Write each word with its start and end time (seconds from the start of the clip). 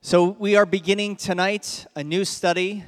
So, 0.00 0.28
we 0.38 0.54
are 0.54 0.64
beginning 0.64 1.16
tonight 1.16 1.84
a 1.96 2.04
new 2.04 2.24
study 2.24 2.84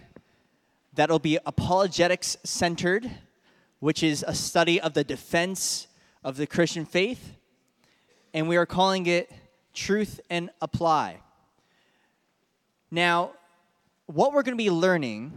that'll 0.95 1.19
be 1.19 1.41
apologetics 1.45 2.37
centered, 2.45 3.11
which 3.81 4.05
is 4.05 4.25
a 4.29 4.33
study 4.33 4.81
of 4.81 4.95
the 4.95 5.03
defense 5.03 5.89
of 6.23 6.37
the 6.37 6.47
Christian 6.47 6.87
faith. 6.87 7.37
And 8.33 8.49
we 8.49 8.57
are 8.57 8.65
calling 8.65 9.07
it 9.07 9.29
Truth 9.75 10.21
and 10.31 10.51
Apply. 10.63 11.19
Now, 12.93 13.33
what 14.07 14.33
we're 14.33 14.45
going 14.45 14.57
to 14.57 14.65
be 14.65 14.71
learning 14.71 15.33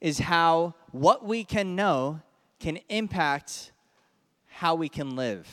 is 0.00 0.20
how 0.20 0.74
what 0.92 1.24
we 1.24 1.42
can 1.42 1.74
know 1.74 2.20
can 2.60 2.78
impact 2.88 3.72
how 4.46 4.76
we 4.76 4.88
can 4.88 5.16
live. 5.16 5.48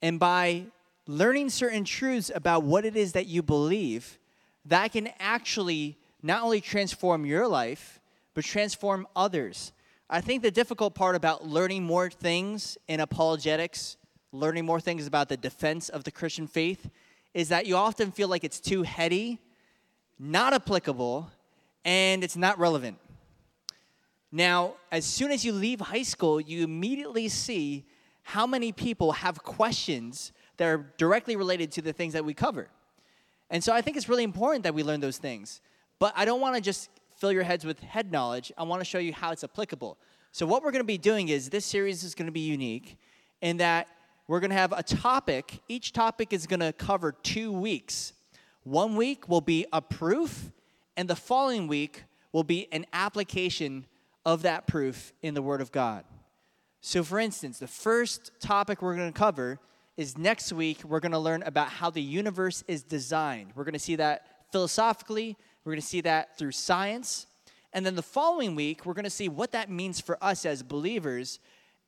And 0.00 0.18
by 0.18 0.64
learning 1.10 1.50
certain 1.50 1.84
truths 1.84 2.30
about 2.32 2.62
what 2.62 2.84
it 2.84 2.94
is 2.96 3.12
that 3.12 3.26
you 3.26 3.42
believe, 3.42 4.16
that 4.64 4.92
can 4.92 5.08
actually 5.18 5.98
not 6.22 6.42
only 6.42 6.60
transform 6.60 7.26
your 7.26 7.48
life, 7.48 8.00
but 8.32 8.44
transform 8.44 9.04
others. 9.16 9.72
I 10.08 10.20
think 10.20 10.42
the 10.42 10.52
difficult 10.52 10.94
part 10.94 11.16
about 11.16 11.44
learning 11.44 11.82
more 11.82 12.10
things 12.10 12.78
in 12.86 13.00
apologetics, 13.00 13.96
learning 14.30 14.64
more 14.64 14.78
things 14.78 15.08
about 15.08 15.28
the 15.28 15.36
defense 15.36 15.88
of 15.88 16.04
the 16.04 16.12
Christian 16.12 16.46
faith, 16.46 16.88
is 17.34 17.48
that 17.48 17.66
you 17.66 17.74
often 17.74 18.12
feel 18.12 18.28
like 18.28 18.44
it's 18.44 18.60
too 18.60 18.84
heady, 18.84 19.40
not 20.16 20.52
applicable, 20.54 21.28
and 21.84 22.22
it's 22.22 22.36
not 22.36 22.56
relevant. 22.56 22.98
Now, 24.30 24.74
as 24.92 25.06
soon 25.06 25.32
as 25.32 25.44
you 25.44 25.52
leave 25.52 25.80
high 25.80 26.04
school, 26.04 26.40
you 26.40 26.62
immediately 26.62 27.26
see 27.26 27.84
how 28.22 28.46
many 28.46 28.70
people 28.70 29.10
have 29.10 29.42
questions 29.42 30.30
that 30.60 30.68
are 30.68 30.92
directly 30.98 31.36
related 31.36 31.72
to 31.72 31.80
the 31.80 31.90
things 31.90 32.12
that 32.12 32.22
we 32.22 32.34
cover. 32.34 32.68
And 33.48 33.64
so 33.64 33.72
I 33.72 33.80
think 33.80 33.96
it's 33.96 34.10
really 34.10 34.24
important 34.24 34.64
that 34.64 34.74
we 34.74 34.82
learn 34.82 35.00
those 35.00 35.16
things. 35.16 35.62
But 35.98 36.12
I 36.14 36.26
don't 36.26 36.42
want 36.42 36.54
to 36.54 36.60
just 36.60 36.90
fill 37.16 37.32
your 37.32 37.44
heads 37.44 37.64
with 37.64 37.80
head 37.80 38.12
knowledge. 38.12 38.52
I 38.58 38.64
want 38.64 38.82
to 38.82 38.84
show 38.84 38.98
you 38.98 39.14
how 39.14 39.32
it's 39.32 39.42
applicable. 39.42 39.96
So, 40.32 40.44
what 40.44 40.62
we're 40.62 40.70
going 40.70 40.82
to 40.82 40.86
be 40.86 40.98
doing 40.98 41.30
is 41.30 41.48
this 41.48 41.64
series 41.64 42.04
is 42.04 42.14
going 42.14 42.26
to 42.26 42.32
be 42.32 42.40
unique 42.40 42.98
in 43.40 43.56
that 43.56 43.88
we're 44.28 44.38
going 44.38 44.50
to 44.50 44.56
have 44.56 44.72
a 44.72 44.82
topic. 44.82 45.60
Each 45.66 45.94
topic 45.94 46.34
is 46.34 46.46
going 46.46 46.60
to 46.60 46.74
cover 46.74 47.12
two 47.12 47.50
weeks. 47.50 48.12
One 48.62 48.96
week 48.96 49.30
will 49.30 49.40
be 49.40 49.64
a 49.72 49.80
proof, 49.80 50.52
and 50.94 51.08
the 51.08 51.16
following 51.16 51.68
week 51.68 52.04
will 52.32 52.44
be 52.44 52.68
an 52.70 52.84
application 52.92 53.86
of 54.26 54.42
that 54.42 54.66
proof 54.66 55.14
in 55.22 55.32
the 55.32 55.40
Word 55.40 55.62
of 55.62 55.72
God. 55.72 56.04
So, 56.82 57.02
for 57.02 57.18
instance, 57.18 57.58
the 57.60 57.66
first 57.66 58.30
topic 58.40 58.82
we're 58.82 58.96
going 58.96 59.10
to 59.10 59.18
cover 59.18 59.58
is 60.00 60.16
next 60.16 60.50
week, 60.50 60.82
we're 60.82 60.98
going 60.98 61.12
to 61.12 61.18
learn 61.18 61.42
about 61.42 61.68
how 61.68 61.90
the 61.90 62.00
universe 62.00 62.64
is 62.66 62.82
designed. 62.82 63.52
We're 63.54 63.64
going 63.64 63.74
to 63.74 63.78
see 63.78 63.96
that 63.96 64.24
philosophically, 64.50 65.36
we're 65.62 65.72
going 65.72 65.82
to 65.82 65.86
see 65.86 66.00
that 66.00 66.38
through 66.38 66.52
science. 66.52 67.26
And 67.74 67.84
then 67.84 67.96
the 67.96 68.02
following 68.02 68.54
week, 68.54 68.86
we're 68.86 68.94
going 68.94 69.04
to 69.04 69.10
see 69.10 69.28
what 69.28 69.52
that 69.52 69.68
means 69.68 70.00
for 70.00 70.16
us 70.24 70.46
as 70.46 70.62
believers 70.62 71.38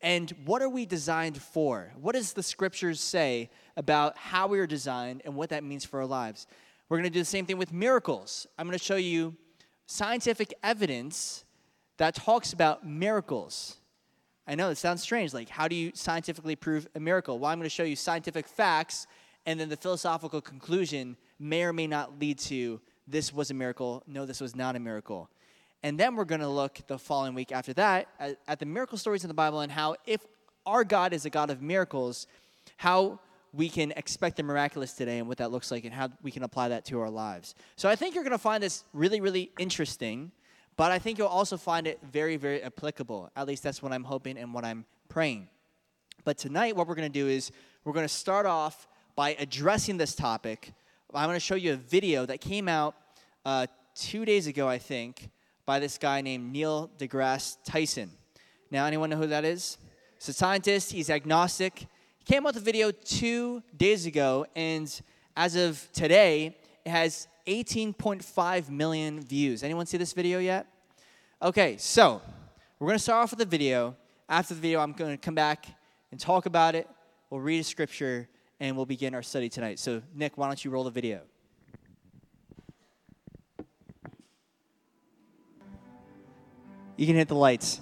and 0.02 0.30
what 0.44 0.60
are 0.60 0.68
we 0.68 0.84
designed 0.84 1.40
for? 1.40 1.90
What 1.98 2.14
does 2.14 2.34
the 2.34 2.42
scriptures 2.42 3.00
say 3.00 3.48
about 3.78 4.18
how 4.18 4.46
we 4.46 4.58
are 4.58 4.66
designed 4.66 5.22
and 5.24 5.34
what 5.34 5.48
that 5.48 5.64
means 5.64 5.86
for 5.86 6.00
our 6.00 6.06
lives? 6.06 6.46
We're 6.90 6.98
going 6.98 7.10
to 7.10 7.14
do 7.14 7.20
the 7.20 7.24
same 7.24 7.46
thing 7.46 7.56
with 7.56 7.72
miracles. 7.72 8.46
I'm 8.58 8.66
going 8.66 8.78
to 8.78 8.84
show 8.84 8.96
you 8.96 9.34
scientific 9.86 10.52
evidence 10.62 11.44
that 11.96 12.14
talks 12.14 12.52
about 12.52 12.86
miracles. 12.86 13.78
I 14.46 14.54
know 14.54 14.70
it 14.70 14.76
sounds 14.76 15.02
strange. 15.02 15.32
Like, 15.32 15.48
how 15.48 15.68
do 15.68 15.76
you 15.76 15.92
scientifically 15.94 16.56
prove 16.56 16.88
a 16.94 17.00
miracle? 17.00 17.38
Well, 17.38 17.50
I'm 17.50 17.58
going 17.58 17.66
to 17.66 17.70
show 17.70 17.84
you 17.84 17.96
scientific 17.96 18.48
facts, 18.48 19.06
and 19.46 19.58
then 19.58 19.68
the 19.68 19.76
philosophical 19.76 20.40
conclusion 20.40 21.16
may 21.38 21.62
or 21.64 21.72
may 21.72 21.86
not 21.86 22.18
lead 22.18 22.38
to 22.38 22.80
this 23.06 23.32
was 23.32 23.50
a 23.50 23.54
miracle, 23.54 24.02
no, 24.06 24.26
this 24.26 24.40
was 24.40 24.54
not 24.54 24.76
a 24.76 24.80
miracle. 24.80 25.28
And 25.82 25.98
then 25.98 26.14
we're 26.14 26.24
going 26.24 26.40
to 26.40 26.48
look 26.48 26.78
the 26.86 26.98
following 26.98 27.34
week 27.34 27.50
after 27.50 27.72
that 27.74 28.08
at, 28.20 28.38
at, 28.46 28.58
the 28.60 28.66
miracle 28.66 28.96
stories 28.96 29.24
in 29.24 29.28
the 29.28 29.34
Bible 29.34 29.60
and 29.60 29.72
how, 29.72 29.96
if 30.06 30.24
our 30.64 30.84
God 30.84 31.12
is 31.12 31.24
a 31.24 31.30
God 31.30 31.50
of 31.50 31.60
miracles, 31.60 32.28
how 32.76 33.18
we 33.52 33.68
can 33.68 33.92
expect 33.96 34.36
the 34.36 34.42
miraculous 34.42 34.92
today 34.92 35.18
and 35.18 35.28
what 35.28 35.38
that 35.38 35.50
looks 35.50 35.70
like 35.70 35.84
and 35.84 35.92
how 35.92 36.08
we 36.22 36.30
can 36.30 36.44
apply 36.44 36.68
that 36.68 36.84
to 36.86 37.00
our 37.00 37.10
lives. 37.10 37.54
So 37.76 37.88
I 37.88 37.96
think 37.96 38.14
you're 38.14 38.24
going 38.24 38.30
to 38.32 38.38
find 38.38 38.62
this 38.62 38.84
really, 38.92 39.20
really 39.20 39.50
interesting. 39.58 40.30
But 40.76 40.90
I 40.90 40.98
think 40.98 41.18
you'll 41.18 41.28
also 41.28 41.56
find 41.56 41.86
it 41.86 41.98
very, 42.02 42.36
very 42.36 42.62
applicable. 42.62 43.30
At 43.36 43.46
least 43.46 43.62
that's 43.62 43.82
what 43.82 43.92
I'm 43.92 44.04
hoping 44.04 44.38
and 44.38 44.54
what 44.54 44.64
I'm 44.64 44.84
praying. 45.08 45.48
But 46.24 46.38
tonight, 46.38 46.76
what 46.76 46.86
we're 46.86 46.94
going 46.94 47.12
to 47.12 47.18
do 47.18 47.28
is 47.28 47.50
we're 47.84 47.92
going 47.92 48.06
to 48.06 48.14
start 48.14 48.46
off 48.46 48.86
by 49.14 49.36
addressing 49.38 49.96
this 49.96 50.14
topic. 50.14 50.72
I'm 51.12 51.28
going 51.28 51.36
to 51.36 51.40
show 51.40 51.56
you 51.56 51.74
a 51.74 51.76
video 51.76 52.24
that 52.26 52.40
came 52.40 52.68
out 52.68 52.94
uh, 53.44 53.66
two 53.94 54.24
days 54.24 54.46
ago, 54.46 54.66
I 54.66 54.78
think, 54.78 55.28
by 55.66 55.78
this 55.78 55.98
guy 55.98 56.22
named 56.22 56.50
Neil 56.50 56.90
deGrasse 56.98 57.58
Tyson. 57.64 58.10
Now, 58.70 58.86
anyone 58.86 59.10
know 59.10 59.18
who 59.18 59.26
that 59.26 59.44
is? 59.44 59.76
He's 60.18 60.30
a 60.30 60.32
scientist, 60.32 60.92
he's 60.92 61.10
agnostic. 61.10 61.80
He 61.80 62.24
came 62.24 62.46
out 62.46 62.54
with 62.54 62.62
a 62.62 62.64
video 62.64 62.92
two 62.92 63.62
days 63.76 64.06
ago, 64.06 64.46
and 64.56 64.88
as 65.36 65.56
of 65.56 65.86
today, 65.92 66.56
it 66.84 66.90
has 66.90 67.28
18.5 67.46 68.70
million 68.70 69.20
views. 69.20 69.62
Anyone 69.62 69.86
see 69.86 69.98
this 69.98 70.12
video 70.12 70.38
yet? 70.38 70.66
Okay, 71.40 71.76
so 71.76 72.20
we're 72.78 72.86
going 72.88 72.98
to 72.98 73.02
start 73.02 73.22
off 73.22 73.30
with 73.30 73.38
the 73.38 73.46
video. 73.46 73.96
After 74.28 74.54
the 74.54 74.60
video, 74.60 74.80
I'm 74.80 74.92
going 74.92 75.10
to 75.10 75.16
come 75.16 75.34
back 75.34 75.66
and 76.10 76.20
talk 76.20 76.46
about 76.46 76.74
it. 76.74 76.88
We'll 77.30 77.40
read 77.40 77.60
a 77.60 77.64
scripture 77.64 78.28
and 78.60 78.76
we'll 78.76 78.86
begin 78.86 79.14
our 79.14 79.22
study 79.22 79.48
tonight. 79.48 79.78
So, 79.78 80.02
Nick, 80.14 80.38
why 80.38 80.46
don't 80.46 80.64
you 80.64 80.70
roll 80.70 80.84
the 80.84 80.90
video? 80.90 81.22
You 86.96 87.06
can 87.06 87.16
hit 87.16 87.28
the 87.28 87.34
lights. 87.34 87.80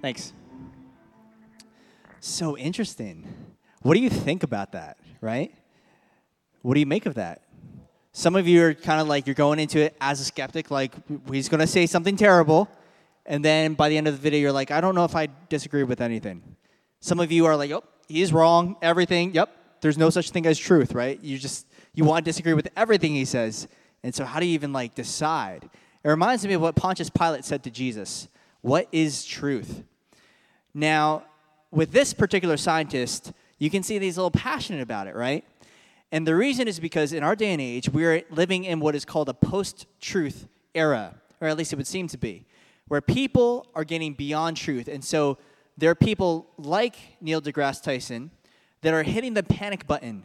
Thanks. 0.00 0.32
So 2.20 2.56
interesting. 2.56 3.26
What 3.82 3.94
do 3.94 4.00
you 4.00 4.10
think 4.10 4.42
about 4.42 4.72
that, 4.72 4.98
right? 5.20 5.54
What 6.62 6.74
do 6.74 6.80
you 6.80 6.86
make 6.86 7.06
of 7.06 7.14
that? 7.14 7.42
Some 8.16 8.36
of 8.36 8.46
you 8.46 8.62
are 8.62 8.74
kind 8.74 9.00
of 9.00 9.08
like, 9.08 9.26
you're 9.26 9.34
going 9.34 9.58
into 9.58 9.80
it 9.80 9.96
as 10.00 10.20
a 10.20 10.24
skeptic, 10.24 10.70
like, 10.70 10.94
he's 11.28 11.48
going 11.48 11.58
to 11.58 11.66
say 11.66 11.84
something 11.84 12.16
terrible. 12.16 12.68
And 13.26 13.44
then 13.44 13.74
by 13.74 13.88
the 13.88 13.98
end 13.98 14.06
of 14.06 14.14
the 14.14 14.20
video, 14.20 14.38
you're 14.38 14.52
like, 14.52 14.70
I 14.70 14.80
don't 14.80 14.94
know 14.94 15.04
if 15.04 15.16
I 15.16 15.26
disagree 15.48 15.82
with 15.82 16.00
anything. 16.00 16.40
Some 17.00 17.18
of 17.18 17.32
you 17.32 17.44
are 17.46 17.56
like, 17.56 17.72
oh, 17.72 17.82
he's 18.06 18.32
wrong, 18.32 18.76
everything. 18.80 19.34
Yep, 19.34 19.50
there's 19.80 19.98
no 19.98 20.10
such 20.10 20.30
thing 20.30 20.46
as 20.46 20.56
truth, 20.60 20.94
right? 20.94 21.20
You 21.24 21.36
just, 21.38 21.66
you 21.92 22.04
want 22.04 22.24
to 22.24 22.28
disagree 22.28 22.54
with 22.54 22.68
everything 22.76 23.16
he 23.16 23.24
says. 23.24 23.66
And 24.04 24.14
so 24.14 24.24
how 24.24 24.38
do 24.38 24.46
you 24.46 24.54
even 24.54 24.72
like 24.72 24.94
decide? 24.94 25.68
It 26.04 26.08
reminds 26.08 26.46
me 26.46 26.54
of 26.54 26.60
what 26.60 26.76
Pontius 26.76 27.10
Pilate 27.10 27.44
said 27.44 27.64
to 27.64 27.70
Jesus 27.70 28.28
What 28.60 28.86
is 28.92 29.24
truth? 29.24 29.82
Now, 30.72 31.24
with 31.72 31.90
this 31.90 32.14
particular 32.14 32.58
scientist, 32.58 33.32
you 33.58 33.70
can 33.70 33.82
see 33.82 33.98
he's 33.98 34.18
a 34.18 34.20
little 34.20 34.30
passionate 34.30 34.82
about 34.82 35.08
it, 35.08 35.16
right? 35.16 35.44
And 36.12 36.26
the 36.26 36.36
reason 36.36 36.68
is 36.68 36.78
because 36.78 37.12
in 37.12 37.22
our 37.22 37.34
day 37.34 37.52
and 37.52 37.60
age, 37.60 37.88
we're 37.88 38.22
living 38.30 38.64
in 38.64 38.80
what 38.80 38.94
is 38.94 39.04
called 39.04 39.28
a 39.28 39.34
post 39.34 39.86
truth 40.00 40.46
era, 40.74 41.14
or 41.40 41.48
at 41.48 41.56
least 41.56 41.72
it 41.72 41.76
would 41.76 41.86
seem 41.86 42.08
to 42.08 42.18
be, 42.18 42.46
where 42.88 43.00
people 43.00 43.66
are 43.74 43.84
getting 43.84 44.14
beyond 44.14 44.56
truth. 44.56 44.88
And 44.88 45.04
so 45.04 45.38
there 45.76 45.90
are 45.90 45.96
people 45.96 46.50
like 46.56 46.96
Neil 47.20 47.42
deGrasse 47.42 47.82
Tyson 47.82 48.30
that 48.82 48.94
are 48.94 49.02
hitting 49.02 49.34
the 49.34 49.42
panic 49.42 49.86
button. 49.86 50.24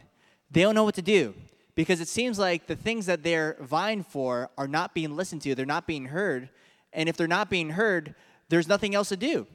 They 0.52 0.62
don't 0.62 0.76
know 0.76 0.84
what 0.84 0.96
to 0.96 1.02
do 1.02 1.34
because 1.76 2.02
it 2.02 2.08
seems 2.08 2.38
like 2.38 2.68
the 2.68 2.76
things 2.76 3.06
that 3.06 3.24
they're 3.24 3.58
vying 3.62 4.04
for 4.04 4.50
are 4.58 4.68
not 4.68 4.94
being 4.94 5.16
listened 5.16 5.42
to, 5.44 5.56
they're 5.56 5.66
not 5.66 5.88
being 5.88 6.06
heard. 6.06 6.50
And 6.92 7.08
if 7.08 7.16
they're 7.16 7.28
not 7.28 7.50
being 7.50 7.72
heard, 7.72 8.16
there's 8.50 8.68
nothing 8.68 8.96
else 8.96 9.10
to 9.10 9.18
do. 9.18 9.48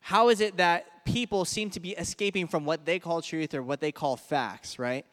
How 0.00 0.28
is 0.28 0.40
it 0.40 0.56
that 0.58 0.86
people 1.06 1.46
seem 1.46 1.70
to 1.70 1.80
be 1.80 1.92
escaping 1.92 2.46
from 2.46 2.66
what 2.66 2.84
they 2.84 2.98
call 2.98 3.22
truth 3.22 3.54
or 3.54 3.62
what 3.62 3.80
they 3.80 3.92
call 3.92 4.16
facts, 4.16 4.78
right? 4.78 5.06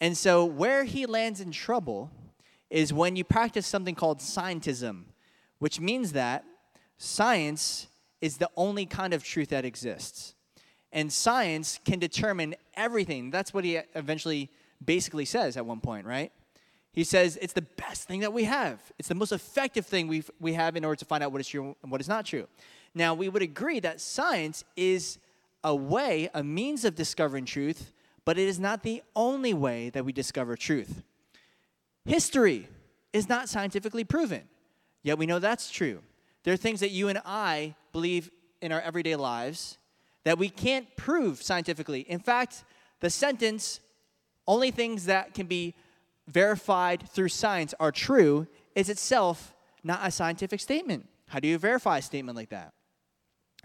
And 0.00 0.16
so, 0.16 0.44
where 0.44 0.84
he 0.84 1.04
lands 1.04 1.40
in 1.40 1.50
trouble 1.50 2.10
is 2.70 2.92
when 2.92 3.16
you 3.16 3.24
practice 3.24 3.66
something 3.66 3.94
called 3.94 4.20
scientism, 4.20 5.02
which 5.58 5.78
means 5.78 6.12
that 6.12 6.44
science 6.96 7.88
is 8.20 8.38
the 8.38 8.48
only 8.56 8.86
kind 8.86 9.12
of 9.12 9.22
truth 9.22 9.50
that 9.50 9.64
exists. 9.64 10.34
And 10.92 11.12
science 11.12 11.78
can 11.84 11.98
determine 11.98 12.54
everything. 12.74 13.30
That's 13.30 13.52
what 13.52 13.64
he 13.64 13.76
eventually 13.94 14.50
basically 14.84 15.24
says 15.24 15.56
at 15.56 15.66
one 15.66 15.80
point, 15.80 16.06
right? 16.06 16.32
He 16.92 17.04
says 17.04 17.38
it's 17.40 17.54
the 17.54 17.62
best 17.62 18.06
thing 18.06 18.20
that 18.20 18.32
we 18.32 18.44
have. 18.44 18.80
It's 18.98 19.08
the 19.08 19.14
most 19.14 19.32
effective 19.32 19.86
thing 19.86 20.08
we 20.08 20.22
we 20.40 20.52
have 20.54 20.76
in 20.76 20.84
order 20.84 20.96
to 20.96 21.04
find 21.04 21.22
out 21.22 21.32
what 21.32 21.40
is 21.40 21.48
true 21.48 21.76
and 21.82 21.90
what 21.90 22.00
is 22.00 22.08
not 22.08 22.26
true. 22.26 22.46
Now, 22.94 23.14
we 23.14 23.28
would 23.28 23.42
agree 23.42 23.80
that 23.80 24.00
science 24.00 24.64
is 24.76 25.18
a 25.64 25.74
way, 25.74 26.28
a 26.34 26.42
means 26.42 26.84
of 26.84 26.94
discovering 26.94 27.44
truth, 27.44 27.92
but 28.24 28.38
it 28.38 28.48
is 28.48 28.58
not 28.58 28.82
the 28.82 29.02
only 29.14 29.54
way 29.54 29.90
that 29.90 30.04
we 30.04 30.12
discover 30.12 30.56
truth. 30.56 31.02
History 32.04 32.68
is 33.12 33.28
not 33.28 33.48
scientifically 33.48 34.04
proven, 34.04 34.42
yet 35.02 35.18
we 35.18 35.26
know 35.26 35.38
that's 35.38 35.70
true. 35.70 36.00
There 36.44 36.54
are 36.54 36.58
things 36.58 36.80
that 36.80 36.90
you 36.90 37.08
and 37.08 37.20
I 37.24 37.74
believe 37.92 38.30
in 38.60 38.72
our 38.72 38.80
everyday 38.80 39.16
lives 39.16 39.78
that 40.24 40.38
we 40.38 40.48
can't 40.48 40.86
prove 40.96 41.42
scientifically. 41.42 42.00
In 42.02 42.20
fact, 42.20 42.64
the 43.00 43.10
sentence, 43.10 43.80
only 44.46 44.70
things 44.70 45.06
that 45.06 45.34
can 45.34 45.46
be 45.46 45.74
verified 46.28 47.08
through 47.08 47.28
science 47.28 47.74
are 47.80 47.92
true 47.92 48.46
is 48.74 48.88
itself 48.88 49.54
not 49.82 50.00
a 50.02 50.10
scientific 50.10 50.60
statement. 50.60 51.08
How 51.28 51.40
do 51.40 51.48
you 51.48 51.58
verify 51.58 51.98
a 51.98 52.02
statement 52.02 52.36
like 52.36 52.50
that? 52.50 52.72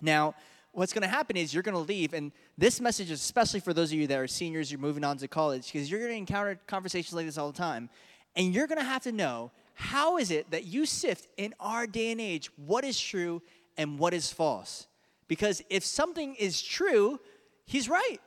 Now, 0.01 0.35
what's 0.77 0.93
going 0.93 1.01
to 1.01 1.07
happen 1.07 1.35
is 1.35 1.55
you're 1.55 1.63
going 1.63 1.73
to 1.73 1.81
leave, 1.81 2.13
and 2.13 2.31
this 2.55 2.79
message 2.79 3.09
is 3.09 3.19
especially 3.19 3.59
for 3.59 3.73
those 3.73 3.91
of 3.91 3.97
you 3.97 4.05
that 4.05 4.19
are 4.19 4.27
seniors, 4.27 4.71
you're 4.71 4.79
moving 4.79 5.03
on 5.03 5.17
to 5.17 5.27
college, 5.27 5.73
because 5.73 5.89
you're 5.89 5.99
going 5.99 6.11
to 6.11 6.17
encounter 6.17 6.59
conversations 6.67 7.13
like 7.13 7.25
this 7.25 7.35
all 7.35 7.51
the 7.51 7.57
time, 7.57 7.89
and 8.35 8.53
you're 8.53 8.67
going 8.67 8.77
to 8.77 8.85
have 8.85 9.01
to 9.01 9.11
know 9.11 9.49
how 9.73 10.17
is 10.17 10.29
it 10.29 10.51
that 10.51 10.65
you 10.65 10.85
sift 10.85 11.29
in 11.35 11.55
our 11.59 11.87
day 11.87 12.11
and 12.11 12.21
age 12.21 12.51
what 12.57 12.83
is 12.83 12.99
true 12.99 13.41
and 13.75 13.97
what 13.97 14.13
is 14.13 14.31
false? 14.31 14.85
Because 15.27 15.63
if 15.71 15.83
something 15.83 16.35
is 16.35 16.61
true, 16.61 17.19
he's 17.65 17.89
right. 17.89 18.19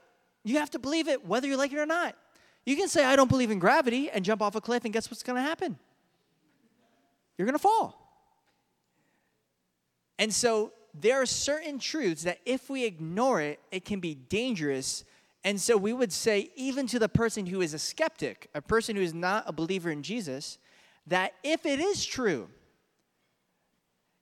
You 0.43 0.58
have 0.58 0.70
to 0.70 0.81
believe 0.81 1.06
it 1.06 1.25
whether 1.25 1.47
you 1.47 1.56
like 1.56 1.73
it 1.73 1.79
or 1.79 1.87
not. 1.87 2.17
You 2.67 2.75
can 2.75 2.88
say, 2.88 3.05
I 3.05 3.14
don't 3.14 3.31
believe 3.31 3.52
in 3.52 3.61
gravity, 3.61 4.11
and 4.11 4.25
jump 4.25 4.43
off 4.43 4.56
a 4.56 4.61
cliff, 4.61 4.85
and 4.85 4.93
guess 4.93 5.08
what's 5.08 5.23
going 5.23 5.37
to 5.37 5.49
happen? 5.49 5.79
You're 7.38 7.47
going 7.47 7.55
to 7.55 7.62
fall. 7.62 7.97
And 10.19 10.35
so 10.35 10.73
there 10.98 11.20
are 11.20 11.26
certain 11.26 11.78
truths 11.78 12.22
that 12.22 12.38
if 12.44 12.69
we 12.69 12.84
ignore 12.84 13.40
it, 13.40 13.60
it 13.70 13.84
can 13.84 14.00
be 14.00 14.14
dangerous. 14.14 15.04
And 15.44 15.60
so 15.60 15.76
we 15.76 15.92
would 15.92 16.12
say, 16.12 16.50
even 16.56 16.87
to 16.88 16.98
the 16.98 17.08
person 17.08 17.46
who 17.46 17.60
is 17.60 17.75
a 17.75 17.78
skeptic, 17.78 18.48
a 18.54 18.60
person 18.60 18.96
who 18.96 19.02
is 19.02 19.14
not 19.14 19.44
a 19.46 19.52
believer 19.52 19.90
in 19.90 20.02
Jesus, 20.02 20.58
that 21.06 21.32
if 21.42 21.64
it 21.66 21.81
is 21.81 22.04
true, 22.04 22.48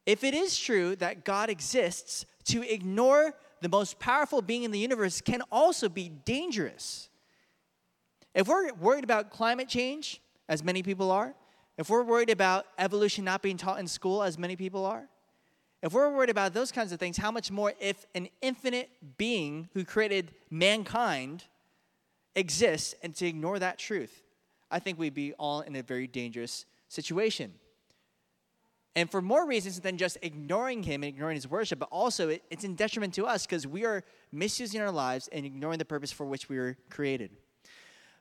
if 0.07 0.25
it 0.25 0.35
is 0.35 0.59
true 0.59 0.97
that 0.97 1.25
God 1.25 1.51
exists, 1.51 2.25
to 2.45 2.63
ignore 2.63 3.35
the 3.61 3.69
most 3.69 3.99
powerful 3.99 4.41
being 4.41 4.63
in 4.63 4.71
the 4.71 4.79
universe 4.79 5.21
can 5.21 5.43
also 5.53 5.89
be 5.89 6.09
dangerous. 6.09 7.11
If 8.35 8.49
we're 8.49 8.73
worried 8.73 9.05
about 9.05 9.31
climate 9.31 9.69
change, 9.69 10.23
as 10.49 10.65
many 10.65 10.83
people 10.83 11.11
are, 11.11 11.35
if 11.77 11.91
we're 11.91 12.03
worried 12.03 12.31
about 12.31 12.67
evolution 12.79 13.25
not 13.25 13.43
being 13.43 13.57
taught 13.57 13.79
in 13.81 13.87
school, 13.87 14.23
as 14.23 14.39
many 14.39 14.57
people 14.57 14.85
are, 14.85 15.09
if 15.83 15.93
we're 15.93 16.11
worried 16.11 16.31
about 16.31 16.55
those 16.55 16.73
kinds 16.73 16.93
of 16.93 16.99
things, 16.99 17.17
how 17.17 17.31
much 17.31 17.51
more 17.51 17.73
if 17.81 18.05
an 18.15 18.29
infinite 18.43 18.91
being 19.17 19.69
who 19.75 19.85
created 19.85 20.33
mankind 20.51 21.45
exists 22.35 22.95
and 23.03 23.15
to 23.17 23.27
ignore 23.27 23.59
that 23.59 23.79
truth? 23.79 24.23
I 24.71 24.81
think 24.81 24.99
we'd 24.99 25.15
be 25.15 25.33
all 25.35 25.61
in 25.61 25.77
a 25.77 25.83
very 25.83 26.07
dangerous 26.07 26.67
situation. 26.89 27.55
And 28.97 29.09
for 29.09 29.23
more 29.23 29.47
reasons 29.47 29.79
than 29.79 29.97
just 29.97 30.19
ignoring 30.23 30.83
him 30.83 31.05
and 31.05 31.09
ignoring 31.15 31.37
his 31.37 31.49
worship, 31.49 31.79
but 31.79 31.89
also 31.93 32.31
it, 32.31 32.43
it's 32.51 32.65
in 32.65 32.75
detriment 32.75 33.15
to 33.15 33.27
us 33.27 33.47
because 33.47 33.65
we 33.65 33.85
are 33.85 34.03
misusing 34.33 34.81
our 34.81 34.91
lives 34.91 35.29
and 35.31 35.47
ignoring 35.47 35.79
the 35.79 35.85
purpose 35.85 36.11
for 36.11 36.27
which 36.27 36.49
we 36.49 36.59
were 36.59 36.77
created. 36.91 37.31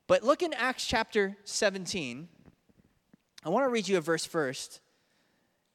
But 0.05 0.23
look 0.23 0.43
in 0.43 0.53
Acts 0.53 0.85
chapter 0.85 1.35
17. 1.45 2.27
I 3.43 3.49
want 3.49 3.65
to 3.65 3.69
read 3.69 3.87
you 3.87 3.97
a 3.97 4.01
verse 4.01 4.25
first. 4.25 4.81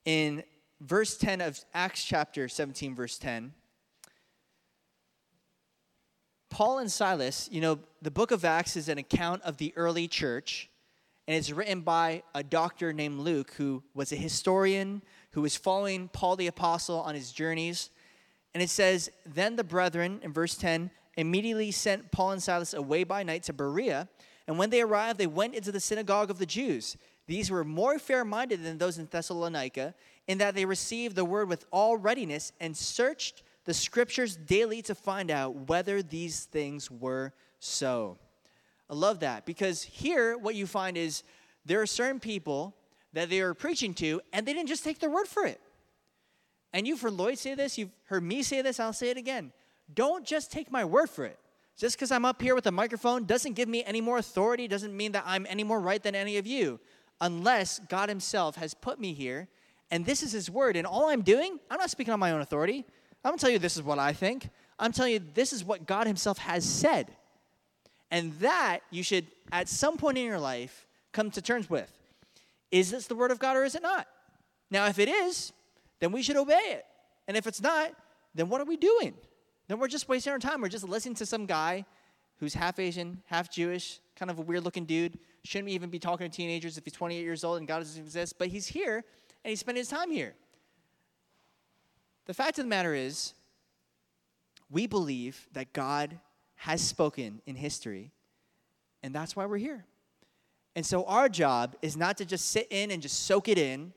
In 0.05 0.45
verse 0.83 1.17
10 1.17 1.41
of 1.41 1.61
Acts 1.73 2.05
chapter 2.05 2.49
17, 2.49 2.95
verse 2.95 3.19
10. 3.19 3.53
Paul 6.51 6.79
and 6.79 6.93
Silas, 6.93 7.49
you 7.51 7.61
know, 7.61 7.79
the 8.03 8.11
book 8.11 8.31
of 8.31 8.45
Acts 8.45 8.77
is 8.77 8.89
an 8.89 8.99
account 8.99 9.43
of 9.43 9.57
the 9.57 9.73
early 9.77 10.07
church 10.07 10.69
and 11.29 11.37
it's 11.37 11.53
written 11.53 11.83
by 11.83 12.23
a 12.35 12.43
doctor 12.43 12.93
named 12.93 13.21
Luke, 13.21 13.53
who 13.57 13.83
was 13.95 14.13
a 14.13 14.17
historian 14.17 15.03
who 15.31 15.41
was 15.41 15.57
following 15.57 16.09
Paul 16.09 16.37
the 16.37 16.49
Apostle 16.49 17.01
on 17.01 17.15
his 17.15 17.31
journeys. 17.31 17.91
And 18.55 18.63
it 18.63 18.71
says, 18.71 19.11
Then 19.25 19.57
the 19.57 19.65
brethren, 19.65 20.21
in 20.23 20.33
verse 20.33 20.57
10, 20.57 20.91
immediately 21.17 21.71
sent 21.71 22.11
Paul 22.11 22.33
and 22.33 22.43
Silas 22.43 22.75
away 22.75 23.05
by 23.05 23.23
night 23.23 23.45
to 23.45 23.53
Berea. 23.53 24.09
And 24.49 24.59
when 24.59 24.71
they 24.71 24.83
arrived, 24.83 25.19
they 25.19 25.29
went 25.29 25.55
into 25.55 25.71
the 25.71 25.81
synagogue 25.81 26.31
of 26.31 26.39
the 26.39 26.47
Jews. 26.47 26.97
These 27.29 27.51
were 27.51 27.65
more 27.65 27.99
fair 27.99 28.25
minded 28.25 28.65
than 28.65 28.79
those 28.79 28.99
in 28.99 29.07
Thessalonica, 29.07 29.95
in 30.29 30.39
that 30.39 30.55
they 30.55 30.65
received 30.65 31.17
the 31.17 31.25
word 31.25 31.49
with 31.49 31.65
all 31.71 31.97
readiness 31.97 32.53
and 32.61 32.77
searched 32.77 33.43
the 33.65 33.75
scriptures 33.75 34.37
daily 34.37 34.83
to 34.83 34.95
find 34.95 35.31
out 35.31 35.69
whether 35.69 36.03
these 36.03 36.45
things 36.45 36.91
were 36.91 37.33
so. 37.59 38.19
I 38.91 38.95
love 38.95 39.21
that 39.21 39.47
because 39.47 39.83
here 39.83 40.37
what 40.37 40.55
you 40.55 40.67
find 40.67 40.97
is 40.97 41.23
there 41.65 41.81
are 41.81 41.87
certain 41.87 42.21
people 42.21 42.75
that 43.13 43.31
they 43.31 43.41
are 43.41 43.55
preaching 43.55 43.95
to 43.95 44.21
and 44.33 44.47
they 44.47 44.53
didn't 44.53 44.69
just 44.69 44.85
take 44.85 44.99
their 44.99 45.11
word 45.11 45.29
for 45.29 45.47
it. 45.47 45.61
And 46.73 46.87
you've 46.87 47.01
heard 47.01 47.13
Lloyd 47.13 47.39
say 47.39 47.55
this, 47.55 47.77
you've 47.79 47.93
heard 48.05 48.23
me 48.23 48.43
say 48.43 48.63
this, 48.63 48.81
I'll 48.81 48.93
say 48.93 49.11
it 49.11 49.17
again. 49.17 49.53
Don't 49.93 50.25
just 50.25 50.51
take 50.51 50.71
my 50.71 50.85
word 50.85 51.11
for 51.11 51.25
it. 51.25 51.39
Just 51.77 51.97
because 51.97 52.11
I'm 52.11 52.25
up 52.25 52.41
here 52.41 52.55
with 52.55 52.67
a 52.67 52.73
microphone 52.73 53.25
doesn't 53.25 53.55
give 53.55 53.69
me 53.69 53.85
any 53.85 54.01
more 54.01 54.19
authority, 54.19 54.69
doesn't 54.69 54.97
mean 54.97 55.13
that 55.13 55.25
I'm 55.27 55.47
any 55.49 55.65
more 55.65 55.81
right 55.81 56.03
than 56.03 56.15
any 56.15 56.37
of 56.37 56.47
you, 56.47 56.81
unless 57.21 57.79
God 57.79 58.09
Himself 58.09 58.57
has 58.57 58.75
put 58.75 59.01
me 59.01 59.15
here 59.15 59.49
and 59.93 60.07
this 60.07 60.23
is 60.23 60.33
His 60.33 60.51
word. 60.51 60.75
And 60.75 60.87
all 60.87 61.11
I'm 61.11 61.21
doing, 61.23 61.61
I'm 61.71 61.79
not 61.79 61.91
speaking 61.91 62.13
on 62.13 62.19
my 62.19 62.33
own 62.33 62.41
authority. 62.41 62.85
I'm 63.25 63.31
gonna 63.31 63.39
tell 63.39 63.51
you 63.51 63.61
this 63.61 63.77
is 63.77 63.83
what 63.83 63.99
I 63.99 64.13
think. 64.13 64.49
I'm 64.79 64.91
telling 64.91 65.13
you 65.13 65.21
this 65.35 65.53
is 65.53 65.63
what 65.63 65.87
God 65.87 66.07
Himself 66.09 66.39
has 66.39 66.65
said. 66.65 67.15
And 68.11 68.33
that 68.41 68.81
you 68.91 69.03
should, 69.03 69.27
at 69.53 69.69
some 69.69 69.97
point 69.99 70.19
in 70.19 70.25
your 70.25 70.41
life, 70.41 70.87
come 71.13 71.31
to 71.31 71.43
terms 71.43 71.71
with. 71.71 71.93
Is 72.71 72.91
this 72.91 73.07
the 73.07 73.15
word 73.15 73.31
of 73.31 73.39
God 73.39 73.57
or 73.57 73.65
is 73.65 73.75
it 73.75 73.83
not? 73.83 74.09
Now, 74.71 74.87
if 74.87 74.99
it 74.99 75.09
is, 75.09 75.53
then 76.01 76.11
we 76.11 76.23
should 76.23 76.37
obey 76.37 76.55
it. 76.55 76.87
And 77.29 77.37
if 77.37 77.47
it's 77.47 77.61
not, 77.61 77.93
then 78.35 78.49
what 78.49 78.63
are 78.63 78.65
we 78.65 78.79
doing? 78.79 79.15
Then 79.69 79.79
we're 79.79 79.89
just 79.89 80.09
wasting 80.09 80.33
our 80.33 80.39
time. 80.39 80.63
We're 80.63 80.69
just 80.69 80.89
listening 80.89 81.15
to 81.17 81.27
some 81.27 81.45
guy 81.45 81.85
who's 82.39 82.55
half 82.55 82.79
Asian, 82.79 83.23
half 83.27 83.51
Jewish, 83.51 84.01
kind 84.17 84.31
of 84.31 84.39
a 84.39 84.43
weird 84.43 84.65
looking 84.65 84.87
dude. 84.87 85.19
Shouldn't 85.45 85.71
even 85.71 85.91
be 85.91 85.99
talking 85.99 86.29
to 86.29 86.35
teenagers 86.35 86.79
if 86.79 86.85
he's 86.85 86.95
28 86.95 87.21
years 87.21 87.45
old 87.45 87.59
and 87.59 87.69
God 87.69 87.79
doesn't 87.79 88.03
exist, 88.03 88.39
but 88.39 88.49
he's 88.49 88.67
here 88.67 89.05
and 89.45 89.51
he's 89.51 89.61
spending 89.61 89.81
his 89.81 89.89
time 89.89 90.11
here. 90.11 90.35
The 92.27 92.35
fact 92.35 92.59
of 92.59 92.65
the 92.65 92.69
matter 92.69 92.95
is, 92.95 93.35
we 94.71 94.87
believe 94.87 95.49
that 95.53 95.73
God 95.73 96.19
has 96.55 96.81
spoken 96.81 97.43
in 97.47 97.57
history, 97.57 98.13
and 99.03 99.15
that's 99.15 99.35
why 99.35 99.47
we're 99.47 99.59
here. 99.59 99.85
And 100.75 100.87
so 100.87 101.05
our 101.05 101.29
job 101.29 101.77
is 101.83 101.97
not 101.97 102.17
to 102.19 102.25
just 102.25 102.51
sit 102.51 102.69
in 102.71 102.91
and 102.91 103.03
just 103.03 103.27
soak 103.27 103.49
it 103.49 103.59
in, 103.59 103.93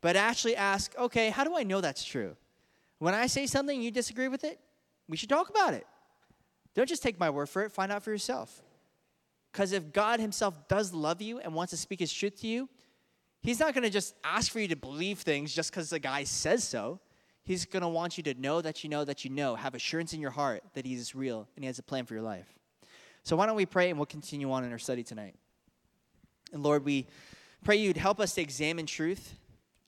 but 0.00 0.16
actually 0.16 0.56
ask, 0.56 0.96
okay, 0.98 1.30
how 1.30 1.44
do 1.44 1.56
I 1.56 1.62
know 1.62 1.80
that's 1.80 2.04
true? 2.04 2.36
When 2.98 3.14
I 3.14 3.26
say 3.26 3.46
something 3.46 3.80
you 3.80 3.90
disagree 3.90 4.28
with 4.28 4.44
it, 4.44 4.60
we 5.08 5.16
should 5.16 5.28
talk 5.28 5.48
about 5.48 5.74
it. 5.74 5.86
Don't 6.74 6.88
just 6.88 7.02
take 7.02 7.18
my 7.18 7.30
word 7.30 7.48
for 7.48 7.62
it, 7.62 7.72
find 7.72 7.90
out 7.90 8.02
for 8.02 8.10
yourself. 8.10 8.62
Because 9.50 9.72
if 9.72 9.92
God 9.92 10.20
Himself 10.20 10.68
does 10.68 10.92
love 10.94 11.20
you 11.20 11.40
and 11.40 11.54
wants 11.54 11.72
to 11.72 11.76
speak 11.76 11.98
His 12.00 12.12
truth 12.12 12.40
to 12.42 12.46
you, 12.46 12.68
He's 13.42 13.58
not 13.58 13.74
going 13.74 13.84
to 13.84 13.90
just 13.90 14.14
ask 14.22 14.52
for 14.52 14.60
you 14.60 14.68
to 14.68 14.76
believe 14.76 15.20
things 15.20 15.54
just 15.54 15.70
because 15.70 15.90
the 15.90 15.98
guy 15.98 16.24
says 16.24 16.62
so. 16.62 17.00
He's 17.42 17.64
going 17.64 17.82
to 17.82 17.88
want 17.88 18.18
you 18.18 18.22
to 18.24 18.34
know 18.34 18.60
that 18.60 18.84
you 18.84 18.90
know 18.90 19.04
that 19.04 19.24
you 19.24 19.30
know, 19.30 19.54
have 19.54 19.74
assurance 19.74 20.12
in 20.12 20.20
your 20.20 20.30
heart 20.30 20.62
that 20.74 20.84
He 20.84 20.94
is 20.94 21.14
real 21.14 21.48
and 21.56 21.64
He 21.64 21.66
has 21.66 21.78
a 21.78 21.82
plan 21.82 22.04
for 22.04 22.14
your 22.14 22.22
life. 22.22 22.46
So, 23.22 23.36
why 23.36 23.46
don't 23.46 23.56
we 23.56 23.66
pray 23.66 23.90
and 23.90 23.98
we'll 23.98 24.06
continue 24.06 24.50
on 24.52 24.64
in 24.64 24.72
our 24.72 24.78
study 24.78 25.02
tonight? 25.02 25.34
And 26.52 26.62
Lord, 26.62 26.84
we 26.84 27.06
pray 27.64 27.76
you'd 27.76 27.96
help 27.96 28.20
us 28.20 28.34
to 28.34 28.42
examine 28.42 28.86
truth, 28.86 29.34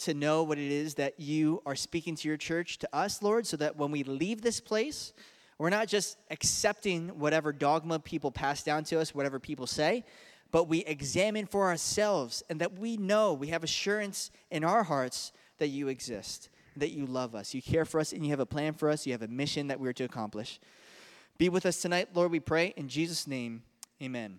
to 0.00 0.14
know 0.14 0.42
what 0.42 0.58
it 0.58 0.70
is 0.70 0.94
that 0.94 1.20
you 1.20 1.62
are 1.66 1.76
speaking 1.76 2.14
to 2.16 2.28
your 2.28 2.36
church, 2.36 2.78
to 2.78 2.88
us, 2.92 3.22
Lord, 3.22 3.46
so 3.46 3.56
that 3.58 3.76
when 3.76 3.90
we 3.90 4.02
leave 4.02 4.42
this 4.42 4.60
place, 4.60 5.12
we're 5.58 5.70
not 5.70 5.88
just 5.88 6.18
accepting 6.30 7.08
whatever 7.18 7.52
dogma 7.52 8.00
people 8.00 8.30
pass 8.30 8.62
down 8.62 8.84
to 8.84 8.98
us, 8.98 9.14
whatever 9.14 9.38
people 9.38 9.66
say, 9.66 10.04
but 10.52 10.68
we 10.68 10.84
examine 10.84 11.46
for 11.46 11.66
ourselves 11.66 12.44
and 12.48 12.60
that 12.60 12.78
we 12.78 12.96
know, 12.96 13.32
we 13.32 13.48
have 13.48 13.64
assurance 13.64 14.30
in 14.50 14.62
our 14.62 14.84
hearts 14.84 15.32
that 15.58 15.68
you 15.68 15.88
exist 15.88 16.48
that 16.76 16.90
you 16.90 17.06
love 17.06 17.34
us. 17.34 17.54
You 17.54 17.62
care 17.62 17.84
for 17.84 18.00
us 18.00 18.12
and 18.12 18.24
you 18.24 18.30
have 18.30 18.40
a 18.40 18.46
plan 18.46 18.74
for 18.74 18.88
us. 18.88 19.06
You 19.06 19.12
have 19.12 19.22
a 19.22 19.28
mission 19.28 19.68
that 19.68 19.80
we're 19.80 19.92
to 19.94 20.04
accomplish. 20.04 20.60
Be 21.38 21.48
with 21.48 21.66
us 21.66 21.80
tonight, 21.80 22.08
Lord, 22.14 22.30
we 22.30 22.40
pray. 22.40 22.72
In 22.76 22.88
Jesus' 22.88 23.26
name, 23.26 23.62
amen. 24.02 24.38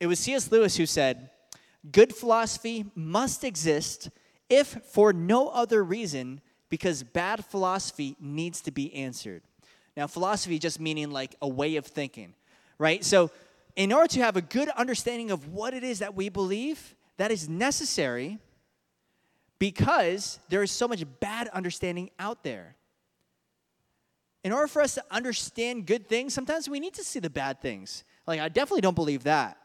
It 0.00 0.06
was 0.06 0.18
C.S. 0.20 0.50
Lewis 0.50 0.76
who 0.76 0.86
said, 0.86 1.30
Good 1.90 2.14
philosophy 2.14 2.86
must 2.94 3.44
exist 3.44 4.10
if 4.48 4.78
for 4.84 5.12
no 5.12 5.48
other 5.48 5.82
reason 5.82 6.40
because 6.68 7.02
bad 7.02 7.44
philosophy 7.44 8.16
needs 8.20 8.60
to 8.62 8.70
be 8.70 8.92
answered. 8.94 9.42
Now, 9.96 10.06
philosophy 10.06 10.58
just 10.58 10.78
meaning 10.80 11.10
like 11.10 11.34
a 11.42 11.48
way 11.48 11.76
of 11.76 11.86
thinking, 11.86 12.34
right? 12.78 13.04
So, 13.04 13.30
in 13.78 13.92
order 13.92 14.08
to 14.08 14.18
have 14.18 14.36
a 14.36 14.42
good 14.42 14.68
understanding 14.70 15.30
of 15.30 15.52
what 15.52 15.72
it 15.72 15.84
is 15.84 16.00
that 16.00 16.16
we 16.16 16.28
believe, 16.28 16.96
that 17.16 17.30
is 17.30 17.48
necessary 17.48 18.38
because 19.60 20.40
there 20.48 20.64
is 20.64 20.72
so 20.72 20.88
much 20.88 21.04
bad 21.20 21.46
understanding 21.48 22.10
out 22.18 22.42
there. 22.42 22.74
In 24.42 24.50
order 24.50 24.66
for 24.66 24.82
us 24.82 24.94
to 24.94 25.04
understand 25.12 25.86
good 25.86 26.08
things, 26.08 26.34
sometimes 26.34 26.68
we 26.68 26.80
need 26.80 26.94
to 26.94 27.04
see 27.04 27.20
the 27.20 27.30
bad 27.30 27.60
things. 27.60 28.02
Like, 28.26 28.40
I 28.40 28.48
definitely 28.48 28.80
don't 28.80 28.96
believe 28.96 29.22
that. 29.24 29.56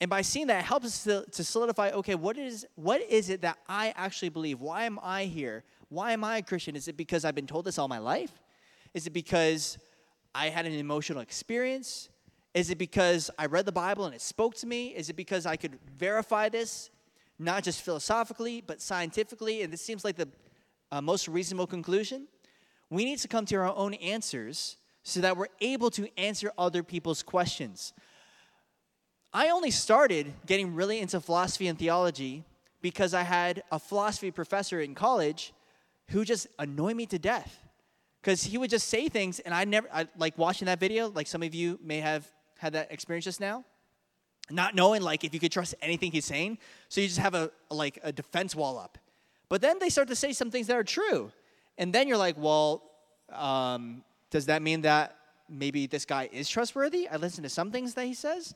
And 0.00 0.08
by 0.08 0.22
seeing 0.22 0.46
that, 0.46 0.60
it 0.60 0.64
helps 0.64 0.86
us 0.86 1.04
to, 1.04 1.24
to 1.32 1.42
solidify 1.42 1.90
okay, 1.90 2.14
what 2.14 2.38
is, 2.38 2.66
what 2.76 3.02
is 3.02 3.30
it 3.30 3.42
that 3.42 3.58
I 3.68 3.92
actually 3.96 4.28
believe? 4.28 4.60
Why 4.60 4.84
am 4.84 5.00
I 5.02 5.24
here? 5.24 5.64
Why 5.88 6.12
am 6.12 6.22
I 6.22 6.36
a 6.36 6.42
Christian? 6.42 6.76
Is 6.76 6.86
it 6.86 6.96
because 6.96 7.24
I've 7.24 7.34
been 7.34 7.48
told 7.48 7.64
this 7.64 7.78
all 7.78 7.88
my 7.88 7.98
life? 7.98 8.32
Is 8.94 9.08
it 9.08 9.12
because 9.12 9.76
I 10.32 10.50
had 10.50 10.66
an 10.66 10.72
emotional 10.72 11.20
experience? 11.20 12.08
Is 12.54 12.68
it 12.70 12.76
because 12.76 13.30
I 13.38 13.46
read 13.46 13.64
the 13.64 13.72
Bible 13.72 14.04
and 14.04 14.14
it 14.14 14.20
spoke 14.20 14.54
to 14.56 14.66
me? 14.66 14.88
Is 14.88 15.08
it 15.08 15.16
because 15.16 15.46
I 15.46 15.56
could 15.56 15.78
verify 15.96 16.48
this, 16.48 16.90
not 17.38 17.62
just 17.64 17.80
philosophically, 17.80 18.60
but 18.60 18.80
scientifically? 18.80 19.62
And 19.62 19.72
this 19.72 19.80
seems 19.80 20.04
like 20.04 20.16
the 20.16 20.28
uh, 20.90 21.00
most 21.00 21.28
reasonable 21.28 21.66
conclusion. 21.66 22.28
We 22.90 23.06
need 23.06 23.18
to 23.20 23.28
come 23.28 23.46
to 23.46 23.56
our 23.56 23.74
own 23.74 23.94
answers 23.94 24.76
so 25.02 25.20
that 25.20 25.36
we're 25.36 25.46
able 25.60 25.90
to 25.90 26.06
answer 26.18 26.52
other 26.58 26.82
people's 26.82 27.22
questions. 27.22 27.94
I 29.32 29.48
only 29.48 29.70
started 29.70 30.34
getting 30.44 30.74
really 30.74 31.00
into 31.00 31.20
philosophy 31.20 31.68
and 31.68 31.78
theology 31.78 32.44
because 32.82 33.14
I 33.14 33.22
had 33.22 33.62
a 33.72 33.78
philosophy 33.78 34.30
professor 34.30 34.80
in 34.80 34.94
college 34.94 35.54
who 36.08 36.24
just 36.24 36.48
annoyed 36.58 36.96
me 36.96 37.06
to 37.06 37.18
death. 37.18 37.58
Because 38.20 38.44
he 38.44 38.58
would 38.58 38.70
just 38.70 38.88
say 38.88 39.08
things, 39.08 39.40
and 39.40 39.54
I 39.54 39.64
never, 39.64 39.88
I, 39.92 40.06
like 40.16 40.36
watching 40.36 40.66
that 40.66 40.78
video, 40.78 41.08
like 41.08 41.26
some 41.26 41.42
of 41.42 41.54
you 41.54 41.78
may 41.82 42.00
have 42.00 42.30
had 42.62 42.74
that 42.74 42.92
experience 42.92 43.24
just 43.24 43.40
now, 43.40 43.64
not 44.48 44.74
knowing 44.76 45.02
like 45.02 45.24
if 45.24 45.34
you 45.34 45.40
could 45.40 45.50
trust 45.50 45.74
anything 45.82 46.12
he's 46.12 46.24
saying. 46.24 46.58
So 46.88 47.00
you 47.00 47.08
just 47.08 47.18
have 47.18 47.34
a, 47.34 47.50
like 47.70 47.98
a 48.04 48.12
defense 48.12 48.54
wall 48.54 48.78
up. 48.78 48.98
But 49.48 49.60
then 49.60 49.80
they 49.80 49.88
start 49.88 50.08
to 50.08 50.14
say 50.16 50.32
some 50.32 50.50
things 50.50 50.68
that 50.68 50.76
are 50.76 50.84
true. 50.84 51.32
And 51.76 51.92
then 51.92 52.06
you're 52.06 52.16
like, 52.16 52.36
well, 52.38 52.84
um, 53.32 54.04
does 54.30 54.46
that 54.46 54.62
mean 54.62 54.82
that 54.82 55.16
maybe 55.48 55.86
this 55.88 56.04
guy 56.04 56.28
is 56.32 56.48
trustworthy? 56.48 57.08
I 57.08 57.16
listen 57.16 57.42
to 57.42 57.48
some 57.48 57.72
things 57.72 57.94
that 57.94 58.06
he 58.06 58.14
says. 58.14 58.54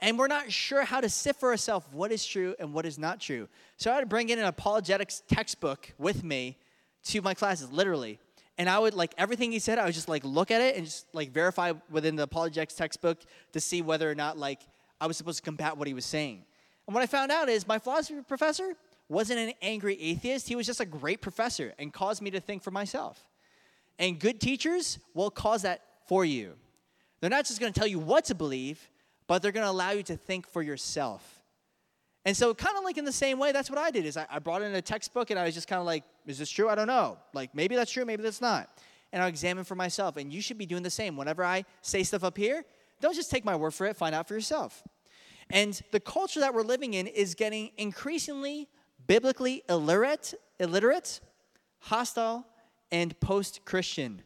And 0.00 0.18
we're 0.18 0.26
not 0.26 0.50
sure 0.50 0.82
how 0.82 1.00
to 1.00 1.08
sift 1.08 1.38
for 1.38 1.50
ourselves 1.50 1.86
what 1.92 2.10
is 2.10 2.26
true 2.26 2.56
and 2.58 2.74
what 2.74 2.84
is 2.84 2.98
not 2.98 3.20
true. 3.20 3.48
So 3.76 3.92
I 3.92 3.94
had 3.94 4.00
to 4.00 4.06
bring 4.06 4.28
in 4.28 4.40
an 4.40 4.44
apologetics 4.46 5.22
textbook 5.28 5.94
with 5.98 6.24
me 6.24 6.58
to 7.04 7.22
my 7.22 7.32
classes, 7.32 7.70
literally. 7.70 8.18
And 8.58 8.70
I 8.70 8.78
would 8.78 8.94
like 8.94 9.12
everything 9.18 9.52
he 9.52 9.58
said, 9.58 9.78
I 9.78 9.84
would 9.84 9.94
just 9.94 10.08
like 10.08 10.24
look 10.24 10.50
at 10.50 10.60
it 10.60 10.76
and 10.76 10.84
just 10.86 11.06
like 11.12 11.30
verify 11.30 11.72
within 11.90 12.16
the 12.16 12.22
apologetics 12.22 12.74
textbook 12.74 13.18
to 13.52 13.60
see 13.60 13.82
whether 13.82 14.10
or 14.10 14.14
not 14.14 14.38
like 14.38 14.60
I 15.00 15.06
was 15.06 15.16
supposed 15.16 15.38
to 15.38 15.42
combat 15.42 15.76
what 15.76 15.86
he 15.86 15.94
was 15.94 16.06
saying. 16.06 16.42
And 16.86 16.94
what 16.94 17.02
I 17.02 17.06
found 17.06 17.30
out 17.30 17.48
is 17.48 17.66
my 17.66 17.78
philosophy 17.78 18.20
professor 18.26 18.74
wasn't 19.08 19.40
an 19.40 19.52
angry 19.60 20.00
atheist. 20.00 20.48
He 20.48 20.56
was 20.56 20.66
just 20.66 20.80
a 20.80 20.86
great 20.86 21.20
professor 21.20 21.74
and 21.78 21.92
caused 21.92 22.22
me 22.22 22.30
to 22.30 22.40
think 22.40 22.62
for 22.62 22.70
myself. 22.70 23.26
And 23.98 24.18
good 24.18 24.40
teachers 24.40 24.98
will 25.14 25.30
cause 25.30 25.62
that 25.62 25.82
for 26.06 26.24
you. 26.24 26.54
They're 27.20 27.30
not 27.30 27.46
just 27.46 27.60
to 27.60 27.70
tell 27.70 27.86
you 27.86 27.98
what 27.98 28.24
to 28.26 28.34
believe, 28.34 28.88
but 29.26 29.42
they're 29.42 29.52
to 29.52 29.70
allow 29.70 29.90
you 29.90 30.02
to 30.04 30.16
think 30.16 30.46
for 30.46 30.62
yourself. 30.62 31.35
And 32.26 32.36
so, 32.36 32.52
kind 32.52 32.76
of 32.76 32.82
like 32.82 32.98
in 32.98 33.04
the 33.04 33.12
same 33.12 33.38
way, 33.38 33.52
that's 33.52 33.70
what 33.70 33.78
I 33.78 33.92
did. 33.92 34.04
Is 34.04 34.16
I, 34.16 34.26
I 34.28 34.40
brought 34.40 34.60
in 34.60 34.74
a 34.74 34.82
textbook 34.82 35.30
and 35.30 35.38
I 35.38 35.44
was 35.44 35.54
just 35.54 35.68
kind 35.68 35.78
of 35.78 35.86
like, 35.86 36.02
"Is 36.26 36.38
this 36.38 36.50
true? 36.50 36.68
I 36.68 36.74
don't 36.74 36.88
know. 36.88 37.18
Like 37.32 37.54
maybe 37.54 37.76
that's 37.76 37.92
true, 37.92 38.04
maybe 38.04 38.24
that's 38.24 38.40
not." 38.40 38.68
And 39.12 39.22
I'll 39.22 39.28
examine 39.28 39.62
for 39.62 39.76
myself. 39.76 40.16
And 40.16 40.32
you 40.32 40.42
should 40.42 40.58
be 40.58 40.66
doing 40.66 40.82
the 40.82 40.90
same. 40.90 41.16
Whenever 41.16 41.44
I 41.44 41.64
say 41.82 42.02
stuff 42.02 42.24
up 42.24 42.36
here, 42.36 42.64
don't 43.00 43.14
just 43.14 43.30
take 43.30 43.44
my 43.44 43.54
word 43.54 43.74
for 43.74 43.86
it. 43.86 43.96
Find 43.96 44.12
out 44.12 44.26
for 44.26 44.34
yourself. 44.34 44.82
And 45.50 45.80
the 45.92 46.00
culture 46.00 46.40
that 46.40 46.52
we're 46.52 46.62
living 46.62 46.94
in 46.94 47.06
is 47.06 47.36
getting 47.36 47.70
increasingly 47.78 48.68
biblically 49.06 49.62
illiterate, 49.68 50.34
illiterate, 50.58 51.20
hostile, 51.78 52.44
and 52.90 53.18
post-Christian. 53.20 54.20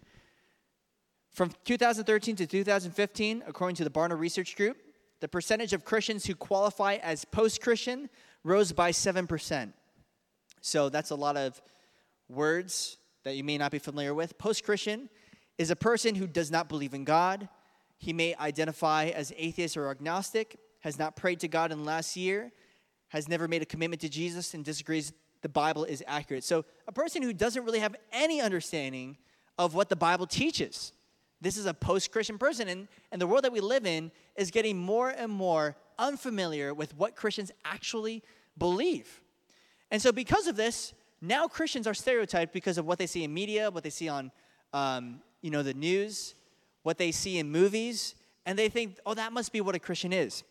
From 1.29 1.53
2013 1.67 2.35
to 2.37 2.47
2015, 2.47 3.45
according 3.47 3.77
to 3.77 3.85
the 3.85 3.91
Barna 3.91 4.19
Research 4.19 4.57
Group, 4.57 4.79
the 5.21 5.29
percentage 5.29 5.73
of 5.73 5.85
Christians 5.85 6.27
who 6.27 6.35
qualify 6.35 6.95
as 6.97 7.25
post 7.25 7.61
Christian 7.63 8.09
rose 8.43 8.73
by 8.73 8.91
7%. 8.91 9.73
So 10.61 10.89
that's 10.89 11.11
a 11.11 11.15
lot 11.15 11.37
of 11.37 11.61
words 12.29 12.97
that 13.25 13.37
you 13.37 13.45
may 13.45 13.59
not 13.59 13.71
be 13.71 13.79
familiar 13.79 14.15
with. 14.15 14.39
Post 14.39 14.65
Christian 14.65 15.09
is 15.59 15.71
a 15.71 15.77
person 15.77 16.15
who 16.15 16.27
does 16.27 16.51
not 16.51 16.69
believe 16.69 16.95
in 16.95 17.05
God. 17.05 17.49
He 17.99 18.13
may 18.13 18.35
identify 18.37 19.07
as 19.09 19.33
atheist 19.37 19.77
or 19.77 19.91
agnostic, 19.91 20.57
has 20.81 20.99
not 20.99 21.17
prayed 21.17 21.41
to 21.41 21.49
God 21.49 21.71
in 21.71 21.79
the 21.79 21.85
last 21.85 22.17
year, 22.17 22.51
has 23.09 23.29
never 23.29 23.47
made 23.47 23.61
a 23.61 23.67
commitment 23.67 24.01
to 24.01 24.09
Jesus, 24.09 24.55
and 24.55 24.65
disagrees 24.65 25.13
the 25.43 25.49
Bible 25.49 25.85
is 25.85 26.03
accurate. 26.07 26.45
So, 26.45 26.65
a 26.87 26.93
person 26.93 27.23
who 27.23 27.33
doesn't 27.33 27.65
really 27.65 27.81
have 27.81 27.97
any 28.13 28.41
understanding 28.41 29.19
of 29.59 29.75
what 29.75 29.89
the 29.89 29.97
Bible 29.97 30.27
teaches. 30.27 30.93
This 31.41 31.57
is 31.57 31.67
a 31.67 31.75
post 31.75 32.13
Christian 32.13 32.39
person. 32.39 32.69
And, 32.69 32.89
and 33.13 33.21
the 33.21 33.27
world 33.27 33.45
that 33.45 33.53
we 33.53 33.61
live 33.61 33.87
in 33.87 34.11
is 34.37 34.51
getting 34.51 34.77
more 34.77 35.11
and 35.11 35.31
more 35.31 35.77
unfamiliar 35.99 36.75
with 36.75 36.97
what 36.97 37.17
Christians 37.17 37.51
actually 37.65 38.23
believe. 38.59 39.21
And 39.91 40.01
so, 40.01 40.13
because 40.13 40.47
of 40.47 40.57
this, 40.57 40.93
now 41.21 41.49
Christians 41.49 41.87
are 41.87 41.95
stereotyped 41.95 42.53
because 42.53 42.79
of 42.79 42.87
what 42.87 42.99
they 42.99 43.07
see 43.07 43.25
in 43.25 43.33
media, 43.35 43.71
what 43.71 43.83
they 43.83 43.91
see 43.91 44.09
on 44.09 44.31
um, 44.73 45.21
you 45.43 45.51
know, 45.51 45.63
the 45.63 45.75
news, 45.75 46.35
what 46.83 46.99
they 46.99 47.13
see 47.13 47.39
in 47.39 47.51
movies, 47.51 48.15
and 48.47 48.59
they 48.59 48.69
think, 48.69 48.99
oh, 49.05 49.15
that 49.15 49.33
must 49.33 49.53
be 49.53 49.61
what 49.61 49.75
a 49.75 49.79
Christian 49.79 50.13
is. 50.13 50.43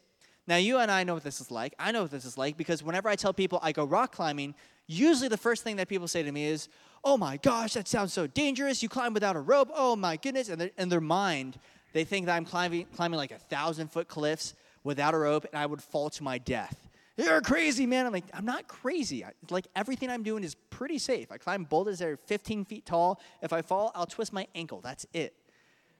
Now, 0.47 0.57
you 0.57 0.79
and 0.79 0.89
I 0.89 1.03
know 1.03 1.13
what 1.13 1.23
this 1.23 1.41
is 1.41 1.51
like. 1.51 1.73
I 1.77 1.91
know 1.91 2.03
what 2.03 2.11
this 2.11 2.25
is 2.25 2.37
like 2.37 2.57
because 2.57 2.81
whenever 2.83 3.07
I 3.07 3.15
tell 3.15 3.33
people 3.33 3.59
I 3.61 3.71
go 3.71 3.85
rock 3.85 4.11
climbing, 4.11 4.55
usually 4.89 5.29
the 5.29 5.37
first 5.37 5.63
thing 5.63 5.75
that 5.77 5.87
people 5.87 6.07
say 6.07 6.23
to 6.23 6.31
me 6.31 6.45
is, 6.45 6.67
oh 7.03 7.15
my 7.15 7.37
gosh, 7.37 7.73
that 7.73 7.87
sounds 7.87 8.11
so 8.11 8.27
dangerous. 8.27 8.83
You 8.83 8.89
climb 8.89 9.13
without 9.13 9.35
a 9.35 9.39
rope. 9.39 9.69
Oh 9.73 9.95
my 9.95 10.17
goodness. 10.17 10.49
And 10.49 10.71
in 10.77 10.89
their 10.89 10.99
mind, 10.99 11.59
they 11.93 12.03
think 12.03 12.25
that 12.25 12.35
I'm 12.35 12.45
climbing, 12.45 12.87
climbing 12.95 13.17
like 13.17 13.31
a 13.31 13.37
thousand 13.37 13.91
foot 13.91 14.07
cliffs 14.07 14.55
without 14.83 15.13
a 15.13 15.17
rope 15.17 15.45
and 15.45 15.59
I 15.59 15.65
would 15.65 15.81
fall 15.81 16.09
to 16.11 16.23
my 16.23 16.37
death. 16.39 16.75
You're 17.17 17.41
crazy, 17.41 17.85
man. 17.85 18.05
I'm 18.05 18.13
like, 18.13 18.23
I'm 18.33 18.45
not 18.45 18.67
crazy. 18.67 19.25
like 19.49 19.67
everything 19.75 20.09
I'm 20.09 20.23
doing 20.23 20.43
is 20.43 20.55
pretty 20.69 20.97
safe. 20.97 21.31
I 21.31 21.37
climb 21.37 21.65
boulders 21.65 21.99
that 21.99 22.07
are 22.07 22.17
15 22.17 22.65
feet 22.65 22.85
tall. 22.85 23.19
If 23.41 23.51
I 23.51 23.61
fall, 23.61 23.91
I'll 23.93 24.05
twist 24.05 24.31
my 24.31 24.47
ankle. 24.55 24.79
That's 24.81 25.05
it, 25.13 25.33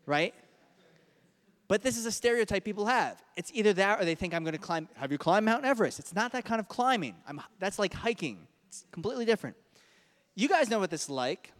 right? 0.05 0.33
But 1.67 1.83
this 1.83 1.97
is 1.97 2.05
a 2.05 2.11
stereotype 2.11 2.63
people 2.63 2.85
have. 2.85 3.21
It's 3.35 3.51
either 3.53 3.73
that 3.73 4.01
or 4.01 4.05
they 4.05 4.15
think 4.15 4.33
I'm 4.33 4.43
going 4.43 4.53
to 4.53 4.59
climb. 4.59 4.87
Have 4.95 5.11
you 5.11 5.17
climbed 5.17 5.45
Mount 5.45 5.65
Everest? 5.65 5.99
It's 5.99 6.15
not 6.15 6.31
that 6.31 6.45
kind 6.45 6.59
of 6.59 6.69
climbing. 6.69 7.15
I'm, 7.27 7.41
that's 7.59 7.77
like 7.77 7.93
hiking. 7.93 8.47
It's 8.69 8.85
completely 8.91 9.25
different. 9.25 9.55
You 10.35 10.47
guys 10.47 10.69
know 10.69 10.77
what 10.77 10.91
this 10.91 11.05
is 11.05 11.09
like. 11.09 11.51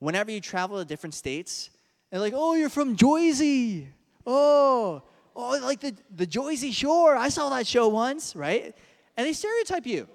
Whenever 0.00 0.32
you 0.32 0.40
travel 0.40 0.76
to 0.78 0.84
different 0.84 1.14
states, 1.14 1.70
they're 2.10 2.18
like, 2.18 2.34
oh, 2.36 2.54
you're 2.54 2.68
from 2.68 2.96
Jersey. 2.96 3.88
Oh, 4.26 5.02
oh, 5.36 5.60
like 5.62 5.80
the, 5.80 5.94
the 6.10 6.26
Jersey 6.26 6.72
Shore. 6.72 7.14
I 7.14 7.28
saw 7.28 7.48
that 7.50 7.64
show 7.64 7.86
once, 7.86 8.34
right? 8.34 8.74
And 9.16 9.26
they 9.26 9.32
stereotype 9.32 9.86
you. 9.86 10.08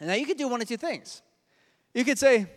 And 0.00 0.08
now 0.08 0.14
you 0.14 0.26
could 0.26 0.36
do 0.36 0.48
one 0.48 0.60
of 0.60 0.66
two 0.66 0.76
things. 0.76 1.22
You 1.94 2.04
could 2.04 2.18
say, 2.18 2.48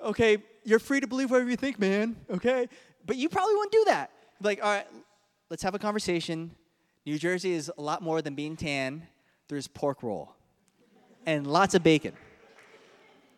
okay, 0.00 0.38
you're 0.64 0.80
free 0.80 0.98
to 0.98 1.06
believe 1.06 1.30
whatever 1.30 1.48
you 1.50 1.56
think, 1.56 1.78
man, 1.78 2.16
okay? 2.28 2.68
But 3.06 3.16
you 3.16 3.28
probably 3.28 3.54
wouldn't 3.54 3.72
do 3.72 3.84
that. 3.86 4.10
Like, 4.42 4.60
all 4.60 4.74
right, 4.74 4.86
let's 5.50 5.62
have 5.62 5.76
a 5.76 5.78
conversation. 5.78 6.50
New 7.06 7.16
Jersey 7.16 7.52
is 7.52 7.70
a 7.78 7.80
lot 7.80 8.02
more 8.02 8.22
than 8.22 8.34
being 8.34 8.56
tan. 8.56 9.06
There's 9.48 9.68
pork 9.68 10.02
roll 10.02 10.34
and 11.30 11.46
lots 11.46 11.74
of 11.74 11.82
bacon 11.82 12.14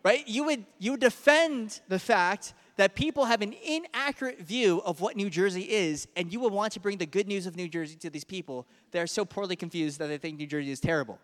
right? 0.03 0.27
You 0.27 0.45
would, 0.45 0.65
you 0.79 0.93
would 0.93 1.01
defend 1.01 1.81
the 1.89 1.99
fact 1.99 2.55
that 2.77 2.95
people 2.95 3.27
have 3.27 3.43
an 3.43 3.55
inaccurate 3.65 4.41
view 4.41 4.83
of 4.85 5.01
what 5.01 5.17
New 5.17 5.31
Jersey 5.31 5.63
is, 5.63 6.09
and 6.17 6.33
you 6.33 6.41
would 6.41 6.53
want 6.53 6.73
to 6.73 6.81
bring 6.81 6.99
the 6.99 7.07
good 7.07 7.29
news 7.29 7.47
of 7.47 7.57
New 7.57 7.69
Jersey 7.69 7.97
to 7.97 8.11
these 8.11 8.25
people 8.25 8.67
that 8.91 9.01
are 9.01 9.07
so 9.07 9.25
poorly 9.25 9.57
confused 9.57 9.99
that 9.99 10.09
they 10.09 10.19
think 10.19 10.39
New 10.39 10.47
Jersey 10.47 10.71
is 10.71 10.81
terrible. 10.81 11.19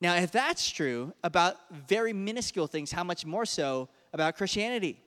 Now, 0.00 0.16
if 0.16 0.32
that's 0.32 0.68
true 0.68 1.14
about 1.22 1.56
very 1.70 2.12
minuscule 2.12 2.66
things, 2.66 2.90
how 2.90 3.04
much 3.04 3.24
more 3.24 3.46
so 3.46 3.88
about 4.12 4.36
Christianity? 4.36 5.00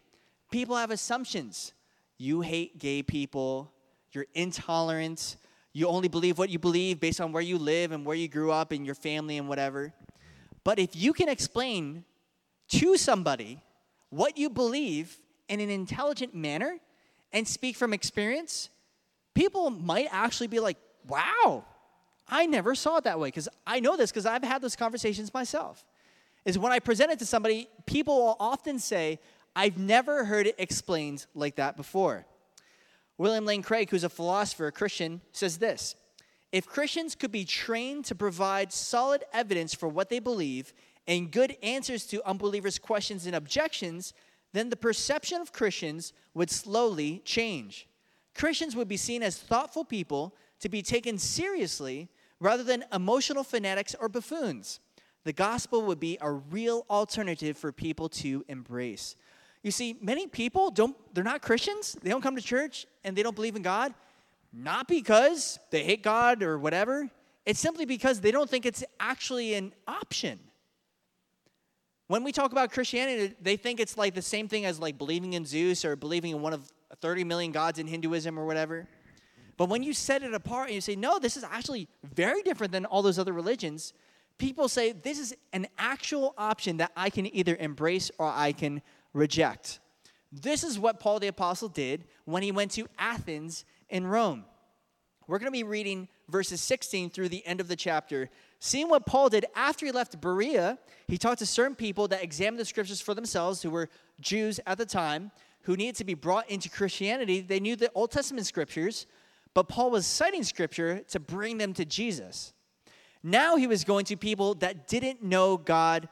People 0.51 0.77
have 0.77 0.89
assumptions. 0.89 1.73
You 2.17 2.39
hate 2.39 2.79
gay 2.79 3.03
people, 3.03 3.73
you're 4.13 4.27
intolerant, 4.33 5.35
you 5.73 5.87
only 5.87 6.07
believe 6.07 6.37
what 6.37 6.49
you 6.49 6.57
believe 6.57 7.01
based 7.01 7.19
on 7.19 7.33
where 7.33 7.43
you 7.43 7.57
live 7.57 7.91
and 7.91 8.05
where 8.05 8.15
you 8.15 8.29
grew 8.29 8.49
up 8.51 8.71
and 8.71 8.85
your 8.85 8.95
family 8.95 9.37
and 9.37 9.49
whatever. 9.49 9.93
But 10.65 10.79
if 10.79 10.95
you 10.95 11.13
can 11.13 11.29
explain 11.29 12.03
to 12.69 12.97
somebody 12.97 13.61
what 14.09 14.37
you 14.37 14.49
believe 14.49 15.17
in 15.47 15.61
an 15.61 15.69
intelligent 15.69 16.35
manner 16.35 16.79
and 17.31 17.47
speak 17.47 17.77
from 17.77 17.93
experience, 17.93 18.69
people 19.35 19.69
might 19.69 20.07
actually 20.11 20.47
be 20.47 20.59
like, 20.59 20.77
wow, 21.07 21.63
I 22.27 22.47
never 22.47 22.73
saw 22.73 22.97
it 22.97 23.03
that 23.03 23.19
way. 23.19 23.27
Because 23.27 23.47
I 23.65 23.79
know 23.79 23.95
this 23.95 24.11
because 24.11 24.25
I've 24.25 24.43
had 24.43 24.61
those 24.61 24.75
conversations 24.75 25.33
myself. 25.33 25.85
Is 26.45 26.57
when 26.57 26.71
I 26.71 26.79
present 26.79 27.11
it 27.11 27.19
to 27.19 27.25
somebody, 27.25 27.69
people 27.85 28.17
will 28.17 28.37
often 28.39 28.79
say, 28.79 29.19
I've 29.55 29.77
never 29.77 30.25
heard 30.25 30.47
it 30.47 30.55
explained 30.57 31.25
like 31.35 31.55
that 31.55 31.77
before. 31.77 32.25
William 33.17 33.45
Lane 33.45 33.61
Craig, 33.61 33.89
who's 33.89 34.03
a 34.03 34.09
philosopher, 34.09 34.67
a 34.67 34.71
Christian, 34.71 35.21
says 35.31 35.59
this 35.59 35.95
If 36.51 36.67
Christians 36.67 37.15
could 37.15 37.31
be 37.31 37.45
trained 37.45 38.05
to 38.05 38.15
provide 38.15 38.71
solid 38.71 39.23
evidence 39.33 39.73
for 39.73 39.87
what 39.87 40.09
they 40.09 40.19
believe 40.19 40.73
and 41.07 41.31
good 41.31 41.57
answers 41.61 42.05
to 42.07 42.27
unbelievers' 42.27 42.79
questions 42.79 43.25
and 43.25 43.35
objections, 43.35 44.13
then 44.53 44.69
the 44.69 44.77
perception 44.77 45.41
of 45.41 45.51
Christians 45.51 46.13
would 46.33 46.49
slowly 46.49 47.21
change. 47.25 47.87
Christians 48.33 48.75
would 48.75 48.87
be 48.87 48.97
seen 48.97 49.21
as 49.21 49.37
thoughtful 49.37 49.85
people 49.85 50.35
to 50.59 50.69
be 50.69 50.81
taken 50.81 51.17
seriously 51.17 52.09
rather 52.39 52.63
than 52.63 52.85
emotional 52.93 53.43
fanatics 53.43 53.95
or 53.99 54.09
buffoons. 54.09 54.79
The 55.23 55.33
gospel 55.33 55.81
would 55.83 55.99
be 55.99 56.17
a 56.21 56.31
real 56.31 56.85
alternative 56.89 57.57
for 57.57 57.71
people 57.71 58.09
to 58.09 58.45
embrace. 58.47 59.15
You 59.63 59.71
see, 59.71 59.97
many 59.99 60.27
people 60.27 60.69
don't, 60.69 60.95
they're 61.13 61.23
not 61.23 61.41
Christians, 61.41 61.97
they 62.01 62.11
don't 62.11 62.21
come 62.21 62.35
to 62.35 62.41
church, 62.41 62.85
and 63.03 63.15
they 63.15 63.23
don't 63.23 63.35
believe 63.35 63.55
in 63.55 63.63
God, 63.63 63.93
not 64.55 64.87
because 64.87 65.59
they 65.69 65.83
hate 65.83 66.01
God 66.01 66.41
or 66.41 66.57
whatever, 66.57 67.09
it's 67.45 67.59
simply 67.59 67.85
because 67.85 68.21
they 68.21 68.31
don't 68.31 68.49
think 68.49 68.65
it's 68.65 68.83
actually 68.99 69.53
an 69.53 69.73
option. 69.87 70.39
When 72.07 72.23
we 72.23 72.31
talk 72.31 72.51
about 72.51 72.71
Christianity, 72.71 73.35
they 73.41 73.57
think 73.57 73.79
it's 73.79 73.97
like 73.97 74.13
the 74.13 74.21
same 74.21 74.47
thing 74.47 74.65
as 74.65 74.79
like 74.79 74.97
believing 74.97 75.33
in 75.33 75.45
Zeus 75.45 75.83
or 75.83 75.95
believing 75.95 76.31
in 76.31 76.41
one 76.41 76.53
of 76.53 76.71
30 77.01 77.23
million 77.23 77.51
gods 77.51 77.79
in 77.79 77.87
Hinduism 77.87 78.39
or 78.39 78.45
whatever. 78.45 78.87
But 79.57 79.69
when 79.69 79.83
you 79.83 79.93
set 79.93 80.23
it 80.23 80.33
apart 80.33 80.67
and 80.67 80.75
you 80.75 80.81
say, 80.81 80.95
no, 80.95 81.19
this 81.19 81.35
is 81.35 81.43
actually 81.43 81.87
very 82.03 82.41
different 82.43 82.71
than 82.71 82.85
all 82.85 83.01
those 83.01 83.19
other 83.19 83.33
religions, 83.33 83.93
people 84.37 84.67
say 84.69 84.91
this 84.91 85.19
is 85.19 85.35
an 85.53 85.67
actual 85.77 86.33
option 86.37 86.77
that 86.77 86.91
I 86.95 87.09
can 87.09 87.33
either 87.35 87.55
embrace 87.59 88.11
or 88.17 88.27
I 88.27 88.51
can 88.51 88.81
reject. 89.13 89.79
This 90.31 90.63
is 90.63 90.77
what 90.77 90.99
Paul 90.99 91.19
the 91.19 91.27
Apostle 91.27 91.69
did 91.69 92.05
when 92.25 92.43
he 92.43 92.51
went 92.51 92.71
to 92.71 92.87
Athens 92.99 93.65
in 93.95 94.05
Rome. 94.05 94.43
We're 95.25 95.39
going 95.39 95.47
to 95.47 95.57
be 95.57 95.63
reading 95.63 96.09
verses 96.27 96.59
16 96.59 97.11
through 97.11 97.29
the 97.29 97.47
end 97.47 97.61
of 97.61 97.69
the 97.69 97.77
chapter. 97.77 98.29
Seeing 98.59 98.89
what 98.89 99.05
Paul 99.05 99.29
did 99.29 99.45
after 99.55 99.85
he 99.85 99.93
left 99.93 100.19
Berea, 100.19 100.77
he 101.07 101.17
talked 101.17 101.39
to 101.39 101.45
certain 101.45 101.75
people 101.75 102.09
that 102.09 102.21
examined 102.21 102.59
the 102.59 102.65
scriptures 102.65 102.99
for 102.99 103.13
themselves, 103.13 103.61
who 103.61 103.69
were 103.69 103.87
Jews 104.19 104.59
at 104.67 104.77
the 104.77 104.85
time, 104.85 105.31
who 105.61 105.77
needed 105.77 105.95
to 105.95 106.03
be 106.03 106.13
brought 106.13 106.49
into 106.49 106.69
Christianity. 106.69 107.39
They 107.39 107.61
knew 107.61 107.77
the 107.77 107.89
Old 107.95 108.11
Testament 108.11 108.45
scriptures, 108.45 109.07
but 109.53 109.69
Paul 109.69 109.91
was 109.91 110.05
citing 110.05 110.43
scripture 110.43 110.99
to 111.11 111.19
bring 111.21 111.57
them 111.57 111.73
to 111.75 111.85
Jesus. 111.85 112.51
Now 113.23 113.55
he 113.55 113.65
was 113.65 113.85
going 113.85 114.03
to 114.05 114.17
people 114.17 114.55
that 114.55 114.89
didn't 114.89 115.23
know 115.23 115.55
God 115.55 116.09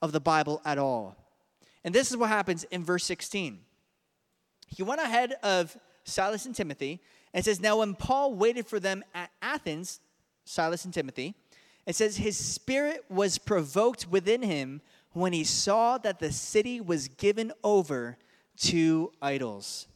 of 0.00 0.12
the 0.12 0.20
Bible 0.20 0.62
at 0.64 0.78
all. 0.78 1.16
And 1.84 1.94
this 1.94 2.10
is 2.10 2.16
what 2.16 2.30
happens 2.30 2.64
in 2.64 2.82
verse 2.82 3.04
16. 3.04 3.58
He 4.68 4.82
went 4.82 5.02
ahead 5.02 5.34
of 5.42 5.76
Silas 6.06 6.46
and 6.46 6.54
Timothy 6.54 7.00
and 7.34 7.44
says, 7.44 7.60
Now 7.60 7.78
when 7.78 7.94
Paul 7.94 8.34
waited 8.34 8.66
for 8.66 8.80
them 8.80 9.04
at 9.14 9.30
Athens, 9.42 10.00
Silas 10.44 10.84
and 10.84 10.94
Timothy, 10.94 11.34
it 11.86 11.94
says, 11.94 12.16
His 12.16 12.36
spirit 12.36 13.04
was 13.08 13.38
provoked 13.38 14.08
within 14.08 14.42
him 14.42 14.80
when 15.12 15.32
he 15.32 15.44
saw 15.44 15.98
that 15.98 16.18
the 16.18 16.32
city 16.32 16.80
was 16.80 17.08
given 17.08 17.52
over 17.64 18.16
to 18.58 19.12
idols. 19.20 19.88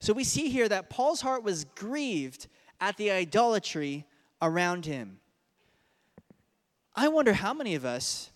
So 0.00 0.12
we 0.12 0.24
see 0.24 0.48
here 0.48 0.68
that 0.68 0.90
Paul's 0.90 1.20
heart 1.20 1.42
was 1.42 1.64
grieved 1.64 2.46
at 2.80 2.96
the 2.96 3.10
idolatry 3.10 4.06
around 4.40 4.86
him. 4.86 5.18
I 6.94 7.08
wonder 7.08 7.32
how 7.32 7.52
many 7.52 7.74
of 7.74 7.84
us, 7.84 8.30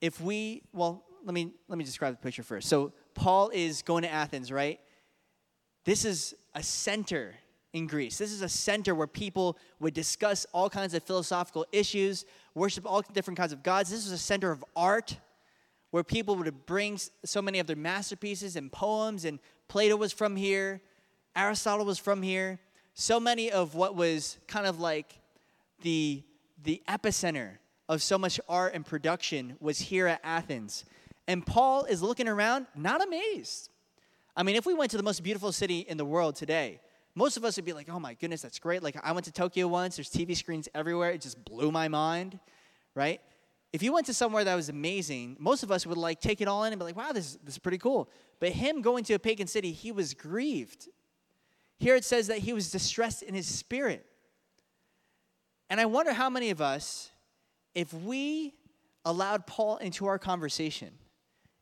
if 0.00 0.20
we, 0.20 0.62
well, 0.72 1.04
let 1.24 1.34
me 1.34 1.52
let 1.68 1.78
me 1.78 1.84
describe 1.84 2.14
the 2.14 2.22
picture 2.22 2.42
first. 2.42 2.68
So 2.68 2.92
Paul 3.14 3.50
is 3.52 3.82
going 3.82 4.02
to 4.02 4.12
Athens, 4.12 4.50
right? 4.50 4.80
This 5.84 6.04
is 6.04 6.34
a 6.54 6.62
center 6.62 7.34
in 7.72 7.86
Greece. 7.86 8.18
This 8.18 8.32
is 8.32 8.42
a 8.42 8.48
center 8.48 8.94
where 8.94 9.06
people 9.06 9.56
would 9.80 9.94
discuss 9.94 10.46
all 10.52 10.68
kinds 10.68 10.94
of 10.94 11.02
philosophical 11.02 11.66
issues, 11.72 12.24
worship 12.54 12.84
all 12.86 13.02
different 13.12 13.38
kinds 13.38 13.52
of 13.52 13.62
gods. 13.62 13.90
This 13.90 14.04
was 14.04 14.12
a 14.12 14.18
center 14.18 14.50
of 14.50 14.64
art 14.76 15.16
where 15.90 16.04
people 16.04 16.36
would 16.36 16.66
bring 16.66 16.98
so 17.24 17.42
many 17.42 17.58
of 17.58 17.66
their 17.66 17.76
masterpieces 17.76 18.56
and 18.56 18.70
poems, 18.72 19.24
and 19.24 19.38
Plato 19.68 19.96
was 19.96 20.12
from 20.12 20.36
here, 20.36 20.80
Aristotle 21.36 21.86
was 21.86 21.98
from 21.98 22.22
here. 22.22 22.58
So 22.94 23.18
many 23.18 23.50
of 23.50 23.74
what 23.74 23.96
was 23.96 24.38
kind 24.46 24.66
of 24.66 24.80
like 24.80 25.18
the, 25.82 26.22
the 26.62 26.82
epicenter 26.88 27.56
of 27.88 28.02
so 28.02 28.18
much 28.18 28.38
art 28.48 28.74
and 28.74 28.84
production 28.84 29.56
was 29.60 29.78
here 29.78 30.06
at 30.06 30.20
Athens. 30.22 30.84
And 31.26 31.44
Paul 31.44 31.84
is 31.84 32.02
looking 32.02 32.28
around, 32.28 32.66
not 32.74 33.02
amazed. 33.02 33.70
I 34.36 34.42
mean, 34.42 34.56
if 34.56 34.64
we 34.64 34.74
went 34.74 34.90
to 34.92 34.96
the 34.96 35.02
most 35.02 35.22
beautiful 35.22 35.52
city 35.52 35.80
in 35.80 35.96
the 35.96 36.04
world 36.04 36.36
today, 36.36 36.80
most 37.14 37.36
of 37.36 37.44
us 37.44 37.56
would 37.56 37.64
be 37.64 37.74
like, 37.74 37.88
oh 37.90 38.00
my 38.00 38.14
goodness, 38.14 38.40
that's 38.40 38.58
great. 38.58 38.82
Like, 38.82 38.96
I 39.02 39.12
went 39.12 39.26
to 39.26 39.32
Tokyo 39.32 39.68
once, 39.68 39.96
there's 39.96 40.10
TV 40.10 40.36
screens 40.36 40.68
everywhere. 40.74 41.10
It 41.10 41.20
just 41.20 41.44
blew 41.44 41.70
my 41.70 41.88
mind, 41.88 42.38
right? 42.94 43.20
If 43.72 43.82
you 43.82 43.92
went 43.92 44.06
to 44.06 44.14
somewhere 44.14 44.44
that 44.44 44.54
was 44.54 44.68
amazing, 44.68 45.36
most 45.38 45.62
of 45.62 45.70
us 45.70 45.86
would 45.86 45.98
like 45.98 46.20
take 46.20 46.40
it 46.40 46.48
all 46.48 46.64
in 46.64 46.72
and 46.72 46.78
be 46.78 46.84
like, 46.84 46.96
wow, 46.96 47.12
this, 47.12 47.38
this 47.44 47.54
is 47.54 47.58
pretty 47.58 47.78
cool. 47.78 48.08
But 48.40 48.50
him 48.50 48.82
going 48.82 49.04
to 49.04 49.14
a 49.14 49.18
pagan 49.18 49.46
city, 49.46 49.72
he 49.72 49.92
was 49.92 50.14
grieved. 50.14 50.88
Here 51.78 51.94
it 51.94 52.04
says 52.04 52.26
that 52.28 52.38
he 52.38 52.52
was 52.52 52.70
distressed 52.70 53.22
in 53.22 53.34
his 53.34 53.46
spirit. 53.46 54.06
And 55.68 55.80
I 55.80 55.86
wonder 55.86 56.12
how 56.12 56.28
many 56.28 56.50
of 56.50 56.60
us, 56.60 57.10
if 57.74 57.92
we 57.94 58.54
allowed 59.04 59.46
Paul 59.46 59.78
into 59.78 60.06
our 60.06 60.18
conversation, 60.18 60.90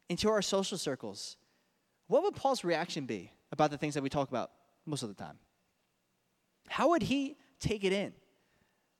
into 0.09 0.29
our 0.29 0.43
social 0.43 0.79
circles, 0.79 1.37
what 2.11 2.25
would 2.25 2.35
Paul's 2.35 2.65
reaction 2.65 3.07
be 3.07 3.31
about 3.53 3.71
the 3.71 3.79
things 3.79 3.95
that 3.95 4.03
we 4.03 4.09
talk 4.09 4.29
about 4.29 4.51
most 4.85 5.05
of 5.05 5.09
the 5.09 5.15
time? 5.15 5.39
How 6.67 6.89
would 6.89 7.03
he 7.03 7.37
take 7.61 7.85
it 7.85 7.93
in? 7.93 8.13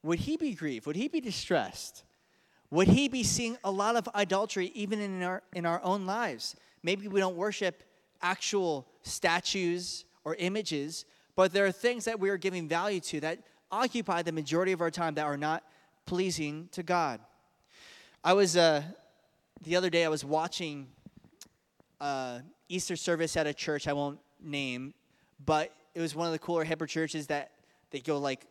Would 0.05 0.21
he 0.21 0.37
be 0.37 0.55
grieved? 0.55 0.87
Would 0.87 0.95
he 0.95 1.09
be 1.09 1.21
distressed? 1.21 2.05
Would 2.71 2.87
he 2.87 3.09
be 3.09 3.25
seeing 3.25 3.59
a 3.65 3.71
lot 3.71 3.97
of 3.97 4.09
idolatry 4.15 4.71
even 4.77 5.01
in 5.01 5.25
our, 5.25 5.43
in 5.55 5.67
our 5.67 5.83
own 5.83 6.07
lives? 6.07 6.55
Maybe 6.85 7.09
we 7.09 7.19
don't 7.19 7.35
worship 7.35 7.83
actual 8.23 8.87
statues 9.03 10.05
or 10.23 10.37
images, 10.37 11.05
but 11.35 11.53
there 11.53 11.67
are 11.67 11.73
things 11.73 12.05
that 12.05 12.21
we 12.21 12.31
are 12.31 12.37
giving 12.37 12.69
value 12.69 13.01
to 13.01 13.21
that 13.23 13.41
occupy 13.73 14.23
the 14.23 14.31
majority 14.31 14.71
of 14.71 14.81
our 14.81 14.91
time 14.91 15.15
that 15.15 15.27
are 15.27 15.37
not 15.37 15.65
pleasing 16.07 16.69
to 16.71 16.85
God. 16.85 17.19
I 18.23 18.35
was, 18.35 18.57
uh, 18.57 18.85
the 19.65 19.75
other 19.75 19.91
day, 19.91 20.05
I 20.05 20.09
was 20.09 20.25
watching 20.25 20.87
uh, 22.01 22.39
Easter 22.71 22.95
service 22.95 23.37
at 23.37 23.49
a 23.49 23.53
church 23.53 23.89
I 23.89 23.93
won't 23.93 24.21
name, 24.41 24.95
but 25.45 25.75
it 25.95 26.01
was 26.01 26.15
one 26.15 26.29
of 26.29 26.33
the 26.33 26.39
cooler, 26.39 26.65
hipper 26.65 26.87
churches 26.87 27.27
that 27.27 27.51
they 27.91 27.99
go 27.99 28.19
like, 28.19 28.47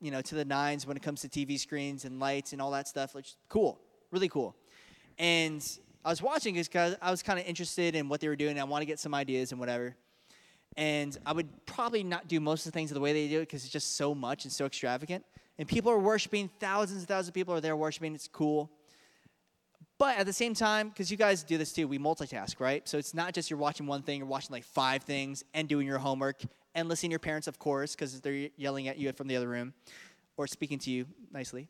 you 0.00 0.10
know, 0.10 0.22
to 0.22 0.34
the 0.34 0.44
nines 0.44 0.86
when 0.86 0.96
it 0.96 1.02
comes 1.02 1.20
to 1.20 1.28
TV 1.28 1.60
screens 1.60 2.06
and 2.06 2.18
lights 2.18 2.54
and 2.54 2.62
all 2.62 2.70
that 2.70 2.88
stuff. 2.88 3.14
Which 3.14 3.34
cool, 3.50 3.78
really 4.10 4.28
cool. 4.28 4.56
And 5.18 5.62
I 6.02 6.08
was 6.08 6.22
watching 6.22 6.54
because 6.54 6.96
I 7.02 7.10
was 7.10 7.22
kind 7.22 7.38
of 7.38 7.44
interested 7.44 7.94
in 7.94 8.08
what 8.08 8.20
they 8.20 8.28
were 8.28 8.36
doing. 8.36 8.58
I 8.58 8.64
want 8.64 8.80
to 8.80 8.86
get 8.86 8.98
some 8.98 9.14
ideas 9.14 9.52
and 9.52 9.60
whatever. 9.60 9.94
And 10.78 11.16
I 11.26 11.34
would 11.34 11.66
probably 11.66 12.02
not 12.02 12.28
do 12.28 12.40
most 12.40 12.64
of 12.64 12.72
the 12.72 12.78
things 12.78 12.90
the 12.90 13.00
way 13.00 13.12
they 13.12 13.28
do 13.28 13.38
it 13.38 13.42
because 13.42 13.64
it's 13.64 13.72
just 13.72 13.96
so 13.96 14.14
much 14.14 14.44
and 14.44 14.52
so 14.52 14.64
extravagant. 14.64 15.26
And 15.58 15.68
people 15.68 15.92
are 15.92 15.98
worshiping, 15.98 16.48
thousands 16.58 17.00
and 17.00 17.08
thousands 17.08 17.28
of 17.28 17.34
people 17.34 17.54
are 17.54 17.60
there 17.60 17.76
worshiping. 17.76 18.14
It's 18.14 18.28
cool. 18.28 18.70
But 20.02 20.18
at 20.18 20.26
the 20.26 20.32
same 20.32 20.52
time, 20.52 20.88
because 20.88 21.12
you 21.12 21.16
guys 21.16 21.44
do 21.44 21.56
this 21.56 21.72
too, 21.72 21.86
we 21.86 21.96
multitask, 21.96 22.58
right? 22.58 22.88
So 22.88 22.98
it's 22.98 23.14
not 23.14 23.34
just 23.34 23.50
you're 23.50 23.58
watching 23.60 23.86
one 23.86 24.02
thing, 24.02 24.18
you're 24.18 24.26
watching 24.26 24.50
like 24.50 24.64
five 24.64 25.04
things 25.04 25.44
and 25.54 25.68
doing 25.68 25.86
your 25.86 25.98
homework 25.98 26.42
and 26.74 26.88
listening 26.88 27.10
to 27.10 27.12
your 27.12 27.18
parents, 27.20 27.46
of 27.46 27.60
course, 27.60 27.94
because 27.94 28.20
they're 28.20 28.48
yelling 28.56 28.88
at 28.88 28.98
you 28.98 29.12
from 29.12 29.28
the 29.28 29.36
other 29.36 29.46
room 29.46 29.74
or 30.36 30.48
speaking 30.48 30.80
to 30.80 30.90
you 30.90 31.06
nicely. 31.30 31.68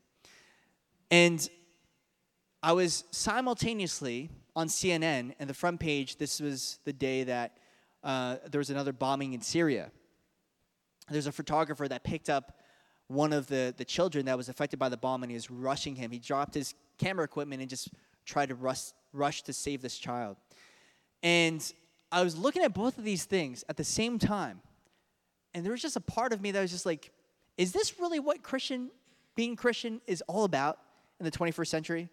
And 1.11 1.47
I 2.63 2.71
was 2.71 3.03
simultaneously 3.11 4.31
on 4.55 4.67
CNN, 4.67 5.35
and 5.37 5.47
the 5.47 5.53
front 5.53 5.79
page, 5.79 6.15
this 6.15 6.39
was 6.39 6.79
the 6.85 6.93
day 6.93 7.25
that 7.25 7.59
uh, 8.03 8.37
there 8.49 8.57
was 8.57 8.71
another 8.71 8.93
bombing 8.93 9.33
in 9.33 9.41
Syria. 9.41 9.91
There's 11.07 11.27
a 11.27 11.31
photographer 11.31 11.87
that 11.87 12.03
picked 12.03 12.31
up 12.31 12.57
one 13.05 13.31
of 13.31 13.45
the, 13.45 13.75
the 13.77 13.85
children 13.85 14.25
that 14.25 14.35
was 14.35 14.49
affected 14.49 14.79
by 14.79 14.89
the 14.89 14.97
bomb 14.97 15.21
and 15.21 15.29
he 15.29 15.35
was 15.35 15.51
rushing 15.51 15.95
him. 15.95 16.09
He 16.09 16.17
dropped 16.17 16.55
his 16.55 16.73
camera 16.97 17.25
equipment 17.25 17.61
and 17.61 17.69
just 17.69 17.89
try 18.25 18.45
to 18.45 18.55
rush, 18.55 18.91
rush 19.11 19.43
to 19.43 19.53
save 19.53 19.81
this 19.81 19.97
child. 19.97 20.37
And 21.21 21.73
I 22.11 22.23
was 22.23 22.37
looking 22.37 22.63
at 22.63 22.73
both 22.73 22.97
of 22.97 23.03
these 23.03 23.25
things 23.25 23.63
at 23.69 23.77
the 23.77 23.83
same 23.83 24.19
time. 24.19 24.61
And 25.53 25.65
there 25.65 25.71
was 25.71 25.81
just 25.81 25.95
a 25.95 26.01
part 26.01 26.33
of 26.33 26.41
me 26.41 26.51
that 26.51 26.61
was 26.61 26.71
just 26.71 26.85
like, 26.85 27.11
is 27.57 27.71
this 27.71 27.99
really 27.99 28.19
what 28.19 28.43
Christian, 28.43 28.89
being 29.35 29.55
Christian, 29.55 30.01
is 30.07 30.21
all 30.27 30.43
about 30.43 30.79
in 31.19 31.25
the 31.25 31.31
21st 31.31 31.67
century? 31.67 32.09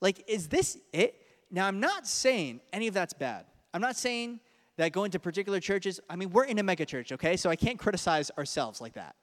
Like, 0.00 0.24
is 0.28 0.48
this 0.48 0.78
it? 0.92 1.14
Now, 1.50 1.66
I'm 1.66 1.80
not 1.80 2.06
saying 2.06 2.60
any 2.72 2.88
of 2.88 2.94
that's 2.94 3.12
bad. 3.12 3.46
I'm 3.72 3.80
not 3.80 3.96
saying 3.96 4.40
that 4.76 4.92
going 4.92 5.12
to 5.12 5.18
particular 5.18 5.60
churches, 5.60 6.00
I 6.10 6.16
mean, 6.16 6.30
we're 6.30 6.44
in 6.44 6.58
a 6.58 6.64
megachurch, 6.64 7.12
okay? 7.12 7.36
So 7.36 7.48
I 7.48 7.56
can't 7.56 7.78
criticize 7.78 8.30
ourselves 8.36 8.80
like 8.80 8.94
that. 8.94 9.14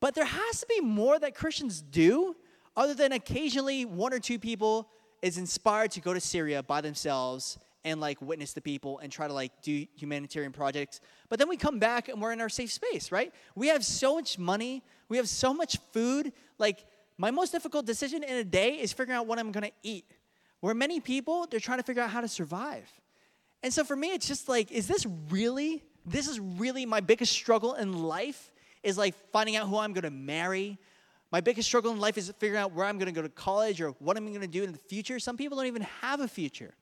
But 0.00 0.14
there 0.14 0.24
has 0.24 0.60
to 0.60 0.66
be 0.66 0.80
more 0.80 1.18
that 1.18 1.34
Christians 1.34 1.80
do 1.80 2.36
other 2.76 2.94
than 2.94 3.12
occasionally 3.12 3.84
one 3.84 4.12
or 4.12 4.18
two 4.18 4.38
people 4.38 4.88
is 5.20 5.38
inspired 5.38 5.90
to 5.92 6.00
go 6.00 6.12
to 6.12 6.20
Syria 6.20 6.62
by 6.62 6.80
themselves 6.80 7.58
and 7.84 8.00
like 8.00 8.20
witness 8.22 8.52
the 8.52 8.60
people 8.60 8.98
and 8.98 9.10
try 9.10 9.26
to 9.26 9.32
like 9.32 9.52
do 9.62 9.86
humanitarian 9.96 10.52
projects. 10.52 11.00
But 11.28 11.38
then 11.38 11.48
we 11.48 11.56
come 11.56 11.78
back 11.78 12.08
and 12.08 12.20
we're 12.20 12.32
in 12.32 12.40
our 12.40 12.48
safe 12.48 12.72
space, 12.72 13.10
right? 13.10 13.32
We 13.54 13.68
have 13.68 13.84
so 13.84 14.14
much 14.14 14.38
money, 14.38 14.82
we 15.08 15.16
have 15.16 15.28
so 15.28 15.52
much 15.52 15.78
food. 15.92 16.32
Like 16.58 16.84
my 17.18 17.30
most 17.30 17.52
difficult 17.52 17.86
decision 17.86 18.22
in 18.22 18.36
a 18.36 18.44
day 18.44 18.74
is 18.74 18.92
figuring 18.92 19.18
out 19.18 19.26
what 19.26 19.38
I'm 19.38 19.52
going 19.52 19.64
to 19.64 19.72
eat. 19.82 20.06
Where 20.60 20.74
many 20.74 21.00
people 21.00 21.46
they're 21.50 21.60
trying 21.60 21.78
to 21.78 21.84
figure 21.84 22.02
out 22.02 22.10
how 22.10 22.20
to 22.20 22.28
survive. 22.28 22.88
And 23.62 23.72
so 23.72 23.84
for 23.84 23.96
me 23.96 24.08
it's 24.08 24.28
just 24.28 24.48
like 24.48 24.70
is 24.70 24.86
this 24.86 25.06
really 25.30 25.82
this 26.06 26.28
is 26.28 26.40
really 26.40 26.86
my 26.86 27.00
biggest 27.00 27.32
struggle 27.32 27.74
in 27.74 28.02
life 28.02 28.52
is 28.82 28.98
like 28.98 29.14
finding 29.32 29.56
out 29.56 29.68
who 29.68 29.78
I'm 29.78 29.92
going 29.92 30.02
to 30.02 30.10
marry, 30.10 30.78
my 31.32 31.40
biggest 31.40 31.66
struggle 31.66 31.90
in 31.92 31.98
life 31.98 32.18
is 32.18 32.32
figuring 32.38 32.62
out 32.62 32.72
where 32.72 32.84
I'm 32.84 32.98
going 32.98 33.06
to 33.06 33.12
go 33.12 33.22
to 33.22 33.28
college 33.30 33.80
or 33.80 33.90
what 33.98 34.18
I'm 34.18 34.28
going 34.28 34.42
to 34.42 34.46
do 34.46 34.62
in 34.62 34.72
the 34.72 34.78
future. 34.78 35.18
Some 35.18 35.38
people 35.38 35.56
don't 35.56 35.66
even 35.66 35.82
have 36.02 36.20
a 36.20 36.28
future. 36.28 36.74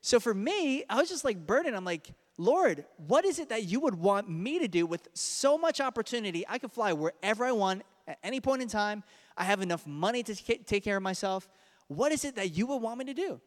So 0.00 0.18
for 0.18 0.32
me, 0.32 0.84
I 0.88 0.96
was 0.96 1.10
just 1.10 1.24
like 1.24 1.46
burdened. 1.46 1.76
I'm 1.76 1.84
like, 1.84 2.10
Lord, 2.38 2.86
what 3.06 3.24
is 3.24 3.38
it 3.38 3.50
that 3.50 3.64
you 3.64 3.80
would 3.80 3.94
want 3.94 4.28
me 4.28 4.58
to 4.58 4.68
do 4.68 4.86
with 4.86 5.08
so 5.12 5.56
much 5.58 5.80
opportunity? 5.80 6.44
I 6.48 6.58
could 6.58 6.72
fly 6.72 6.94
wherever 6.94 7.44
I 7.44 7.52
want 7.52 7.82
at 8.08 8.18
any 8.24 8.40
point 8.40 8.62
in 8.62 8.68
time. 8.68 9.04
I 9.36 9.44
have 9.44 9.60
enough 9.60 9.86
money 9.86 10.22
to 10.22 10.34
take 10.34 10.82
care 10.82 10.96
of 10.96 11.02
myself. 11.02 11.48
What 11.88 12.10
is 12.10 12.24
it 12.24 12.36
that 12.36 12.56
you 12.56 12.66
would 12.66 12.78
want 12.78 12.98
me 12.98 13.04
to 13.04 13.14
do? 13.14 13.40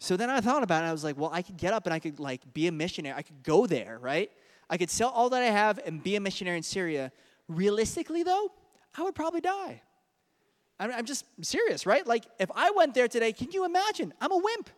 So 0.00 0.16
then 0.16 0.30
I 0.30 0.40
thought 0.40 0.62
about 0.62 0.84
it. 0.84 0.88
I 0.88 0.92
was 0.92 1.04
like, 1.04 1.16
well, 1.18 1.30
I 1.32 1.42
could 1.42 1.56
get 1.56 1.72
up 1.72 1.86
and 1.86 1.94
I 1.94 1.98
could 1.98 2.18
like 2.18 2.40
be 2.54 2.66
a 2.66 2.72
missionary. 2.72 3.16
I 3.16 3.22
could 3.22 3.42
go 3.42 3.66
there, 3.66 3.98
right? 4.00 4.30
I 4.68 4.78
could 4.78 4.90
sell 4.90 5.10
all 5.10 5.28
that 5.30 5.42
I 5.42 5.46
have 5.46 5.78
and 5.84 6.02
be 6.02 6.16
a 6.16 6.20
missionary 6.20 6.56
in 6.56 6.62
Syria. 6.62 7.12
Realistically, 7.48 8.22
though, 8.22 8.50
I 8.96 9.02
would 9.02 9.14
probably 9.14 9.40
die. 9.40 9.82
I'm 10.78 11.04
just 11.04 11.24
serious, 11.40 11.86
right? 11.86 12.04
Like, 12.04 12.24
if 12.40 12.50
I 12.54 12.72
went 12.72 12.94
there 12.94 13.06
today, 13.06 13.32
can 13.32 13.52
you 13.52 13.64
imagine? 13.64 14.12
I'm 14.20 14.32
a 14.32 14.36
wimp. 14.36 14.70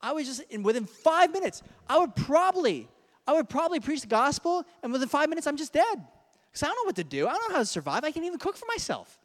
I 0.00 0.12
was 0.12 0.26
just, 0.26 0.42
in 0.50 0.62
within 0.62 0.84
five 0.84 1.32
minutes, 1.32 1.62
I 1.88 1.98
would 1.98 2.14
probably, 2.16 2.88
I 3.26 3.32
would 3.34 3.48
probably 3.48 3.78
preach 3.78 4.00
the 4.00 4.08
gospel, 4.08 4.64
and 4.82 4.92
within 4.92 5.08
five 5.08 5.28
minutes, 5.28 5.46
I'm 5.46 5.56
just 5.56 5.72
dead. 5.72 6.04
Because 6.50 6.62
I 6.64 6.66
don't 6.66 6.76
know 6.76 6.88
what 6.88 6.96
to 6.96 7.04
do. 7.04 7.28
I 7.28 7.32
don't 7.32 7.48
know 7.50 7.54
how 7.54 7.60
to 7.60 7.66
survive. 7.66 8.04
I 8.04 8.10
can't 8.10 8.26
even 8.26 8.38
cook 8.38 8.56
for 8.56 8.66
myself. 8.66 9.18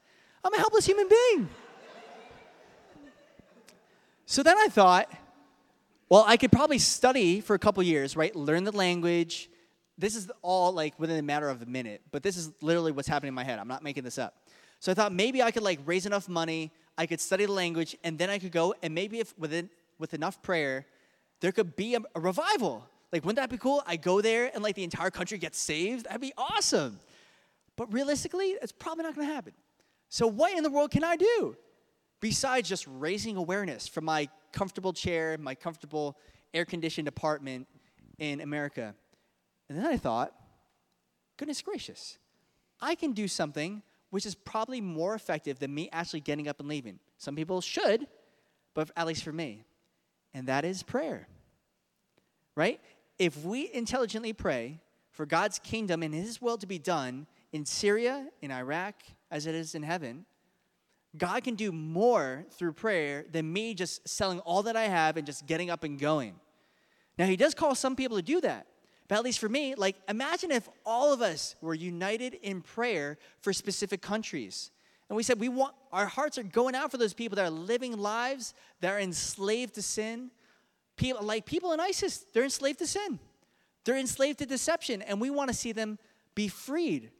I'm 0.44 0.54
a 0.54 0.58
helpless 0.58 0.86
human 0.86 1.08
being. 1.08 1.50
so 4.26 4.44
then 4.44 4.58
I 4.58 4.68
thought, 4.68 5.12
well, 6.10 6.26
I 6.28 6.38
could 6.38 6.52
probably 6.52 6.80
study 6.80 7.42
for 7.42 7.56
a 7.56 7.60
couple 7.60 7.82
years, 7.82 8.16
right? 8.16 8.36
Learn 8.36 8.66
the 8.66 8.72
language. 8.72 9.50
This 9.98 10.16
is 10.16 10.32
all 10.42 10.72
like 10.72 11.00
within 11.00 11.18
a 11.18 11.22
matter 11.22 11.50
of 11.50 11.62
a 11.62 11.66
minute, 11.66 12.02
but 12.12 12.24
this 12.24 12.38
is 12.38 12.52
literally 12.62 12.92
what's 12.92 13.08
happening 13.08 13.30
in 13.30 13.36
my 13.36 13.44
head. 13.44 13.60
I'm 13.60 13.68
not 13.68 13.84
making 13.84 14.04
this 14.04 14.18
up. 14.18 14.36
So 14.80 14.92
I 14.92 14.96
thought 14.96 15.14
maybe 15.14 15.42
I 15.42 15.52
could 15.52 15.64
like 15.64 15.80
raise 15.86 16.06
enough 16.06 16.28
money, 16.28 16.72
I 16.98 17.06
could 17.06 17.22
study 17.22 17.46
the 17.46 17.52
language, 17.52 17.96
and 18.04 18.18
then 18.18 18.30
I 18.30 18.40
could 18.40 18.52
go 18.52 18.74
and 18.82 18.94
maybe 18.94 19.20
if 19.20 19.38
within 19.38 19.70
with 20.00 20.14
enough 20.14 20.42
prayer, 20.42 20.86
there 21.40 21.52
could 21.52 21.76
be 21.76 21.96
a, 21.96 22.00
a 22.16 22.20
revival. 22.20 22.86
Like, 23.12 23.24
wouldn't 23.24 23.38
that 23.38 23.50
be 23.50 23.58
cool? 23.58 23.84
I 23.86 23.96
go 23.96 24.22
there 24.22 24.50
and 24.54 24.64
like 24.64 24.76
the 24.76 24.84
entire 24.84 25.12
country 25.12 25.38
gets 25.38 25.60
saved. 25.60 26.06
That'd 26.06 26.20
be 26.20 26.34
awesome. 26.38 27.00
But 27.76 27.94
realistically, 27.94 28.56
it's 28.62 28.72
probably 28.72 29.04
not 29.04 29.16
gonna 29.16 29.28
happen. 29.28 29.54
So, 30.10 30.28
what 30.28 30.56
in 30.58 30.64
the 30.64 30.70
world 30.70 30.92
can 30.92 31.04
I 31.04 31.16
do 31.16 31.56
besides 32.20 32.68
just 32.68 32.86
raising 32.88 33.38
awareness 33.38 33.88
from 33.88 34.06
my 34.06 34.30
comfortable 34.52 34.94
chair, 34.94 35.38
my 35.40 35.56
comfortable 35.56 36.18
air 36.54 36.66
conditioned 36.66 37.08
apartment 37.08 37.68
in 38.18 38.42
America? 38.42 38.96
And 39.70 39.78
then 39.78 39.86
I 39.86 39.98
thought, 39.98 40.34
goodness 41.38 41.62
gracious, 41.62 42.18
I 42.82 42.96
can 42.96 43.14
do 43.14 43.28
something 43.28 43.82
which 44.10 44.26
is 44.26 44.36
probably 44.36 44.80
more 44.80 45.16
effective 45.16 45.58
than 45.58 45.74
me 45.74 45.90
actually 45.92 46.20
getting 46.20 46.48
up 46.48 46.60
and 46.60 46.70
leaving. 46.70 47.00
Some 47.18 47.36
people 47.36 47.62
should, 47.62 48.06
but 48.76 48.92
at 48.96 49.08
least 49.08 49.24
for 49.24 49.32
me. 49.32 49.64
And 50.34 50.48
that 50.48 50.66
is 50.66 50.84
prayer. 50.84 51.28
Right? 52.56 52.80
If 53.18 53.44
we 53.44 53.72
intelligently 53.74 54.34
pray 54.34 54.80
for 55.10 55.26
God's 55.26 55.58
kingdom 55.60 56.04
and 56.04 56.14
His 56.14 56.42
will 56.42 56.58
to 56.58 56.68
be 56.68 56.78
done 56.78 57.26
in 57.52 57.66
Syria, 57.66 58.28
in 58.42 58.52
Iraq, 58.52 58.96
as 59.32 59.48
it 59.48 59.56
is 59.56 59.74
in 59.74 59.82
heaven, 59.82 60.26
God 61.18 61.44
can 61.44 61.56
do 61.56 61.72
more 61.72 62.46
through 62.52 62.74
prayer 62.74 63.26
than 63.32 63.52
me 63.52 63.74
just 63.74 64.08
selling 64.08 64.40
all 64.40 64.64
that 64.64 64.76
I 64.76 64.84
have 64.84 65.18
and 65.18 65.26
just 65.26 65.46
getting 65.46 65.70
up 65.70 65.84
and 65.84 66.00
going. 66.00 66.36
Now, 67.18 67.26
He 67.26 67.36
does 67.36 67.54
call 67.54 67.76
some 67.76 67.96
people 67.96 68.18
to 68.18 68.24
do 68.24 68.42
that. 68.42 68.68
But 69.08 69.16
at 69.16 69.24
least 69.24 69.40
for 69.40 69.50
me, 69.50 69.76
like 69.76 69.98
imagine 70.08 70.52
if 70.52 70.68
all 70.86 71.14
of 71.14 71.22
us 71.22 71.56
were 71.62 71.74
united 71.74 72.36
in 72.36 72.62
prayer 72.62 73.18
for 73.42 73.54
specific 73.54 74.02
countries. 74.02 74.72
And 75.10 75.18
we 75.18 75.24
said 75.24 75.40
we 75.40 75.50
want 75.50 75.76
our 75.92 76.08
hearts 76.08 76.38
are 76.38 76.44
going 76.44 76.76
out 76.76 76.92
for 76.92 76.98
those 76.98 77.14
people 77.14 77.36
that 77.36 77.46
are 77.46 77.52
living 77.52 77.98
lives 77.98 78.54
that 78.80 78.92
are 78.92 79.00
enslaved 79.00 79.76
to 79.76 79.82
sin. 79.82 80.32
People 80.96 81.24
like 81.24 81.46
people 81.46 81.74
in 81.74 81.80
ISIS, 81.80 82.26
they're 82.34 82.44
enslaved 82.44 82.80
to 82.80 82.88
sin. 82.88 83.20
They're 83.84 83.98
enslaved 83.98 84.40
to 84.40 84.46
deception, 84.46 85.02
and 85.02 85.20
we 85.20 85.30
want 85.30 85.50
to 85.50 85.54
see 85.54 85.72
them 85.72 86.00
be 86.36 86.48
freed. 86.48 87.12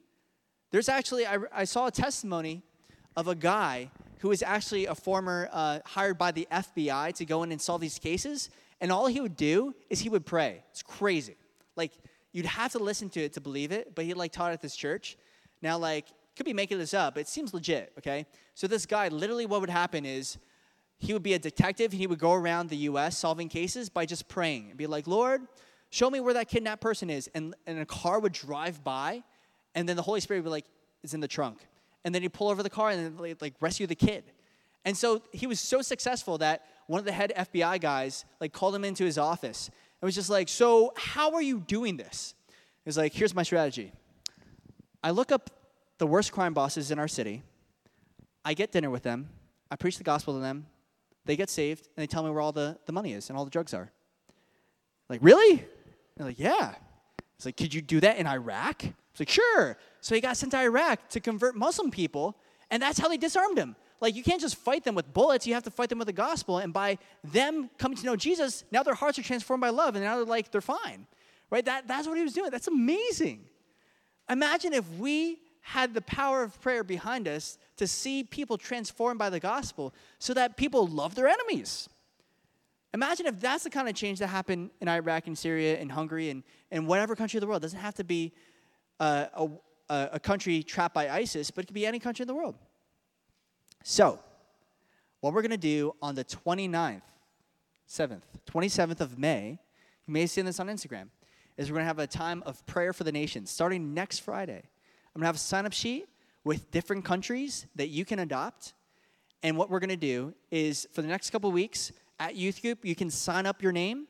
There's 0.72 0.90
actually, 0.90 1.26
I, 1.26 1.38
I 1.54 1.64
saw 1.66 1.88
a 1.88 1.92
testimony 1.92 2.64
of 3.16 3.28
a 3.28 3.36
guy 3.36 3.90
who 4.20 4.30
was 4.30 4.42
actually 4.42 4.86
a 4.86 4.96
former 4.96 5.50
uh, 5.52 5.80
hired 5.86 6.18
by 6.18 6.32
the 6.32 6.48
FBI 6.52 7.14
to 7.16 7.26
go 7.26 7.44
in 7.44 7.52
and 7.52 7.62
solve 7.62 7.82
these 7.82 8.00
cases, 8.00 8.50
and 8.80 8.92
all 8.92 9.08
he 9.08 9.20
would 9.20 9.36
do 9.36 9.76
is 9.90 10.00
he 10.00 10.10
would 10.10 10.26
pray. 10.26 10.64
It's 10.72 10.82
crazy. 10.82 11.36
Like, 11.76 11.94
you'd 12.32 12.46
have 12.46 12.72
to 12.74 12.80
listen 12.80 13.10
to 13.12 13.22
it 13.22 13.34
to 13.34 13.42
believe 13.42 13.72
it, 13.72 13.96
but 13.96 14.06
he 14.06 14.14
like 14.14 14.32
taught 14.32 14.52
at 14.52 14.62
this 14.62 14.76
church. 14.76 15.18
Now, 15.62 15.78
like, 15.78 16.08
could 16.36 16.46
be 16.46 16.54
making 16.54 16.80
this 16.80 16.94
up, 16.94 17.16
but 17.16 17.22
it 17.22 17.28
seems 17.28 17.54
legit, 17.54 17.94
okay? 18.00 18.26
So 18.56 18.68
this 18.68 18.86
guy, 18.86 19.08
literally 19.08 19.46
what 19.46 19.62
would 19.62 19.70
happen 19.70 20.06
is 20.06 20.38
he 20.98 21.14
would 21.14 21.24
be 21.24 21.34
a 21.34 21.40
detective 21.40 21.92
and 21.92 22.00
he 22.00 22.08
would 22.08 22.20
go 22.20 22.34
around 22.34 22.70
the 22.70 22.78
US 22.78 23.18
solving 23.18 23.50
cases 23.50 23.90
by 23.90 24.06
just 24.06 24.28
praying 24.28 24.70
and 24.70 24.78
be 24.78 24.88
like, 24.88 25.06
Lord, 25.06 25.42
show 25.90 26.10
me 26.10 26.20
where 26.20 26.34
that 26.34 26.48
kidnapped 26.48 26.82
person 26.82 27.10
is. 27.10 27.30
And, 27.36 27.56
and 27.68 27.80
a 27.80 27.86
car 27.86 28.20
would 28.20 28.34
drive 28.34 28.84
by, 28.84 29.24
and 29.76 29.88
then 29.88 29.96
the 29.96 30.02
Holy 30.02 30.22
Spirit 30.22 30.40
would 30.40 30.46
be 30.46 30.52
like, 30.52 30.66
it's 31.04 31.14
in 31.14 31.20
the 31.20 31.28
trunk. 31.28 31.60
And 32.04 32.14
then 32.14 32.22
he'd 32.22 32.34
pull 32.34 32.50
over 32.50 32.64
the 32.64 32.70
car 32.70 32.90
and 32.90 33.18
then 33.18 33.36
like 33.40 33.56
rescue 33.60 33.88
the 33.88 33.96
kid. 33.96 34.24
And 34.86 34.98
so 34.98 35.22
he 35.32 35.48
was 35.48 35.60
so 35.60 35.82
successful 35.82 36.38
that 36.40 36.66
one 36.88 37.00
of 37.00 37.06
the 37.06 37.12
head 37.12 37.32
FBI 37.38 37.80
guys 37.80 38.26
like 38.42 38.52
called 38.52 38.76
him 38.76 38.84
into 38.84 39.06
his 39.06 39.18
office 39.18 39.70
it 40.04 40.06
was 40.06 40.16
just 40.16 40.30
like, 40.30 40.50
so 40.50 40.92
how 40.98 41.34
are 41.34 41.42
you 41.42 41.62
doing 41.62 41.96
this? 41.96 42.36
It 42.50 42.90
was 42.90 42.98
like, 42.98 43.14
here's 43.14 43.34
my 43.34 43.44
strategy. 43.44 43.94
I 45.02 45.12
look 45.12 45.32
up 45.32 45.50
the 45.98 46.06
worst 46.06 46.34
crime 46.34 46.54
bosses 46.54 46.92
in 46.92 47.00
our 47.00 47.08
city. 47.08 47.42
I 48.44 48.54
get 48.54 48.74
dinner 48.74 48.90
with 48.90 49.04
them. 49.04 49.30
I 49.72 49.78
preach 49.78 49.98
the 49.98 50.04
gospel 50.04 50.34
to 50.34 50.42
them. 50.42 50.66
They 51.24 51.38
get 51.38 51.50
saved, 51.50 51.88
and 51.96 52.04
they 52.04 52.08
tell 52.08 52.22
me 52.22 52.32
where 52.32 52.42
all 52.42 52.52
the, 52.52 52.78
the 52.86 52.92
money 52.92 53.14
is 53.14 53.30
and 53.30 53.38
all 53.38 53.46
the 53.46 53.50
drugs 53.50 53.74
are. 53.74 53.94
Like, 55.08 55.22
really? 55.24 55.64
They're 56.18 56.28
like, 56.28 56.38
yeah. 56.38 56.76
It's 57.38 57.46
like, 57.46 57.56
could 57.56 57.74
you 57.74 57.82
do 57.82 58.02
that 58.02 58.18
in 58.18 58.28
Iraq? 58.28 58.84
It's 58.84 59.22
like, 59.22 59.30
sure. 59.30 59.78
So 60.02 60.16
he 60.16 60.20
got 60.20 60.36
sent 60.36 60.52
to 60.52 60.60
Iraq 60.60 61.08
to 61.12 61.22
convert 61.22 61.56
Muslim 61.56 61.92
people, 61.92 62.36
and 62.70 62.84
that's 62.84 63.00
how 63.00 63.08
they 63.08 63.16
disarmed 63.16 63.58
him. 63.58 63.78
Like, 64.04 64.18
you 64.18 64.22
can't 64.22 64.42
just 64.42 64.58
fight 64.58 64.84
them 64.84 64.96
with 64.96 65.14
bullets, 65.14 65.48
you 65.48 65.54
have 65.54 65.64
to 65.64 65.72
fight 65.72 65.88
them 65.88 65.98
with 65.98 66.08
the 66.08 66.12
gospel. 66.14 66.58
And 66.58 66.74
by 66.74 66.98
them 67.24 67.70
coming 67.78 67.98
to 67.98 68.06
know 68.06 68.18
Jesus, 68.18 68.66
now 68.70 68.84
their 68.84 68.96
hearts 68.96 69.18
are 69.18 69.24
transformed 69.24 69.62
by 69.62 69.70
love, 69.70 69.96
and 69.96 70.04
now 70.04 70.18
they're 70.18 70.26
like, 70.26 70.52
they're 70.52 70.60
fine. 70.60 71.08
Right? 71.50 71.64
That, 71.64 71.88
that's 71.88 72.06
what 72.06 72.18
he 72.18 72.24
was 72.24 72.34
doing. 72.34 72.52
That's 72.52 72.68
amazing. 72.68 73.46
Imagine 74.30 74.74
if 74.74 74.86
we 75.00 75.40
had 75.62 75.94
the 75.94 76.02
power 76.02 76.44
of 76.44 76.60
prayer 76.60 76.84
behind 76.84 77.30
us 77.30 77.58
to 77.78 77.88
see 77.88 78.26
people 78.26 78.58
transformed 78.58 79.20
by 79.20 79.30
the 79.30 79.40
gospel 79.40 79.94
so 80.20 80.34
that 80.34 80.58
people 80.58 80.86
love 80.86 81.16
their 81.16 81.30
enemies. 81.30 81.88
Imagine 82.94 83.26
if 83.26 83.40
that's 83.40 83.64
the 83.64 83.70
kind 83.70 83.88
of 83.88 83.96
change 83.96 84.20
that 84.20 84.28
happened 84.28 84.72
in 84.82 84.90
Iraq 84.90 85.28
and 85.28 85.38
Syria 85.38 85.80
and 85.80 85.90
Hungary 85.90 86.30
and, 86.30 86.44
and 86.72 86.88
whatever 86.88 87.16
country 87.16 87.38
of 87.38 87.42
the 87.42 87.48
world. 87.48 87.62
It 87.62 87.68
doesn't 87.68 87.80
have 87.80 87.96
to 87.96 88.04
be 88.04 88.34
uh, 89.00 89.28
a, 89.90 90.10
a 90.12 90.20
country 90.20 90.62
trapped 90.62 90.94
by 90.94 91.10
ISIS, 91.10 91.52
but 91.52 91.64
it 91.64 91.68
could 91.68 91.74
be 91.74 91.86
any 91.86 92.00
country 92.00 92.24
in 92.24 92.28
the 92.28 92.36
world. 92.36 92.56
So, 93.86 94.18
what 95.20 95.34
we're 95.34 95.42
going 95.42 95.52
to 95.52 95.58
do 95.58 95.94
on 96.02 96.16
the 96.16 96.24
29th, 96.24 97.02
7th, 97.90 98.22
27th 98.50 99.02
of 99.02 99.20
May, 99.20 99.60
you 100.08 100.14
may 100.14 100.22
have 100.22 100.30
seen 100.30 100.46
this 100.46 100.62
on 100.62 100.68
Instagram, 100.68 101.10
is 101.58 101.70
we're 101.70 101.76
going 101.76 101.84
to 101.84 101.88
have 101.88 102.00
a 102.00 102.08
time 102.08 102.44
of 102.46 102.66
prayer 102.66 102.94
for 102.94 103.04
the 103.04 103.12
nations 103.12 103.52
starting 103.52 103.94
next 103.94 104.20
Friday. 104.20 104.62
I'm 104.64 105.20
going 105.20 105.24
to 105.24 105.28
have 105.28 105.36
a 105.36 105.40
sign 105.40 105.66
up 105.66 105.74
sheet 105.74 106.08
with 106.46 106.72
different 106.72 107.04
countries 107.04 107.68
that 107.76 107.90
you 107.90 108.06
can 108.06 108.20
adopt. 108.20 108.74
And 109.44 109.58
what 109.58 109.70
we're 109.70 109.82
going 109.82 109.90
to 109.90 109.98
do 109.98 110.34
is 110.50 110.88
for 110.94 111.02
the 111.02 111.10
next 111.10 111.32
couple 111.32 111.52
weeks 111.52 111.92
at 112.22 112.38
youth 112.38 112.62
group, 112.62 112.86
you 112.86 112.96
can 112.96 113.10
sign 113.10 113.46
up 113.46 113.62
your 113.62 113.74
name 113.74 114.08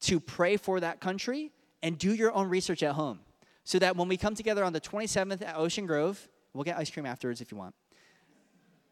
to 0.00 0.18
pray 0.18 0.56
for 0.56 0.80
that 0.80 1.00
country 1.00 1.52
and 1.82 1.98
do 1.98 2.14
your 2.14 2.32
own 2.32 2.48
research 2.48 2.82
at 2.82 2.94
home. 2.94 3.20
So 3.64 3.78
that 3.80 3.96
when 3.96 4.08
we 4.08 4.16
come 4.16 4.34
together 4.34 4.64
on 4.64 4.72
the 4.72 4.80
27th 4.80 5.42
at 5.42 5.56
Ocean 5.56 5.84
Grove, 5.84 6.26
we'll 6.54 6.64
get 6.64 6.78
ice 6.78 6.90
cream 6.90 7.04
afterwards 7.04 7.42
if 7.42 7.52
you 7.52 7.58
want. 7.58 7.74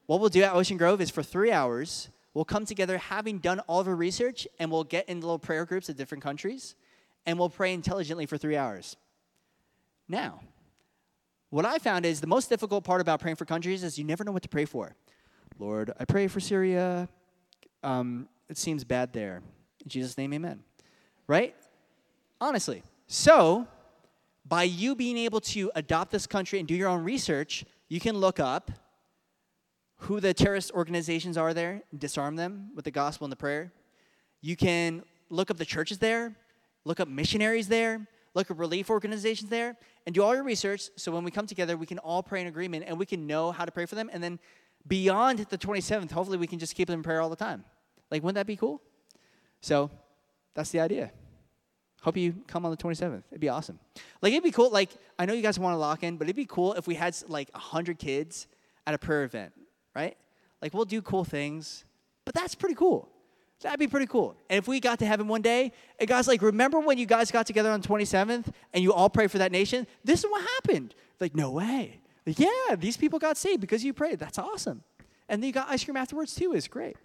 What 0.07 0.21
we'll 0.21 0.29
do 0.29 0.43
at 0.43 0.53
Ocean 0.53 0.77
Grove 0.77 1.01
is 1.01 1.11
for 1.11 1.23
three 1.23 1.53
hours, 1.53 2.09
we'll 2.35 2.45
come 2.45 2.65
together 2.65 2.99
having 2.99 3.39
done 3.39 3.61
all 3.61 3.81
of 3.81 3.89
our 3.89 3.95
research 3.95 4.49
and 4.59 4.71
we'll 4.71 4.85
get 4.85 5.09
in 5.09 5.21
little 5.21 5.39
prayer 5.39 5.65
groups 5.65 5.89
of 5.89 5.97
different 5.97 6.23
countries 6.23 6.75
and 7.25 7.39
we'll 7.39 7.51
pray 7.51 7.73
intelligently 7.73 8.27
for 8.27 8.37
three 8.37 8.57
hours. 8.57 8.97
Now, 10.09 10.41
what 11.51 11.65
I 11.65 11.79
found 11.79 12.05
is 12.05 12.21
the 12.21 12.27
most 12.27 12.49
difficult 12.49 12.85
part 12.85 13.01
about 13.01 13.21
praying 13.21 13.37
for 13.37 13.45
countries 13.45 13.85
is 13.85 13.99
you 13.99 14.05
never 14.05 14.25
know 14.25 14.33
what 14.33 14.43
to 14.43 14.49
pray 14.49 14.65
for. 14.65 14.95
Lord, 15.59 15.93
I 16.01 16.05
pray 16.05 16.27
for 16.27 16.41
Syria. 16.41 17.09
Um, 17.83 18.29
it 18.49 18.57
seems 18.57 18.85
bad 18.85 19.13
there. 19.13 19.43
In 19.83 19.89
Jesus' 19.89 20.17
name, 20.19 20.33
amen. 20.33 20.61
Right? 21.27 21.55
Honestly. 22.41 22.83
So, 23.07 23.69
by 24.45 24.65
you 24.65 24.95
being 24.95 25.19
able 25.19 25.41
to 25.41 25.71
adopt 25.75 26.11
this 26.11 26.27
country 26.27 26.59
and 26.59 26.67
do 26.67 26.75
your 26.75 26.89
own 26.89 27.05
research, 27.05 27.65
you 27.89 28.01
can 28.01 28.17
look 28.17 28.41
up 28.41 28.71
who 30.03 30.19
the 30.19 30.35
terrorist 30.35 30.73
organizations 30.73 31.37
are 31.37 31.55
there, 31.55 31.83
disarm 31.97 32.37
them 32.37 32.71
with 32.75 32.85
the 32.85 32.91
gospel 32.91 33.25
and 33.25 33.33
the 33.33 33.37
prayer. 33.37 33.73
You 34.41 34.57
can 34.57 35.03
look 35.31 35.51
up 35.51 35.59
the 35.59 35.65
churches 35.65 35.99
there, 35.99 36.35
look 36.85 36.99
up 36.99 37.07
missionaries 37.07 37.69
there, 37.69 38.07
look 38.35 38.51
up 38.51 38.59
relief 38.59 38.91
organizations 38.91 39.49
there, 39.49 39.77
and 40.05 40.15
do 40.15 40.23
all 40.23 40.35
your 40.35 40.43
research 40.43 40.91
so 40.97 41.13
when 41.13 41.23
we 41.23 41.31
come 41.31 41.47
together, 41.47 41.77
we 41.77 41.87
can 41.87 41.99
all 41.99 42.23
pray 42.23 42.41
in 42.41 42.49
agreement 42.49 42.85
and 42.89 42.99
we 42.99 43.07
can 43.07 43.29
know 43.29 43.53
how 43.53 43.65
to 43.65 43.71
pray 43.71 43.87
for 43.87 43.95
them. 43.95 44.11
And 44.13 44.23
then 44.23 44.41
beyond 44.89 45.39
the 45.39 45.59
27th, 45.59 46.11
hopefully 46.11 46.39
we 46.39 46.49
can 46.49 46.59
just 46.59 46.75
keep 46.75 46.89
them 46.89 46.99
in 46.99 47.03
prayer 47.05 47.21
all 47.21 47.31
the 47.31 47.37
time. 47.37 47.65
Like, 48.11 48.25
wouldn't 48.25 48.35
that 48.35 48.47
be 48.47 48.57
cool? 48.57 48.83
So 49.61 49.89
that's 50.55 50.71
the 50.71 50.81
idea. 50.81 51.13
Hope 52.03 52.17
you 52.17 52.35
come 52.49 52.65
on 52.65 52.73
the 52.73 52.77
27th. 52.77 53.23
It'd 53.31 53.41
be 53.41 53.49
awesome. 53.49 53.79
Like, 54.21 54.33
it'd 54.33 54.43
be 54.43 54.51
cool. 54.51 54.71
Like, 54.71 54.91
I 55.17 55.27
know 55.27 55.33
you 55.33 55.43
guys 55.43 55.61
want 55.61 55.75
to 55.75 55.79
lock 55.79 56.03
in, 56.03 56.17
but 56.17 56.25
it'd 56.25 56.35
be 56.35 56.47
cool 56.47 56.73
if 56.73 56.89
we 56.89 56.97
had 56.97 57.17
like 57.29 57.49
100 57.53 58.01
kids 58.01 58.49
at 58.85 58.95
a 58.95 58.99
prayer 58.99 59.23
event, 59.23 59.53
right? 59.95 60.17
Like, 60.61 60.75
we'll 60.75 60.85
do 60.85 61.03
cool 61.03 61.25
things, 61.25 61.85
but 62.25 62.35
that's 62.35 62.55
pretty 62.55 62.75
cool. 62.75 63.09
That'd 63.63 63.79
be 63.79 63.87
pretty 63.87 64.07
cool. 64.07 64.37
And 64.51 64.59
if 64.59 64.67
we 64.67 64.81
got 64.81 64.99
to 64.99 65.07
heaven 65.07 65.29
one 65.29 65.41
day, 65.43 65.73
and 65.99 66.09
guys, 66.09 66.27
like, 66.27 66.43
remember 66.43 66.81
when 66.81 66.99
you 66.99 67.07
guys 67.07 67.31
got 67.31 67.47
together 67.47 67.71
on 67.71 67.81
27th 67.81 68.53
and 68.73 68.83
you 68.83 68.93
all 68.93 69.09
prayed 69.09 69.31
for 69.31 69.39
that 69.39 69.53
nation? 69.53 69.87
This 70.05 70.25
is 70.25 70.31
what 70.31 70.43
happened. 70.43 70.95
Like, 71.21 71.35
no 71.37 71.51
way. 71.53 72.01
Like, 72.27 72.39
yeah, 72.39 72.75
these 72.77 72.97
people 72.97 73.19
got 73.19 73.37
saved 73.37 73.61
because 73.61 73.85
you 73.85 73.93
prayed. 73.93 74.19
That's 74.19 74.39
awesome. 74.39 74.83
And 75.29 75.43
then 75.43 75.47
you 75.47 75.53
got 75.53 75.69
ice 75.69 75.85
cream 75.85 75.97
afterwards, 75.97 76.35
too. 76.35 76.55
It's 76.55 76.67
great. 76.67 76.97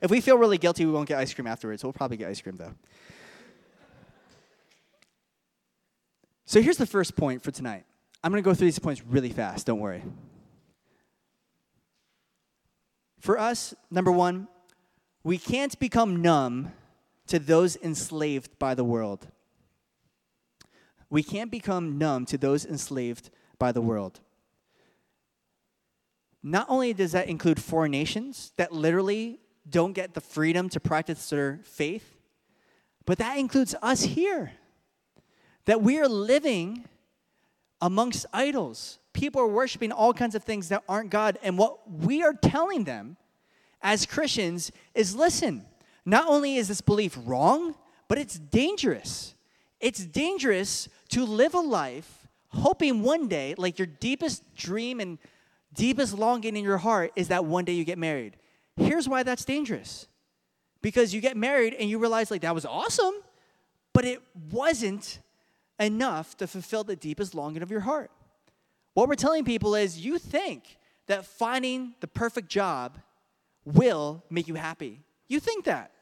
If 0.00 0.10
we 0.10 0.20
feel 0.20 0.38
really 0.38 0.58
guilty, 0.58 0.86
we 0.86 0.92
won't 0.92 1.08
get 1.08 1.18
ice 1.18 1.34
cream 1.34 1.46
afterwards. 1.46 1.82
We'll 1.82 1.92
probably 1.92 2.16
get 2.16 2.28
ice 2.28 2.40
cream, 2.40 2.56
though. 2.56 2.74
So 6.44 6.60
here's 6.60 6.76
the 6.76 6.86
first 6.86 7.16
point 7.16 7.42
for 7.42 7.50
tonight. 7.50 7.84
I'm 8.22 8.30
going 8.30 8.42
to 8.42 8.48
go 8.48 8.54
through 8.54 8.66
these 8.66 8.78
points 8.78 9.02
really 9.04 9.30
fast. 9.30 9.66
Don't 9.66 9.80
worry. 9.80 10.04
For 13.22 13.38
us, 13.38 13.72
number 13.88 14.10
one, 14.10 14.48
we 15.22 15.38
can't 15.38 15.78
become 15.78 16.22
numb 16.22 16.72
to 17.28 17.38
those 17.38 17.76
enslaved 17.76 18.58
by 18.58 18.74
the 18.74 18.82
world. 18.82 19.28
We 21.08 21.22
can't 21.22 21.48
become 21.48 21.98
numb 21.98 22.26
to 22.26 22.36
those 22.36 22.66
enslaved 22.66 23.30
by 23.60 23.70
the 23.70 23.80
world. 23.80 24.18
Not 26.42 26.66
only 26.68 26.92
does 26.92 27.12
that 27.12 27.28
include 27.28 27.62
foreign 27.62 27.92
nations 27.92 28.50
that 28.56 28.72
literally 28.72 29.38
don't 29.70 29.92
get 29.92 30.14
the 30.14 30.20
freedom 30.20 30.68
to 30.70 30.80
practice 30.80 31.30
their 31.30 31.60
faith, 31.62 32.16
but 33.06 33.18
that 33.18 33.38
includes 33.38 33.76
us 33.82 34.02
here. 34.02 34.50
That 35.66 35.80
we 35.80 35.96
are 36.00 36.08
living 36.08 36.88
amongst 37.80 38.26
idols. 38.32 38.98
People 39.12 39.40
are 39.42 39.46
worshiping 39.46 39.92
all 39.92 40.12
kinds 40.12 40.34
of 40.34 40.44
things 40.44 40.68
that 40.68 40.82
aren't 40.88 41.10
God. 41.10 41.38
And 41.42 41.58
what 41.58 41.90
we 41.90 42.22
are 42.22 42.32
telling 42.32 42.84
them 42.84 43.16
as 43.82 44.06
Christians 44.06 44.72
is 44.94 45.14
listen, 45.14 45.66
not 46.04 46.26
only 46.28 46.56
is 46.56 46.68
this 46.68 46.80
belief 46.80 47.18
wrong, 47.24 47.74
but 48.08 48.18
it's 48.18 48.38
dangerous. 48.38 49.34
It's 49.80 50.04
dangerous 50.04 50.88
to 51.10 51.24
live 51.24 51.54
a 51.54 51.60
life 51.60 52.28
hoping 52.54 53.02
one 53.02 53.28
day, 53.28 53.54
like 53.56 53.78
your 53.78 53.86
deepest 53.86 54.54
dream 54.54 55.00
and 55.00 55.18
deepest 55.74 56.14
longing 56.14 56.56
in 56.56 56.64
your 56.64 56.78
heart 56.78 57.12
is 57.16 57.28
that 57.28 57.44
one 57.44 57.64
day 57.64 57.72
you 57.72 57.84
get 57.84 57.98
married. 57.98 58.36
Here's 58.76 59.08
why 59.08 59.22
that's 59.22 59.44
dangerous. 59.44 60.06
Because 60.80 61.14
you 61.14 61.20
get 61.20 61.36
married 61.36 61.74
and 61.74 61.88
you 61.88 61.98
realize, 61.98 62.30
like, 62.30 62.42
that 62.42 62.54
was 62.54 62.66
awesome, 62.66 63.14
but 63.92 64.04
it 64.04 64.20
wasn't 64.50 65.20
enough 65.78 66.36
to 66.38 66.46
fulfill 66.46 66.84
the 66.84 66.96
deepest 66.96 67.34
longing 67.34 67.62
of 67.62 67.70
your 67.70 67.80
heart. 67.80 68.10
What 68.94 69.08
we're 69.08 69.14
telling 69.14 69.44
people 69.44 69.74
is 69.74 69.98
you 69.98 70.18
think 70.18 70.78
that 71.06 71.24
finding 71.24 71.94
the 72.00 72.06
perfect 72.06 72.48
job 72.48 72.98
will 73.64 74.22
make 74.30 74.48
you 74.48 74.54
happy. 74.54 75.00
You 75.28 75.40
think 75.40 75.64
that. 75.64 75.92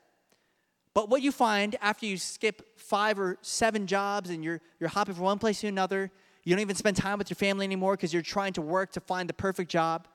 But 0.92 1.09
what 1.09 1.22
you 1.22 1.31
find 1.31 1.76
after 1.81 2.07
you 2.07 2.16
skip 2.16 2.79
five 2.79 3.18
or 3.18 3.38
seven 3.42 3.87
jobs 3.87 4.31
and 4.31 4.42
you're, 4.42 4.61
you're 4.81 4.88
hopping 4.88 5.14
from 5.14 5.24
one 5.24 5.38
place 5.38 5.61
to 5.61 5.68
another, 5.68 6.11
you 6.42 6.55
don't 6.55 6.62
even 6.62 6.74
spend 6.74 6.96
time 6.96 7.18
with 7.18 7.31
your 7.31 7.37
family 7.37 7.64
anymore 7.64 7.94
because 7.94 8.12
you're 8.12 8.22
trying 8.22 8.53
to 8.55 8.62
work 8.62 8.92
to 8.92 9.00
find 9.00 9.29
the 9.29 9.35
perfect 9.35 9.70
job. 9.70 10.09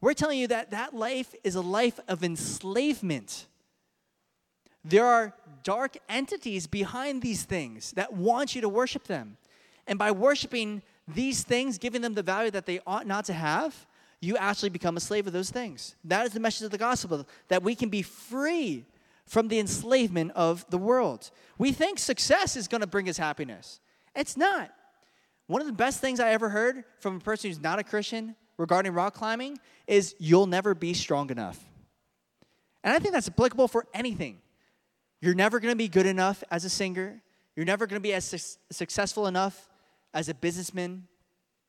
We're 0.00 0.12
telling 0.12 0.38
you 0.38 0.48
that 0.48 0.72
that 0.72 0.94
life 0.94 1.34
is 1.42 1.54
a 1.54 1.62
life 1.62 1.98
of 2.08 2.22
enslavement. 2.22 3.46
There 4.84 5.06
are 5.06 5.32
dark 5.62 5.96
entities 6.10 6.66
behind 6.66 7.22
these 7.22 7.44
things 7.44 7.92
that 7.92 8.12
want 8.12 8.54
you 8.54 8.60
to 8.60 8.68
worship 8.68 9.04
them. 9.04 9.38
And 9.86 9.98
by 9.98 10.10
worshiping 10.10 10.82
these 11.06 11.42
things, 11.42 11.78
giving 11.78 12.00
them 12.00 12.14
the 12.14 12.22
value 12.22 12.50
that 12.50 12.66
they 12.66 12.80
ought 12.86 13.06
not 13.06 13.24
to 13.26 13.32
have, 13.32 13.86
you 14.20 14.36
actually 14.36 14.70
become 14.70 14.96
a 14.96 15.00
slave 15.00 15.26
of 15.26 15.32
those 15.32 15.50
things. 15.50 15.96
That 16.04 16.26
is 16.26 16.32
the 16.32 16.40
message 16.40 16.64
of 16.64 16.70
the 16.70 16.78
gospel 16.78 17.26
that 17.48 17.62
we 17.62 17.74
can 17.74 17.90
be 17.90 18.02
free 18.02 18.86
from 19.26 19.48
the 19.48 19.58
enslavement 19.58 20.32
of 20.34 20.68
the 20.70 20.78
world. 20.78 21.30
We 21.58 21.72
think 21.72 21.98
success 21.98 22.56
is 22.56 22.68
going 22.68 22.80
to 22.80 22.86
bring 22.86 23.08
us 23.08 23.18
happiness. 23.18 23.80
It's 24.14 24.36
not. 24.36 24.70
One 25.46 25.60
of 25.60 25.66
the 25.66 25.74
best 25.74 26.00
things 26.00 26.20
I 26.20 26.30
ever 26.30 26.48
heard 26.48 26.84
from 27.00 27.16
a 27.16 27.20
person 27.20 27.50
who's 27.50 27.60
not 27.60 27.78
a 27.78 27.84
Christian 27.84 28.34
regarding 28.56 28.92
rock 28.92 29.14
climbing 29.14 29.58
is 29.86 30.14
you'll 30.18 30.46
never 30.46 30.74
be 30.74 30.94
strong 30.94 31.30
enough. 31.30 31.58
And 32.82 32.94
I 32.94 32.98
think 32.98 33.12
that's 33.12 33.28
applicable 33.28 33.68
for 33.68 33.86
anything. 33.92 34.38
You're 35.20 35.34
never 35.34 35.60
going 35.60 35.72
to 35.72 35.76
be 35.76 35.88
good 35.88 36.06
enough 36.06 36.44
as 36.50 36.64
a 36.64 36.70
singer. 36.70 37.22
You're 37.56 37.66
never 37.66 37.86
going 37.86 38.00
to 38.00 38.02
be 38.02 38.14
as 38.14 38.24
su- 38.24 38.58
successful 38.70 39.26
enough 39.26 39.68
as 40.14 40.28
a 40.28 40.34
businessman. 40.34 41.04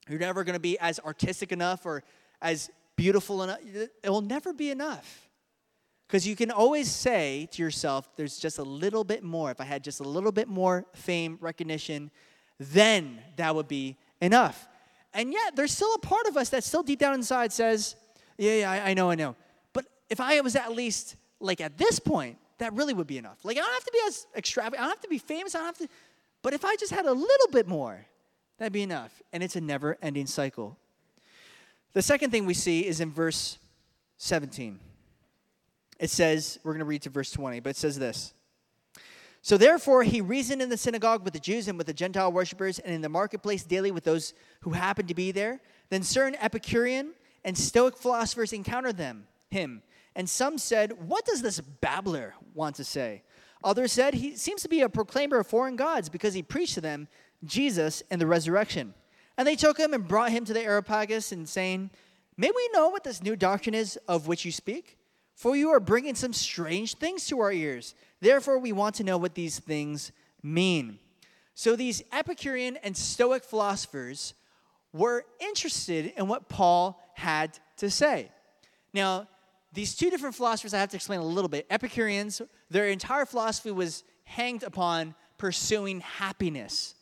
You're 0.08 0.20
never 0.20 0.44
going 0.44 0.54
to 0.54 0.60
be 0.60 0.78
as 0.80 1.00
artistic 1.00 1.52
enough 1.52 1.86
or 1.86 2.04
as 2.42 2.70
beautiful 2.96 3.44
enough. 3.44 3.60
It 4.04 4.10
will 4.10 4.22
never 4.22 4.54
be 4.54 4.70
enough. 4.70 5.28
Because 6.08 6.28
you 6.28 6.36
can 6.36 6.52
always 6.52 6.90
say 6.90 7.50
to 7.52 7.64
yourself, 7.64 8.16
there's 8.16 8.38
just 8.38 8.60
a 8.60 8.64
little 8.64 9.04
bit 9.04 9.24
more. 9.24 9.50
If 9.50 9.60
I 9.60 9.64
had 9.64 9.84
just 9.84 10.00
a 10.00 10.04
little 10.04 10.32
bit 10.32 10.48
more 10.48 10.86
fame, 10.94 11.40
recognition, 11.42 12.12
then 12.60 13.20
that 13.38 13.56
would 13.56 13.68
be 13.68 13.98
enough. 14.22 14.68
And 15.14 15.34
yet, 15.34 15.56
there's 15.56 15.72
still 15.72 15.94
a 15.96 16.00
part 16.00 16.28
of 16.28 16.38
us 16.38 16.50
that 16.50 16.64
still 16.64 16.84
deep 16.84 17.00
down 17.00 17.16
inside 17.16 17.52
says, 17.52 17.96
Yeah, 18.38 18.54
yeah, 18.54 18.72
I, 18.72 18.90
I 18.92 18.94
know, 18.94 19.10
I 19.10 19.16
know. 19.16 19.36
But 19.74 19.86
if 20.10 20.20
I 20.20 20.40
was 20.42 20.56
at 20.56 20.74
least 20.74 21.16
like 21.40 21.60
at 21.60 21.78
this 21.78 22.00
point, 22.00 22.38
that 22.60 22.74
really 22.74 22.94
would 22.94 23.08
be 23.08 23.18
enough. 23.18 23.44
Like, 23.44 23.58
I 23.58 23.62
don't 23.62 23.74
have 23.74 23.84
to 23.84 23.92
be 23.92 24.00
as 24.08 24.28
extravagant, 24.36 24.82
I 24.82 24.84
don't 24.84 24.92
have 24.92 25.02
to 25.02 25.10
be 25.10 25.18
famous, 25.18 25.56
I 25.56 25.60
don't 25.60 25.68
have 25.68 25.78
to, 25.80 25.88
but 26.42 26.54
if 26.54 26.64
I 26.64 26.76
just 26.76 26.92
had 26.92 27.06
a 27.06 27.12
little 27.12 27.48
bit 27.52 27.68
more, 27.68 28.06
that'd 28.58 28.74
be 28.74 28.84
enough. 28.84 29.22
And 29.34 29.44
it's 29.44 29.56
a 29.56 29.62
never 29.62 29.98
ending 30.02 30.28
cycle. 30.28 30.78
The 31.94 32.02
second 32.02 32.32
thing 32.32 32.46
we 32.46 32.54
see 32.54 32.86
is 32.86 33.00
in 33.00 33.12
verse 33.12 33.58
17. 34.18 34.80
It 36.00 36.10
says, 36.10 36.60
we're 36.64 36.74
going 36.74 36.80
to 36.80 36.86
read 36.86 37.04
to 37.04 37.10
verse 37.10 37.32
20, 37.32 37.62
but 37.62 37.70
it 37.70 37.78
says 37.78 37.98
this. 37.98 38.34
So 39.42 39.58
therefore, 39.58 40.04
he 40.04 40.22
reasoned 40.22 40.62
in 40.62 40.70
the 40.70 40.78
synagogue 40.78 41.24
with 41.24 41.34
the 41.34 41.40
Jews 41.40 41.68
and 41.68 41.78
with 41.78 41.88
the 41.88 41.94
Gentile 41.94 42.32
worshippers, 42.32 42.80
and 42.80 42.94
in 42.94 43.02
the 43.02 43.10
marketplace 43.10 43.64
daily 43.64 43.92
with 43.92 44.04
those 44.04 44.34
who 44.62 44.72
happened 44.72 45.08
to 45.10 45.14
be 45.14 45.32
there. 45.32 45.62
Then 45.90 46.02
certain 46.02 46.36
Epicurean 46.42 47.14
and 47.44 47.56
Stoic 47.56 47.96
philosophers 47.96 48.54
encountered 48.54 48.98
them, 48.98 49.28
him. 49.52 49.84
And 50.16 50.28
some 50.28 50.58
said, 50.58 50.94
What 51.08 51.26
does 51.26 51.44
this 51.44 51.60
babbler 51.62 52.34
want 52.56 52.76
to 52.78 52.84
say? 52.84 53.22
Others 53.64 53.92
said, 53.92 54.16
He 54.16 54.36
seems 54.36 54.64
to 54.64 54.68
be 54.68 54.82
a 54.82 54.90
proclaimer 54.90 55.38
of 55.38 55.48
foreign 55.48 55.76
gods 55.76 56.10
because 56.10 56.34
he 56.34 56.42
preached 56.42 56.74
to 56.74 56.82
them 56.82 57.08
Jesus 57.46 58.04
and 58.10 58.20
the 58.20 58.28
resurrection. 58.28 58.94
And 59.38 59.48
they 59.48 59.56
took 59.56 59.78
him 59.78 59.94
and 59.94 60.08
brought 60.08 60.32
him 60.32 60.46
to 60.46 60.54
the 60.54 60.62
Areopagus, 60.62 61.32
and 61.32 61.48
saying, 61.48 61.92
May 62.38 62.52
we 62.54 62.70
know 62.74 62.90
what 62.90 63.04
this 63.04 63.24
new 63.24 63.36
doctrine 63.36 63.76
is 63.76 63.98
of 64.08 64.28
which 64.28 64.46
you 64.46 64.52
speak? 64.52 64.98
For 65.36 65.56
you 65.56 65.70
are 65.70 65.80
bringing 65.80 66.16
some 66.16 66.34
strange 66.34 66.96
things 66.96 67.28
to 67.28 67.40
our 67.40 67.52
ears. 67.52 67.96
Therefore, 68.22 68.60
we 68.60 68.72
want 68.72 68.96
to 68.96 69.04
know 69.04 69.18
what 69.18 69.36
these 69.36 69.60
things 69.60 70.12
mean. 70.42 71.00
So, 71.54 71.76
these 71.76 72.04
Epicurean 72.12 72.78
and 72.78 72.96
Stoic 72.96 73.44
philosophers 73.44 74.34
were 74.94 75.26
interested 75.40 76.14
in 76.18 76.28
what 76.28 76.48
Paul 76.48 77.02
had 77.14 77.58
to 77.78 77.90
say. 77.90 78.30
Now, 78.94 79.28
these 79.74 79.94
two 79.94 80.10
different 80.10 80.36
philosophers 80.36 80.74
I 80.74 80.80
have 80.80 80.90
to 80.90 80.96
explain 80.96 81.20
a 81.20 81.26
little 81.26 81.50
bit. 81.50 81.66
Epicureans, 81.70 82.42
their 82.70 82.88
entire 82.88 83.26
philosophy 83.26 83.72
was 83.72 84.06
hanged 84.24 84.64
upon 84.64 85.16
pursuing 85.38 86.00
happiness. 86.00 86.96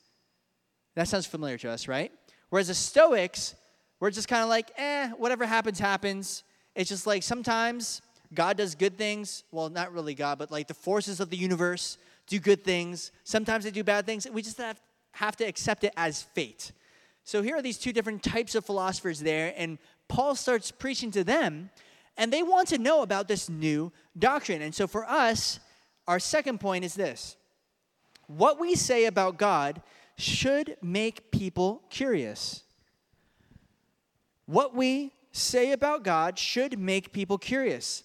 That 0.96 1.08
sounds 1.08 1.26
familiar 1.26 1.58
to 1.60 1.70
us, 1.70 1.88
right? 1.88 2.12
Whereas 2.50 2.68
the 2.68 2.76
Stoics 2.76 3.56
we're 4.04 4.12
just 4.12 4.28
kind 4.28 4.44
of 4.44 4.50
like, 4.50 4.70
eh, 4.76 5.12
whatever 5.12 5.46
happens, 5.46 5.80
happens. 5.80 6.44
It's 6.76 6.90
just 6.90 7.08
like 7.08 7.24
sometimes 7.24 8.02
God 8.34 8.58
does 8.58 8.76
good 8.76 8.98
things. 8.98 9.46
Well, 9.50 9.70
not 9.70 9.94
really 9.94 10.14
God, 10.14 10.38
but 10.38 10.52
like 10.52 10.68
the 10.68 10.74
forces 10.74 11.22
of 11.22 11.30
the 11.30 11.38
universe 11.38 11.98
do 12.28 12.38
good 12.38 12.66
things. 12.66 13.14
Sometimes 13.24 13.64
they 13.64 13.72
do 13.72 13.82
bad 13.82 14.06
things. 14.06 14.28
We 14.30 14.42
just 14.42 14.58
have, 14.58 14.78
have 15.12 15.38
to 15.38 15.46
accept 15.46 15.86
it 15.86 15.94
as 15.96 16.22
fate. 16.22 16.74
So 17.24 17.42
here 17.42 17.56
are 17.56 17.62
these 17.62 17.78
two 17.78 17.94
different 17.94 18.24
types 18.24 18.56
of 18.56 18.66
philosophers 18.66 19.22
there, 19.22 19.54
and 19.56 19.78
Paul 20.10 20.36
starts 20.36 20.70
preaching 20.70 21.10
to 21.12 21.24
them, 21.24 21.70
and 22.18 22.34
they 22.34 22.44
want 22.44 22.68
to 22.68 22.78
know 22.78 23.04
about 23.04 23.30
this 23.30 23.48
new 23.48 23.90
doctrine. 24.20 24.62
And 24.62 24.76
so 24.76 24.86
for 24.86 25.06
us, 25.06 25.62
our 26.10 26.20
second 26.20 26.60
point 26.60 26.84
is 26.84 26.94
this 26.94 27.38
what 28.28 28.60
we 28.60 28.76
say 28.76 29.06
about 29.06 29.38
God 29.38 29.82
should 30.18 30.78
make 30.82 31.32
people 31.32 31.84
curious. 31.90 32.64
What 34.46 34.76
we 34.76 35.14
say 35.32 35.72
about 35.72 36.04
God 36.04 36.38
should 36.38 36.78
make 36.78 37.12
people 37.12 37.38
curious 37.38 38.04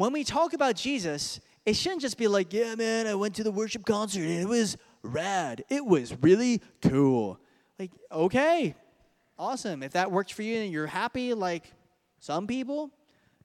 when 0.00 0.12
we 0.12 0.24
talk 0.24 0.54
about 0.54 0.76
Jesus, 0.76 1.40
it 1.66 1.76
shouldn't 1.76 2.00
just 2.00 2.16
be 2.16 2.26
like, 2.26 2.52
yeah, 2.54 2.74
man, 2.74 3.06
I 3.06 3.14
went 3.14 3.34
to 3.34 3.44
the 3.44 3.50
worship 3.50 3.84
concert 3.84 4.22
and 4.22 4.40
it 4.40 4.48
was 4.48 4.78
rad. 5.02 5.64
It 5.68 5.84
was 5.84 6.14
really 6.22 6.62
cool. 6.80 7.38
Like, 7.78 7.90
okay, 8.10 8.74
awesome. 9.38 9.82
If 9.82 9.92
that 9.92 10.10
works 10.10 10.32
for 10.32 10.42
you 10.42 10.56
and 10.58 10.72
you're 10.72 10.86
happy, 10.86 11.34
like 11.34 11.70
some 12.18 12.46
people, 12.46 12.90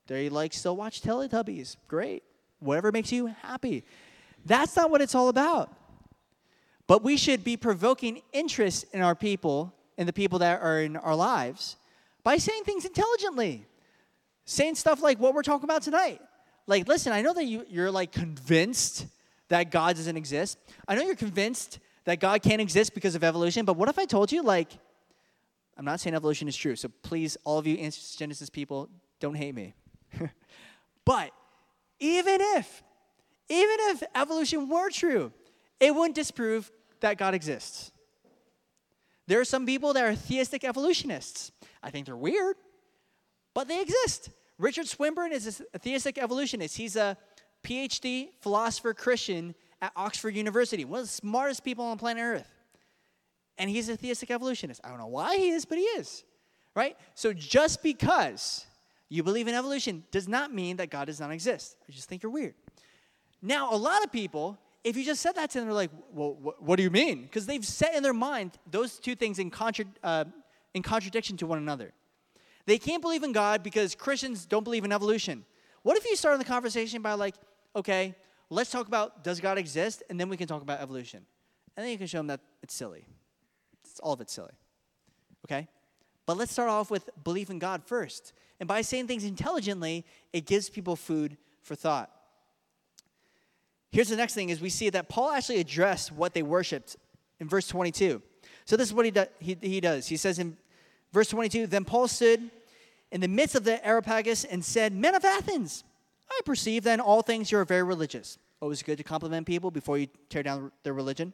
they 0.07 0.29
like 0.29 0.53
still 0.53 0.77
watch 0.77 1.01
Teletubbies. 1.01 1.75
Great. 1.89 2.23
whatever 2.59 2.91
makes 2.91 3.11
you 3.11 3.27
happy. 3.41 3.83
That's 4.45 4.75
not 4.75 4.89
what 4.89 5.01
it's 5.01 5.15
all 5.15 5.29
about. 5.29 5.73
But 6.87 7.03
we 7.03 7.17
should 7.17 7.43
be 7.43 7.57
provoking 7.57 8.21
interest 8.31 8.85
in 8.93 9.01
our 9.01 9.15
people 9.15 9.73
and 9.97 10.07
the 10.07 10.13
people 10.13 10.39
that 10.39 10.61
are 10.61 10.81
in 10.81 10.97
our 10.97 11.15
lives 11.15 11.77
by 12.23 12.37
saying 12.37 12.63
things 12.63 12.85
intelligently. 12.85 13.65
Saying 14.45 14.75
stuff 14.75 15.01
like 15.01 15.19
what 15.19 15.33
we're 15.33 15.41
talking 15.41 15.63
about 15.63 15.81
tonight. 15.81 16.21
Like, 16.67 16.87
listen, 16.87 17.11
I 17.11 17.21
know 17.21 17.33
that 17.33 17.45
you, 17.45 17.65
you're 17.69 17.91
like 17.91 18.11
convinced 18.11 19.07
that 19.49 19.71
God 19.71 19.95
doesn't 19.95 20.17
exist. 20.17 20.57
I 20.87 20.95
know 20.95 21.03
you're 21.03 21.15
convinced 21.15 21.79
that 22.05 22.19
God 22.19 22.41
can't 22.41 22.61
exist 22.61 22.93
because 22.93 23.15
of 23.15 23.23
evolution, 23.23 23.65
but 23.65 23.77
what 23.77 23.89
if 23.89 23.97
I 23.97 24.05
told 24.05 24.31
you, 24.31 24.43
like, 24.43 24.71
I'm 25.77 25.85
not 25.85 25.99
saying 25.99 26.15
evolution 26.15 26.47
is 26.47 26.55
true, 26.55 26.75
so 26.75 26.89
please, 27.01 27.37
all 27.43 27.57
of 27.57 27.67
you 27.67 27.77
Genesis 28.17 28.49
people, 28.49 28.89
don't 29.19 29.35
hate 29.35 29.53
me. 29.53 29.73
but 31.05 31.31
even 31.99 32.39
if, 32.39 32.83
even 33.49 33.77
if 33.79 34.03
evolution 34.15 34.69
were 34.69 34.89
true, 34.89 35.31
it 35.79 35.93
wouldn't 35.93 36.15
disprove 36.15 36.71
that 37.01 37.17
God 37.17 37.33
exists. 37.33 37.91
There 39.27 39.39
are 39.39 39.45
some 39.45 39.65
people 39.65 39.93
that 39.93 40.03
are 40.03 40.15
theistic 40.15 40.63
evolutionists. 40.63 41.51
I 41.81 41.89
think 41.89 42.05
they're 42.05 42.15
weird, 42.15 42.55
but 43.53 43.67
they 43.67 43.81
exist. 43.81 44.29
Richard 44.57 44.87
Swinburne 44.87 45.31
is 45.31 45.61
a 45.73 45.79
theistic 45.79 46.17
evolutionist. 46.17 46.77
He's 46.77 46.95
a 46.95 47.17
PhD 47.63 48.29
philosopher 48.41 48.93
Christian 48.93 49.55
at 49.81 49.91
Oxford 49.95 50.35
University, 50.35 50.85
one 50.85 51.01
of 51.01 51.05
the 51.05 51.11
smartest 51.11 51.63
people 51.63 51.83
on 51.85 51.97
planet 51.97 52.23
Earth. 52.23 52.49
And 53.57 53.69
he's 53.69 53.89
a 53.89 53.97
theistic 53.97 54.31
evolutionist. 54.31 54.81
I 54.83 54.89
don't 54.89 54.99
know 54.99 55.07
why 55.07 55.37
he 55.37 55.49
is, 55.49 55.65
but 55.65 55.77
he 55.77 55.83
is. 55.83 56.23
Right? 56.75 56.97
So 57.15 57.33
just 57.33 57.81
because 57.81 58.65
you 59.09 59.23
believe 59.23 59.47
in 59.47 59.55
evolution 59.55 60.03
does 60.11 60.27
not 60.27 60.53
mean 60.53 60.77
that 60.77 60.89
God 60.89 61.05
does 61.05 61.19
not 61.19 61.31
exist. 61.31 61.77
I 61.87 61.91
just 61.91 62.09
think 62.09 62.21
you're 62.21 62.31
weird. 62.31 62.53
Now, 63.41 63.73
a 63.73 63.77
lot 63.77 64.03
of 64.03 64.11
people, 64.11 64.57
if 64.85 64.95
you 64.95 65.03
just 65.03 65.19
said 65.19 65.33
that 65.35 65.49
to 65.49 65.57
them, 65.57 65.67
they're 65.67 65.73
like, 65.73 65.89
well, 66.13 66.33
wh- 66.33 66.61
what 66.61 66.75
do 66.77 66.83
you 66.83 66.91
mean? 66.91 67.23
Because 67.23 67.47
they've 67.47 67.65
set 67.65 67.95
in 67.95 68.03
their 68.03 68.13
mind 68.13 68.51
those 68.69 68.99
two 68.99 69.15
things 69.15 69.39
in, 69.39 69.49
contra- 69.49 69.85
uh, 70.03 70.25
in 70.75 70.83
contradiction 70.83 71.35
to 71.37 71.47
one 71.47 71.57
another. 71.57 71.91
They 72.67 72.77
can't 72.77 73.01
believe 73.01 73.23
in 73.23 73.31
God 73.31 73.63
because 73.63 73.95
Christians 73.95 74.45
don't 74.45 74.63
believe 74.63 74.85
in 74.85 74.91
evolution. 74.91 75.43
What 75.81 75.97
if 75.97 76.05
you 76.05 76.15
start 76.15 76.37
the 76.37 76.45
conversation 76.45 77.01
by, 77.01 77.13
like, 77.13 77.33
okay, 77.75 78.15
let's 78.51 78.69
talk 78.69 78.87
about 78.87 79.23
does 79.23 79.39
God 79.39 79.57
exist, 79.57 80.03
and 80.09 80.19
then 80.19 80.29
we 80.29 80.37
can 80.37 80.47
talk 80.47 80.61
about 80.61 80.79
evolution. 80.79 81.25
And 81.75 81.83
then 81.83 81.91
you 81.91 81.97
can 81.97 82.07
show 82.07 82.19
them 82.19 82.27
that 82.27 82.41
it's 82.61 82.75
silly. 82.75 83.05
It's 83.83 83.99
all 83.99 84.13
of 84.13 84.21
it 84.21 84.29
silly. 84.29 84.53
Okay? 85.47 85.67
But 86.27 86.37
let's 86.37 86.51
start 86.51 86.69
off 86.69 86.91
with 86.91 87.09
belief 87.23 87.49
in 87.49 87.57
God 87.57 87.83
first. 87.83 88.33
And 88.59 88.67
by 88.67 88.81
saying 88.81 89.07
things 89.07 89.23
intelligently, 89.23 90.05
it 90.31 90.45
gives 90.45 90.69
people 90.69 90.95
food 90.95 91.37
for 91.63 91.73
thought. 91.73 92.11
Here's 93.91 94.09
the 94.09 94.15
next 94.15 94.33
thing 94.33 94.49
is 94.49 94.61
we 94.61 94.69
see 94.69 94.89
that 94.89 95.09
Paul 95.09 95.31
actually 95.31 95.59
addressed 95.59 96.11
what 96.11 96.33
they 96.33 96.43
worshiped 96.43 96.97
in 97.39 97.47
verse 97.47 97.67
22. 97.67 98.21
So 98.65 98.75
this 98.75 98.87
is 98.87 98.93
what 98.93 99.05
he, 99.05 99.11
do, 99.11 99.25
he, 99.39 99.57
he 99.61 99.79
does. 99.79 100.07
He 100.07 100.17
says 100.17 100.39
in 100.39 100.57
verse 101.13 101.29
22, 101.29 101.67
Then 101.67 101.85
Paul 101.85 102.07
stood 102.07 102.49
in 103.11 103.21
the 103.21 103.27
midst 103.27 103.55
of 103.55 103.63
the 103.63 103.85
Areopagus 103.85 104.43
and 104.43 104.63
said, 104.63 104.93
Men 104.93 105.15
of 105.15 105.23
Athens, 105.23 105.83
I 106.29 106.39
perceive 106.45 106.83
then 106.83 106.99
all 106.99 107.21
things 107.21 107.51
you 107.51 107.57
are 107.57 107.65
very 107.65 107.83
religious. 107.83 108.37
Always 108.61 108.81
good 108.81 108.97
to 108.97 109.03
compliment 109.03 109.45
people 109.45 109.69
before 109.69 109.97
you 109.97 110.07
tear 110.29 110.43
down 110.43 110.71
their 110.83 110.93
religion. 110.93 111.33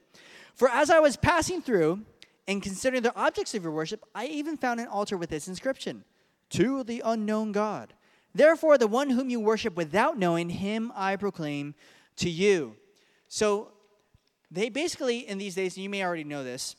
For 0.53 0.69
as 0.69 0.89
I 0.89 0.99
was 0.99 1.15
passing 1.15 1.61
through 1.61 2.01
and 2.47 2.61
considering 2.61 3.03
the 3.03 3.15
objects 3.15 3.53
of 3.55 3.63
your 3.63 3.71
worship, 3.71 4.03
I 4.13 4.25
even 4.27 4.57
found 4.57 4.79
an 4.79 4.87
altar 4.87 5.17
with 5.17 5.29
this 5.29 5.47
inscription 5.47 6.03
To 6.51 6.83
the 6.83 7.01
unknown 7.05 7.51
God. 7.51 7.93
Therefore, 8.33 8.77
the 8.77 8.87
one 8.87 9.09
whom 9.09 9.29
you 9.29 9.39
worship 9.39 9.75
without 9.75 10.17
knowing, 10.17 10.49
him 10.49 10.91
I 10.95 11.15
proclaim 11.15 11.75
to 12.21 12.29
you. 12.29 12.75
So, 13.27 13.71
they 14.49 14.69
basically, 14.69 15.19
in 15.19 15.37
these 15.37 15.55
days, 15.55 15.77
you 15.77 15.89
may 15.89 16.03
already 16.03 16.25
know 16.25 16.43
this, 16.43 16.75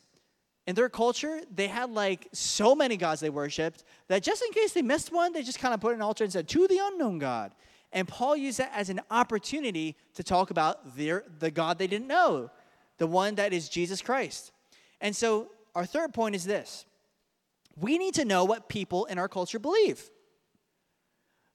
in 0.67 0.75
their 0.75 0.89
culture, 0.89 1.41
they 1.53 1.67
had 1.67 1.91
like 1.91 2.29
so 2.33 2.75
many 2.75 2.97
gods 2.97 3.21
they 3.21 3.31
worshiped 3.31 3.85
that 4.09 4.23
just 4.23 4.43
in 4.43 4.53
case 4.53 4.73
they 4.73 4.83
missed 4.83 5.13
one, 5.13 5.33
they 5.33 5.43
just 5.43 5.59
kind 5.59 5.75
of 5.75 5.81
put 5.81 5.95
an 5.95 6.03
altar 6.03 6.23
and 6.23 6.33
said, 6.33 6.49
To 6.49 6.69
the 6.69 6.79
unknown 6.81 7.19
God. 7.19 7.53
And 7.93 8.07
Paul 8.07 8.37
used 8.37 8.59
that 8.59 8.71
as 8.75 8.89
an 8.89 9.01
opportunity 9.11 9.97
to 10.15 10.23
talk 10.23 10.51
about 10.51 10.97
their, 10.97 11.25
the 11.41 11.51
God 11.51 11.79
they 11.79 11.87
didn't 11.87 12.07
know, 12.07 12.51
the 12.99 13.07
one 13.07 13.35
that 13.35 13.53
is 13.53 13.69
Jesus 13.69 14.01
Christ. 14.01 14.53
And 15.01 15.15
so, 15.15 15.51
our 15.75 15.85
third 15.85 16.15
point 16.15 16.35
is 16.35 16.45
this 16.45 16.85
we 17.77 17.99
need 17.99 18.15
to 18.15 18.25
know 18.25 18.45
what 18.45 18.69
people 18.69 19.07
in 19.07 19.19
our 19.19 19.29
culture 19.29 19.59
believe. 19.59 20.11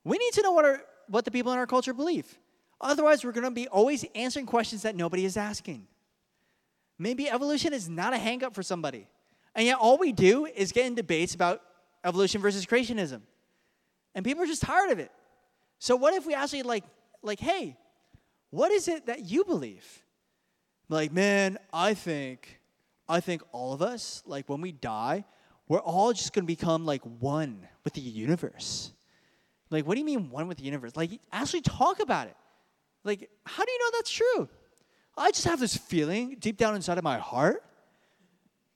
We 0.03 0.17
need 0.17 0.33
to 0.33 0.41
know 0.41 0.51
what, 0.51 0.65
our, 0.65 0.81
what 1.07 1.25
the 1.25 1.31
people 1.31 1.51
in 1.51 1.59
our 1.59 1.67
culture 1.67 1.93
believe. 1.93 2.37
Otherwise, 2.79 3.23
we're 3.23 3.31
going 3.31 3.43
to 3.43 3.51
be 3.51 3.67
always 3.67 4.05
answering 4.13 4.45
questions 4.45 4.83
that 4.83 4.95
nobody 4.95 5.25
is 5.25 5.37
asking. 5.37 5.87
Maybe 6.99 7.29
evolution 7.29 7.73
is 7.73 7.89
not 7.89 8.13
a 8.13 8.17
hangup 8.17 8.53
for 8.53 8.63
somebody. 8.63 9.07
And 9.55 9.65
yet, 9.65 9.77
all 9.79 9.97
we 9.97 10.11
do 10.11 10.45
is 10.45 10.71
get 10.71 10.85
in 10.85 10.95
debates 10.95 11.33
about 11.33 11.61
evolution 12.03 12.41
versus 12.41 12.65
creationism. 12.65 13.21
And 14.13 14.23
people 14.23 14.43
are 14.43 14.47
just 14.47 14.61
tired 14.61 14.91
of 14.91 14.99
it. 14.99 15.11
So, 15.79 15.95
what 15.95 16.13
if 16.13 16.25
we 16.25 16.33
actually, 16.33 16.63
like, 16.63 16.83
like, 17.21 17.39
hey, 17.39 17.75
what 18.49 18.71
is 18.71 18.87
it 18.87 19.07
that 19.07 19.25
you 19.25 19.43
believe? 19.43 19.85
Like, 20.89 21.11
man, 21.11 21.57
I 21.73 21.93
think, 21.93 22.59
I 23.09 23.19
think 23.19 23.41
all 23.51 23.73
of 23.73 23.81
us, 23.81 24.23
like, 24.25 24.47
when 24.47 24.61
we 24.61 24.71
die, 24.71 25.25
we're 25.67 25.79
all 25.79 26.13
just 26.13 26.33
gonna 26.33 26.47
become 26.47 26.85
like 26.85 27.01
one 27.03 27.67
with 27.83 27.93
the 27.93 28.01
universe. 28.01 28.91
Like, 29.69 29.85
what 29.85 29.95
do 29.95 29.99
you 29.99 30.05
mean 30.05 30.29
one 30.29 30.47
with 30.47 30.57
the 30.57 30.63
universe? 30.63 30.95
Like, 30.95 31.19
actually 31.31 31.61
talk 31.61 31.99
about 31.99 32.27
it. 32.27 32.37
Like, 33.07 33.29
how 33.45 33.63
do 33.63 33.71
you 33.71 33.79
know 33.79 33.89
that's 33.93 34.11
true? 34.11 34.49
I 35.17 35.31
just 35.31 35.45
have 35.45 35.59
this 35.59 35.75
feeling 35.75 36.35
deep 36.39 36.57
down 36.57 36.75
inside 36.75 36.97
of 36.97 37.03
my 37.03 37.17
heart. 37.17 37.63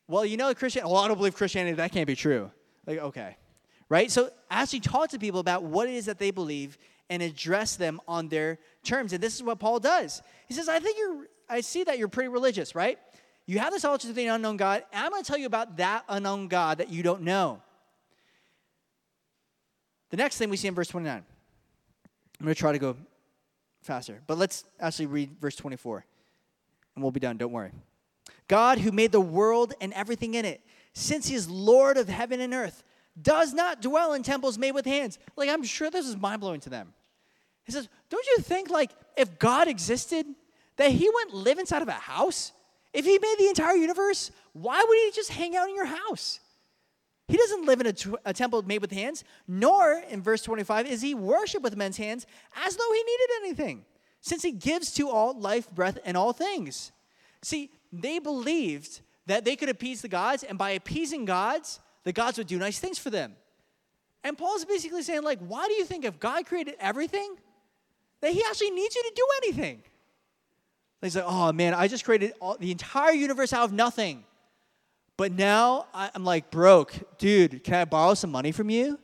Well, 0.07 0.25
you 0.25 0.37
know, 0.37 0.53
Christian. 0.55 0.83
Well, 0.85 0.97
I 0.97 1.07
don't 1.07 1.17
believe 1.17 1.35
Christianity. 1.35 1.75
That 1.75 1.91
can't 1.91 2.07
be 2.07 2.15
true. 2.15 2.49
Like, 2.87 2.97
okay, 2.99 3.37
right? 3.89 4.09
So, 4.09 4.29
actually, 4.49 4.79
talk 4.79 5.09
to 5.09 5.19
people 5.19 5.39
about 5.39 5.63
what 5.63 5.87
it 5.87 5.95
is 5.95 6.05
that 6.05 6.17
they 6.17 6.31
believe 6.31 6.77
and 7.09 7.21
address 7.21 7.75
them 7.75 8.01
on 8.07 8.29
their 8.29 8.57
terms. 8.83 9.13
And 9.13 9.21
this 9.21 9.35
is 9.35 9.43
what 9.43 9.59
Paul 9.59 9.79
does. 9.79 10.21
He 10.47 10.53
says, 10.53 10.67
"I 10.67 10.79
think 10.79 10.97
you're. 10.97 11.27
I 11.47 11.61
see 11.61 11.83
that 11.83 11.99
you're 11.99 12.07
pretty 12.07 12.29
religious, 12.29 12.73
right? 12.73 12.97
You 13.45 13.59
have 13.59 13.71
this 13.71 13.85
altar 13.85 14.07
to 14.07 14.13
the 14.13 14.27
unknown 14.27 14.57
God, 14.57 14.83
and 14.91 15.05
I'm 15.05 15.11
going 15.11 15.23
to 15.23 15.27
tell 15.27 15.37
you 15.37 15.45
about 15.45 15.77
that 15.77 16.05
unknown 16.09 16.47
God 16.47 16.79
that 16.79 16.89
you 16.89 17.03
don't 17.03 17.21
know." 17.21 17.61
The 20.09 20.17
next 20.17 20.37
thing 20.37 20.49
we 20.49 20.57
see 20.57 20.67
in 20.67 20.75
verse 20.75 20.87
29. 20.87 21.23
I'm 22.39 22.45
going 22.45 22.55
to 22.55 22.59
try 22.59 22.71
to 22.71 22.79
go 22.79 22.97
faster, 23.81 24.21
but 24.27 24.37
let's 24.37 24.63
actually 24.79 25.07
read 25.07 25.31
verse 25.39 25.55
24 25.55 26.05
and 26.95 27.03
we'll 27.03 27.11
be 27.11 27.19
done. 27.19 27.37
Don't 27.37 27.51
worry. 27.51 27.71
God, 28.47 28.79
who 28.79 28.91
made 28.91 29.11
the 29.11 29.21
world 29.21 29.73
and 29.81 29.93
everything 29.93 30.33
in 30.33 30.45
it, 30.45 30.61
since 30.93 31.27
he 31.27 31.35
is 31.35 31.49
Lord 31.49 31.97
of 31.97 32.09
heaven 32.09 32.41
and 32.41 32.53
earth, 32.53 32.83
does 33.21 33.53
not 33.53 33.81
dwell 33.81 34.13
in 34.13 34.23
temples 34.23 34.57
made 34.57 34.71
with 34.71 34.85
hands. 34.85 35.19
Like, 35.35 35.49
I'm 35.49 35.63
sure 35.63 35.89
this 35.89 36.07
is 36.07 36.17
mind 36.17 36.41
blowing 36.41 36.59
to 36.61 36.69
them. 36.69 36.93
He 37.63 37.71
says, 37.71 37.87
Don't 38.09 38.25
you 38.27 38.43
think, 38.43 38.69
like, 38.69 38.91
if 39.17 39.39
God 39.39 39.67
existed, 39.67 40.25
that 40.77 40.91
he 40.91 41.09
wouldn't 41.09 41.35
live 41.35 41.59
inside 41.59 41.81
of 41.81 41.87
a 41.87 41.93
house? 41.93 42.51
If 42.93 43.05
he 43.05 43.17
made 43.19 43.35
the 43.39 43.47
entire 43.47 43.75
universe, 43.75 44.31
why 44.53 44.83
would 44.85 44.97
he 44.97 45.11
just 45.11 45.31
hang 45.31 45.55
out 45.55 45.69
in 45.69 45.75
your 45.75 45.85
house? 45.85 46.39
He 47.31 47.37
doesn't 47.37 47.65
live 47.65 47.79
in 47.79 47.87
a, 47.87 47.93
t- 47.93 48.13
a 48.25 48.33
temple 48.33 48.61
made 48.63 48.81
with 48.81 48.91
hands, 48.91 49.23
nor, 49.47 50.03
in 50.09 50.21
verse 50.21 50.41
25, 50.41 50.85
is 50.85 51.01
he 51.01 51.15
worshiped 51.15 51.63
with 51.63 51.77
men's 51.77 51.95
hands 51.95 52.27
as 52.53 52.75
though 52.75 52.91
he 52.91 53.03
needed 53.03 53.29
anything 53.41 53.85
since 54.19 54.43
he 54.43 54.51
gives 54.51 54.91
to 54.95 55.09
all 55.09 55.33
life, 55.39 55.71
breath, 55.71 55.97
and 56.03 56.17
all 56.17 56.33
things. 56.33 56.91
See, 57.41 57.71
they 57.93 58.19
believed 58.19 58.99
that 59.27 59.45
they 59.45 59.55
could 59.55 59.69
appease 59.69 60.01
the 60.01 60.09
gods, 60.09 60.43
and 60.43 60.57
by 60.57 60.71
appeasing 60.71 61.23
gods, 61.23 61.79
the 62.03 62.11
gods 62.11 62.37
would 62.37 62.47
do 62.47 62.57
nice 62.57 62.79
things 62.79 62.99
for 62.99 63.09
them. 63.09 63.33
And 64.25 64.37
Paul's 64.37 64.65
basically 64.65 65.01
saying, 65.01 65.23
like, 65.23 65.39
why 65.39 65.69
do 65.69 65.73
you 65.75 65.85
think 65.85 66.03
if 66.03 66.19
God 66.19 66.45
created 66.45 66.75
everything, 66.81 67.37
that 68.19 68.33
he 68.33 68.43
actually 68.43 68.71
needs 68.71 68.93
you 68.93 69.03
to 69.03 69.13
do 69.15 69.27
anything? 69.41 69.83
He's 71.01 71.15
like, 71.15 71.25
oh 71.25 71.53
man, 71.53 71.75
I 71.75 71.87
just 71.87 72.03
created 72.03 72.33
all, 72.41 72.57
the 72.59 72.71
entire 72.71 73.13
universe 73.13 73.53
out 73.53 73.63
of 73.63 73.71
nothing. 73.71 74.25
But 75.17 75.31
now 75.33 75.87
I'm 75.93 76.23
like 76.23 76.51
broke. 76.51 76.93
Dude, 77.17 77.63
can 77.63 77.75
I 77.75 77.85
borrow 77.85 78.13
some 78.13 78.31
money 78.31 78.51
from 78.51 78.69
you? 78.69 78.99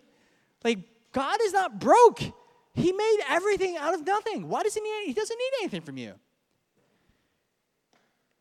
Like, 0.63 0.79
God 1.11 1.39
is 1.43 1.53
not 1.53 1.79
broke. 1.79 2.21
He 2.73 2.91
made 2.91 3.19
everything 3.29 3.77
out 3.77 3.93
of 3.93 4.05
nothing. 4.05 4.47
Why 4.49 4.63
does 4.63 4.75
he 4.75 4.81
need? 4.81 5.07
He 5.07 5.13
doesn't 5.13 5.37
need 5.37 5.51
anything 5.61 5.81
from 5.81 5.97
you. 5.97 6.13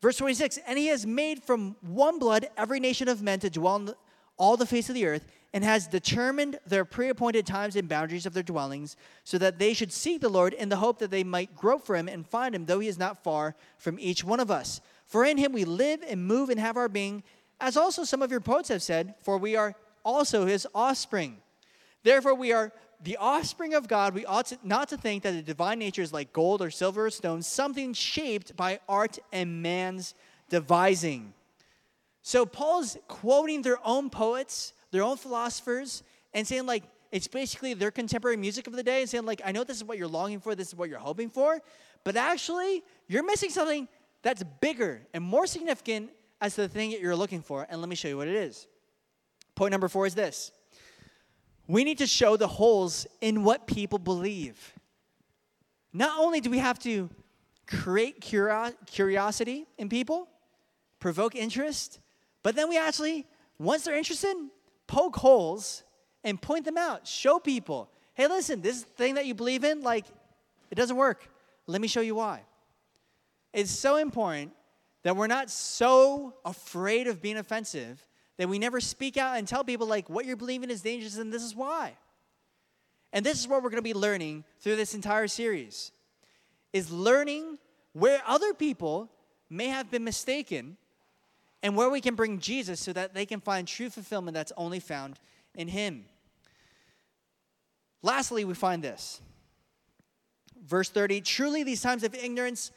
Verse 0.01 0.17
26, 0.17 0.59
and 0.67 0.77
he 0.77 0.87
has 0.87 1.05
made 1.05 1.41
from 1.41 1.75
one 1.81 2.19
blood 2.19 2.47
every 2.55 2.79
nation 2.79 3.07
of 3.07 3.23
men 3.23 3.39
to 3.39 3.49
dwell 3.49 3.75
on 3.75 3.93
all 4.37 4.55
the 4.55 4.67
face 4.67 4.89
of 4.89 4.95
the 4.95 5.05
earth, 5.05 5.25
and 5.53 5.63
has 5.63 5.87
determined 5.87 6.59
their 6.67 6.85
pre 6.85 7.09
appointed 7.09 7.47
times 7.47 7.75
and 7.75 7.89
boundaries 7.89 8.27
of 8.27 8.33
their 8.33 8.43
dwellings, 8.43 8.95
so 9.23 9.39
that 9.39 9.57
they 9.57 9.73
should 9.73 9.91
seek 9.91 10.21
the 10.21 10.29
Lord 10.29 10.53
in 10.53 10.69
the 10.69 10.75
hope 10.75 10.99
that 10.99 11.09
they 11.09 11.23
might 11.23 11.55
grope 11.55 11.83
for 11.83 11.95
him 11.95 12.07
and 12.07 12.27
find 12.27 12.53
him, 12.53 12.67
though 12.67 12.79
he 12.79 12.87
is 12.87 12.99
not 12.99 13.23
far 13.23 13.55
from 13.79 13.99
each 13.99 14.23
one 14.23 14.39
of 14.39 14.51
us. 14.51 14.81
For 15.07 15.25
in 15.25 15.37
him 15.37 15.53
we 15.53 15.65
live 15.65 16.03
and 16.07 16.27
move 16.27 16.49
and 16.49 16.59
have 16.59 16.77
our 16.77 16.89
being, 16.89 17.23
as 17.59 17.77
also 17.77 18.03
some 18.03 18.21
of 18.21 18.31
your 18.31 18.39
poets 18.39 18.69
have 18.69 18.81
said, 18.81 19.15
for 19.21 19.37
we 19.37 19.55
are 19.55 19.75
also 20.03 20.45
his 20.45 20.67
offspring. 20.73 21.37
Therefore, 22.03 22.35
we 22.35 22.51
are 22.51 22.71
the 23.01 23.17
offspring 23.17 23.73
of 23.73 23.87
God, 23.87 24.15
we 24.15 24.25
ought 24.25 24.47
to, 24.47 24.57
not 24.63 24.89
to 24.89 24.97
think 24.97 25.23
that 25.23 25.33
the 25.33 25.41
divine 25.41 25.79
nature 25.79 26.01
is 26.01 26.11
like 26.11 26.33
gold 26.33 26.61
or 26.61 26.71
silver 26.71 27.05
or 27.05 27.09
stone, 27.09 27.41
something 27.41 27.93
shaped 27.93 28.55
by 28.55 28.79
art 28.89 29.19
and 29.31 29.61
man's 29.61 30.15
devising. 30.49 31.33
So 32.23 32.45
Paul's 32.45 32.97
quoting 33.07 33.61
their 33.61 33.77
own 33.85 34.09
poets, 34.09 34.73
their 34.91 35.03
own 35.03 35.17
philosophers, 35.17 36.03
and 36.33 36.47
saying, 36.47 36.65
like, 36.65 36.83
it's 37.11 37.27
basically 37.27 37.73
their 37.73 37.91
contemporary 37.91 38.37
music 38.37 38.67
of 38.67 38.73
the 38.73 38.83
day 38.83 39.01
and 39.01 39.09
saying, 39.09 39.25
like, 39.25 39.41
I 39.45 39.51
know 39.51 39.63
this 39.63 39.77
is 39.77 39.83
what 39.83 39.97
you're 39.97 40.07
longing 40.07 40.39
for, 40.39 40.55
this 40.55 40.69
is 40.69 40.75
what 40.75 40.89
you're 40.89 40.99
hoping 40.99 41.29
for, 41.29 41.61
but 42.03 42.15
actually, 42.15 42.83
you're 43.07 43.23
missing 43.23 43.49
something 43.49 43.87
that's 44.23 44.43
bigger 44.59 45.01
and 45.13 45.23
more 45.23 45.45
significant 45.45 46.09
as 46.39 46.55
the 46.55 46.67
thing 46.67 46.91
that 46.91 47.01
you're 47.01 47.15
looking 47.15 47.41
for. 47.41 47.65
And 47.69 47.81
let 47.81 47.89
me 47.89 47.95
show 47.95 48.07
you 48.07 48.17
what 48.17 48.27
it 48.27 48.35
is. 48.35 48.67
Point 49.55 49.71
number 49.71 49.87
four 49.87 50.05
is 50.05 50.15
this 50.15 50.51
we 51.67 51.83
need 51.83 51.97
to 51.97 52.07
show 52.07 52.37
the 52.37 52.47
holes 52.47 53.05
in 53.21 53.43
what 53.43 53.67
people 53.67 53.99
believe. 53.99 54.73
Not 55.93 56.19
only 56.19 56.39
do 56.39 56.49
we 56.49 56.59
have 56.59 56.79
to 56.79 57.09
create 57.65 58.21
curiosity 58.21 59.65
in 59.77 59.89
people, 59.89 60.29
provoke 60.99 61.35
interest, 61.35 61.99
but 62.43 62.55
then 62.55 62.69
we 62.69 62.77
actually, 62.77 63.25
once 63.59 63.83
they're 63.83 63.97
interested, 63.97 64.35
poke 64.85 65.17
holes 65.17 65.83
and 66.23 66.41
point 66.41 66.65
them 66.65 66.77
out. 66.77 67.07
Show 67.07 67.39
people, 67.39 67.89
hey, 68.13 68.27
listen, 68.27 68.61
this 68.61 68.83
thing 68.83 69.15
that 69.15 69.25
you 69.25 69.33
believe 69.33 69.63
in, 69.63 69.81
like, 69.81 70.05
it 70.71 70.75
doesn't 70.75 70.95
work. 70.95 71.27
Let 71.65 71.81
me 71.81 71.87
show 71.87 72.01
you 72.01 72.15
why. 72.15 72.43
It's 73.53 73.71
so 73.71 73.97
important 73.97 74.51
that 75.03 75.15
we're 75.15 75.27
not 75.27 75.49
so 75.49 76.33
afraid 76.43 77.07
of 77.07 77.21
being 77.21 77.37
offensive 77.37 78.05
that 78.37 78.47
we 78.47 78.59
never 78.59 78.79
speak 78.79 79.17
out 79.17 79.37
and 79.37 79.47
tell 79.47 79.63
people, 79.63 79.87
like, 79.87 80.09
what 80.09 80.25
you're 80.25 80.35
believing 80.35 80.69
is 80.69 80.81
dangerous 80.81 81.17
and 81.17 81.33
this 81.33 81.43
is 81.43 81.55
why. 81.55 81.93
And 83.11 83.25
this 83.25 83.39
is 83.39 83.47
what 83.47 83.63
we're 83.63 83.69
going 83.69 83.77
to 83.77 83.81
be 83.81 83.93
learning 83.93 84.43
through 84.59 84.75
this 84.75 84.93
entire 84.93 85.27
series 85.27 85.91
is 86.73 86.91
learning 86.91 87.57
where 87.93 88.21
other 88.27 88.53
people 88.53 89.09
may 89.49 89.67
have 89.67 89.89
been 89.89 90.03
mistaken 90.03 90.77
and 91.63 91.75
where 91.75 91.89
we 91.89 92.01
can 92.01 92.13
bring 92.13 92.39
Jesus 92.39 92.79
so 92.79 92.93
that 92.93 93.13
they 93.13 93.25
can 93.25 93.39
find 93.39 93.67
true 93.67 93.89
fulfillment 93.89 94.35
that's 94.35 94.51
only 94.57 94.79
found 94.79 95.17
in 95.55 95.67
him. 95.67 96.05
Lastly, 98.03 98.45
we 98.45 98.53
find 98.53 98.83
this. 98.83 99.21
Verse 100.63 100.89
30 100.89 101.21
Truly, 101.21 101.63
these 101.63 101.81
times 101.81 102.03
of 102.03 102.13
ignorance 102.13 102.71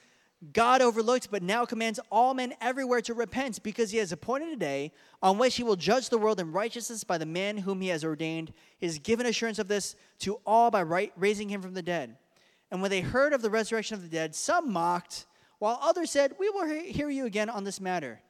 God 0.53 0.81
overlooked, 0.81 1.31
but 1.31 1.43
now 1.43 1.67
commands 1.67 2.01
all 2.11 2.33
men 2.33 2.55
everywhere 2.63 3.03
to 3.03 3.13
repent, 3.13 3.63
because 3.63 3.91
he 3.91 3.99
has 3.99 4.11
appointed 4.11 4.49
a 4.53 4.57
day 4.57 4.93
on 5.23 5.37
which 5.37 5.57
he 5.57 5.63
will 5.63 5.77
judge 5.77 6.09
the 6.09 6.17
world 6.17 6.41
in 6.41 6.51
righteousness 6.51 7.05
by 7.05 7.19
the 7.19 7.27
man 7.27 7.59
whom 7.59 7.83
he 7.83 7.89
has 7.89 8.05
ordained. 8.05 8.53
He 8.79 8.87
has 8.87 8.99
given 8.99 9.27
assurance 9.27 9.59
of 9.59 9.69
this 9.69 9.97
to 10.21 10.41
all 10.47 10.71
by 10.71 10.83
right, 10.83 11.13
raising 11.17 11.51
him 11.51 11.61
from 11.61 11.75
the 11.75 11.83
dead. 11.83 12.17
And 12.71 12.81
when 12.81 12.91
they 12.91 13.03
heard 13.03 13.35
of 13.35 13.43
the 13.43 13.51
resurrection 13.51 13.97
of 13.97 14.03
the 14.03 14.09
dead, 14.09 14.35
some 14.35 14.73
mocked, 14.73 15.27
while 15.59 15.79
others 15.83 16.11
said, 16.11 16.33
We 16.39 16.49
will 16.49 16.67
hear 16.67 17.11
you 17.11 17.27
again 17.27 17.51
on 17.51 17.65
this 17.65 17.81
matter. 17.81 18.21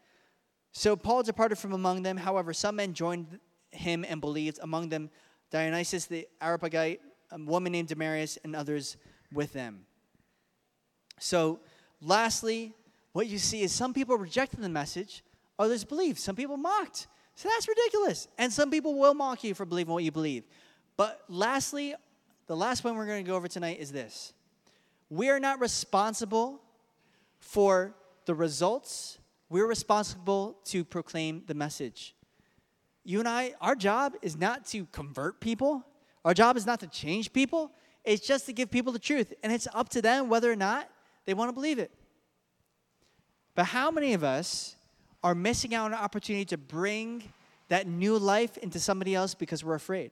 So 0.72 0.96
Paul 0.96 1.22
departed 1.22 1.58
from 1.58 1.72
among 1.72 2.02
them. 2.02 2.16
However, 2.16 2.52
some 2.52 2.76
men 2.76 2.92
joined 2.92 3.38
him 3.70 4.04
and 4.08 4.20
believed, 4.20 4.58
among 4.62 4.88
them 4.88 5.10
Dionysius 5.50 6.06
the 6.06 6.26
Areopagite, 6.42 7.00
a 7.30 7.38
woman 7.38 7.72
named 7.72 7.88
Damaris, 7.88 8.38
and 8.42 8.56
others 8.56 8.96
with 9.32 9.52
them. 9.52 9.86
So, 11.20 11.60
Lastly, 12.00 12.74
what 13.12 13.26
you 13.26 13.38
see 13.38 13.62
is 13.62 13.72
some 13.72 13.92
people 13.92 14.16
rejected 14.16 14.60
the 14.60 14.68
message, 14.68 15.22
others 15.58 15.84
believed. 15.84 16.18
Some 16.18 16.36
people 16.36 16.56
mocked. 16.56 17.06
So 17.34 17.48
that's 17.48 17.68
ridiculous. 17.68 18.28
And 18.38 18.52
some 18.52 18.70
people 18.70 18.98
will 18.98 19.14
mock 19.14 19.44
you 19.44 19.54
for 19.54 19.64
believing 19.64 19.92
what 19.92 20.04
you 20.04 20.12
believe. 20.12 20.44
But 20.96 21.22
lastly, 21.28 21.94
the 22.46 22.56
last 22.56 22.82
point 22.82 22.96
we're 22.96 23.06
going 23.06 23.24
to 23.24 23.28
go 23.30 23.36
over 23.36 23.48
tonight 23.48 23.78
is 23.80 23.92
this 23.92 24.32
we 25.08 25.28
are 25.28 25.40
not 25.40 25.60
responsible 25.60 26.60
for 27.38 27.94
the 28.26 28.34
results, 28.34 29.18
we're 29.48 29.66
responsible 29.66 30.58
to 30.66 30.84
proclaim 30.84 31.42
the 31.46 31.54
message. 31.54 32.14
You 33.02 33.18
and 33.18 33.28
I, 33.28 33.54
our 33.60 33.74
job 33.74 34.14
is 34.20 34.36
not 34.36 34.66
to 34.66 34.84
convert 34.86 35.40
people, 35.40 35.84
our 36.24 36.34
job 36.34 36.56
is 36.56 36.66
not 36.66 36.80
to 36.80 36.86
change 36.86 37.32
people, 37.32 37.72
it's 38.04 38.26
just 38.26 38.46
to 38.46 38.52
give 38.52 38.70
people 38.70 38.92
the 38.92 38.98
truth. 38.98 39.32
And 39.42 39.52
it's 39.52 39.66
up 39.72 39.88
to 39.90 40.02
them 40.02 40.28
whether 40.28 40.50
or 40.52 40.56
not 40.56 40.88
they 41.26 41.34
want 41.34 41.48
to 41.48 41.52
believe 41.52 41.78
it. 41.78 41.90
But 43.54 43.66
how 43.66 43.90
many 43.90 44.14
of 44.14 44.24
us 44.24 44.76
are 45.22 45.34
missing 45.34 45.74
out 45.74 45.86
on 45.86 45.92
an 45.92 45.98
opportunity 45.98 46.44
to 46.46 46.56
bring 46.56 47.24
that 47.68 47.86
new 47.86 48.18
life 48.18 48.56
into 48.58 48.80
somebody 48.80 49.14
else 49.14 49.34
because 49.34 49.62
we're 49.62 49.74
afraid? 49.74 50.10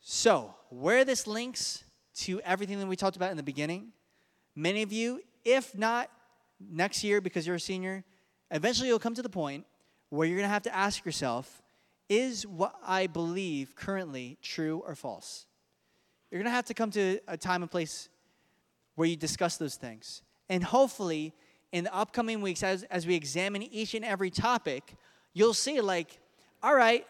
So, 0.00 0.54
where 0.70 1.04
this 1.04 1.26
links 1.26 1.84
to 2.18 2.40
everything 2.42 2.78
that 2.78 2.86
we 2.86 2.96
talked 2.96 3.16
about 3.16 3.30
in 3.30 3.36
the 3.36 3.42
beginning, 3.42 3.92
many 4.54 4.82
of 4.82 4.92
you, 4.92 5.20
if 5.44 5.76
not 5.76 6.10
next 6.60 7.04
year 7.04 7.20
because 7.20 7.46
you're 7.46 7.56
a 7.56 7.60
senior, 7.60 8.04
eventually 8.50 8.88
you'll 8.88 8.98
come 8.98 9.14
to 9.14 9.22
the 9.22 9.28
point 9.28 9.66
where 10.10 10.26
you're 10.26 10.36
going 10.36 10.48
to 10.48 10.52
have 10.52 10.62
to 10.62 10.74
ask 10.74 11.04
yourself, 11.04 11.62
is 12.08 12.46
what 12.46 12.74
I 12.86 13.08
believe 13.08 13.74
currently 13.74 14.38
true 14.40 14.82
or 14.86 14.94
false? 14.94 15.46
You're 16.30 16.40
going 16.40 16.50
to 16.50 16.54
have 16.54 16.66
to 16.66 16.74
come 16.74 16.90
to 16.92 17.18
a 17.28 17.36
time 17.36 17.62
and 17.62 17.70
place 17.70 18.08
where 18.96 19.06
you 19.06 19.14
discuss 19.14 19.56
those 19.56 19.76
things. 19.76 20.22
And 20.48 20.64
hopefully, 20.64 21.32
in 21.70 21.84
the 21.84 21.94
upcoming 21.94 22.42
weeks, 22.42 22.62
as, 22.62 22.82
as 22.84 23.06
we 23.06 23.14
examine 23.14 23.62
each 23.62 23.94
and 23.94 24.04
every 24.04 24.30
topic, 24.30 24.94
you'll 25.32 25.54
see, 25.54 25.80
like, 25.80 26.18
all 26.62 26.74
right, 26.74 27.06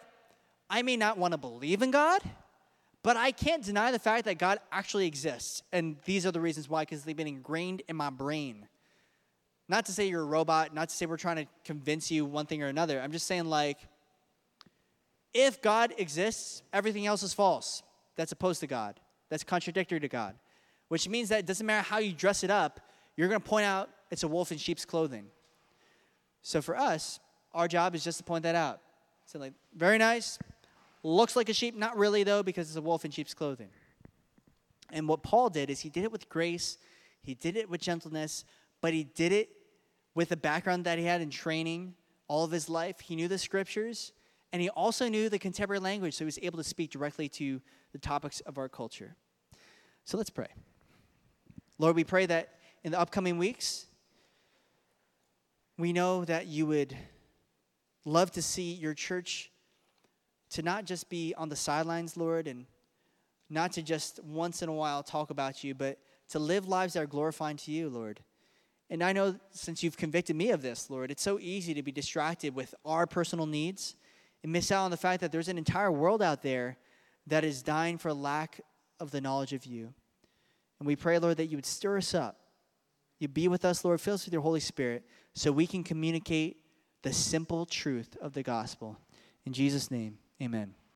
I 0.69 0.81
may 0.83 0.97
not 0.97 1.17
want 1.17 1.31
to 1.31 1.37
believe 1.37 1.81
in 1.81 1.91
God, 1.91 2.21
but 3.03 3.15
I 3.15 3.31
can't 3.31 3.63
deny 3.63 3.91
the 3.91 3.99
fact 3.99 4.25
that 4.25 4.37
God 4.37 4.59
actually 4.71 5.07
exists. 5.07 5.63
And 5.71 5.95
these 6.05 6.25
are 6.25 6.31
the 6.31 6.41
reasons 6.41 6.69
why, 6.69 6.83
because 6.83 7.03
they've 7.03 7.15
been 7.15 7.27
ingrained 7.27 7.83
in 7.87 7.95
my 7.95 8.09
brain. 8.09 8.67
Not 9.69 9.85
to 9.85 9.91
say 9.91 10.07
you're 10.07 10.21
a 10.21 10.25
robot, 10.25 10.73
not 10.73 10.89
to 10.89 10.95
say 10.95 11.05
we're 11.05 11.17
trying 11.17 11.37
to 11.37 11.47
convince 11.63 12.11
you 12.11 12.25
one 12.25 12.45
thing 12.45 12.61
or 12.63 12.67
another. 12.67 12.99
I'm 12.99 13.11
just 13.11 13.27
saying, 13.27 13.45
like, 13.45 13.77
if 15.33 15.61
God 15.61 15.93
exists, 15.97 16.63
everything 16.73 17.05
else 17.05 17.23
is 17.23 17.33
false. 17.33 17.83
That's 18.15 18.31
opposed 18.31 18.61
to 18.61 18.67
God, 18.67 18.99
that's 19.29 19.43
contradictory 19.43 19.99
to 19.99 20.07
God 20.07 20.35
which 20.87 21.07
means 21.07 21.29
that 21.29 21.39
it 21.39 21.45
doesn't 21.45 21.65
matter 21.65 21.83
how 21.83 21.97
you 21.99 22.13
dress 22.13 22.43
it 22.43 22.51
up, 22.51 22.79
you're 23.15 23.27
going 23.27 23.41
to 23.41 23.47
point 23.47 23.65
out 23.65 23.89
it's 24.11 24.23
a 24.23 24.27
wolf 24.27 24.51
in 24.51 24.57
sheep's 24.57 24.85
clothing. 24.85 25.27
So 26.41 26.61
for 26.61 26.77
us, 26.77 27.19
our 27.53 27.67
job 27.67 27.95
is 27.95 28.03
just 28.03 28.19
to 28.19 28.23
point 28.23 28.43
that 28.43 28.55
out. 28.55 28.79
So, 29.25 29.39
like, 29.39 29.53
very 29.75 29.97
nice, 29.97 30.39
looks 31.03 31.35
like 31.35 31.49
a 31.49 31.53
sheep, 31.53 31.75
not 31.75 31.97
really 31.97 32.23
though, 32.23 32.43
because 32.43 32.69
it's 32.69 32.77
a 32.77 32.81
wolf 32.81 33.03
in 33.03 33.11
sheep's 33.11 33.33
clothing. 33.33 33.69
And 34.91 35.07
what 35.07 35.23
Paul 35.23 35.49
did 35.49 35.69
is 35.69 35.81
he 35.81 35.89
did 35.89 36.03
it 36.03 36.11
with 36.11 36.29
grace, 36.29 36.77
he 37.21 37.33
did 37.33 37.57
it 37.57 37.69
with 37.69 37.81
gentleness, 37.81 38.45
but 38.79 38.93
he 38.93 39.03
did 39.03 39.33
it 39.33 39.49
with 40.15 40.29
the 40.29 40.37
background 40.37 40.85
that 40.85 40.97
he 40.97 41.03
had 41.03 41.19
in 41.19 41.29
training 41.29 41.93
all 42.27 42.45
of 42.45 42.51
his 42.51 42.69
life. 42.69 43.01
He 43.01 43.15
knew 43.15 43.27
the 43.27 43.37
scriptures, 43.37 44.13
and 44.53 44.61
he 44.61 44.69
also 44.69 45.09
knew 45.09 45.27
the 45.27 45.39
contemporary 45.39 45.79
language, 45.79 46.13
so 46.13 46.19
he 46.19 46.25
was 46.25 46.39
able 46.41 46.57
to 46.57 46.63
speak 46.63 46.91
directly 46.91 47.27
to 47.29 47.61
the 47.91 47.99
topics 47.99 48.39
of 48.41 48.57
our 48.57 48.69
culture. 48.69 49.15
So 50.05 50.17
let's 50.17 50.29
pray. 50.29 50.47
Lord, 51.79 51.95
we 51.95 52.03
pray 52.03 52.25
that 52.25 52.49
in 52.83 52.91
the 52.91 52.99
upcoming 52.99 53.37
weeks, 53.37 53.85
we 55.77 55.93
know 55.93 56.25
that 56.25 56.47
you 56.47 56.65
would 56.65 56.97
love 58.03 58.31
to 58.31 58.41
see 58.41 58.73
your 58.73 58.93
church 58.93 59.51
to 60.51 60.61
not 60.61 60.85
just 60.85 61.09
be 61.09 61.35
on 61.37 61.49
the 61.49 61.55
sidelines, 61.55 62.17
Lord, 62.17 62.47
and 62.47 62.65
not 63.49 63.73
to 63.73 63.83
just 63.83 64.23
once 64.23 64.61
in 64.61 64.69
a 64.69 64.73
while 64.73 65.03
talk 65.03 65.29
about 65.29 65.63
you, 65.63 65.75
but 65.75 65.99
to 66.29 66.39
live 66.39 66.67
lives 66.67 66.93
that 66.93 67.03
are 67.03 67.07
glorifying 67.07 67.57
to 67.57 67.71
you, 67.71 67.89
Lord. 67.89 68.21
And 68.89 69.03
I 69.03 69.13
know 69.13 69.35
since 69.51 69.83
you've 69.83 69.97
convicted 69.97 70.35
me 70.35 70.51
of 70.51 70.61
this, 70.61 70.89
Lord, 70.89 71.11
it's 71.11 71.21
so 71.21 71.37
easy 71.39 71.73
to 71.73 71.83
be 71.83 71.91
distracted 71.91 72.55
with 72.55 72.73
our 72.85 73.05
personal 73.05 73.45
needs 73.45 73.95
and 74.43 74.51
miss 74.51 74.71
out 74.71 74.85
on 74.85 74.91
the 74.91 74.97
fact 74.97 75.21
that 75.21 75.31
there's 75.31 75.49
an 75.49 75.57
entire 75.57 75.91
world 75.91 76.21
out 76.21 76.41
there 76.41 76.77
that 77.27 77.43
is 77.43 77.61
dying 77.61 77.97
for 77.97 78.13
lack 78.13 78.61
of 78.99 79.11
the 79.11 79.21
knowledge 79.21 79.53
of 79.53 79.65
you. 79.65 79.93
And 80.79 80.87
we 80.87 80.95
pray, 80.95 81.19
Lord, 81.19 81.37
that 81.37 81.47
you 81.47 81.57
would 81.57 81.65
stir 81.65 81.97
us 81.97 82.13
up. 82.13 82.39
You 83.19 83.27
be 83.27 83.47
with 83.47 83.65
us, 83.65 83.83
Lord. 83.83 83.99
Fill 83.99 84.13
us 84.13 84.25
with 84.25 84.33
your 84.33 84.43
Holy 84.43 84.59
Spirit 84.59 85.03
so 85.33 85.51
we 85.51 85.65
can 85.65 85.83
communicate 85.83 86.57
the 87.01 87.13
simple 87.13 87.65
truth 87.65 88.15
of 88.21 88.33
the 88.33 88.43
gospel. 88.43 88.97
In 89.45 89.53
Jesus' 89.53 89.89
name, 89.89 90.17
amen. 90.41 90.77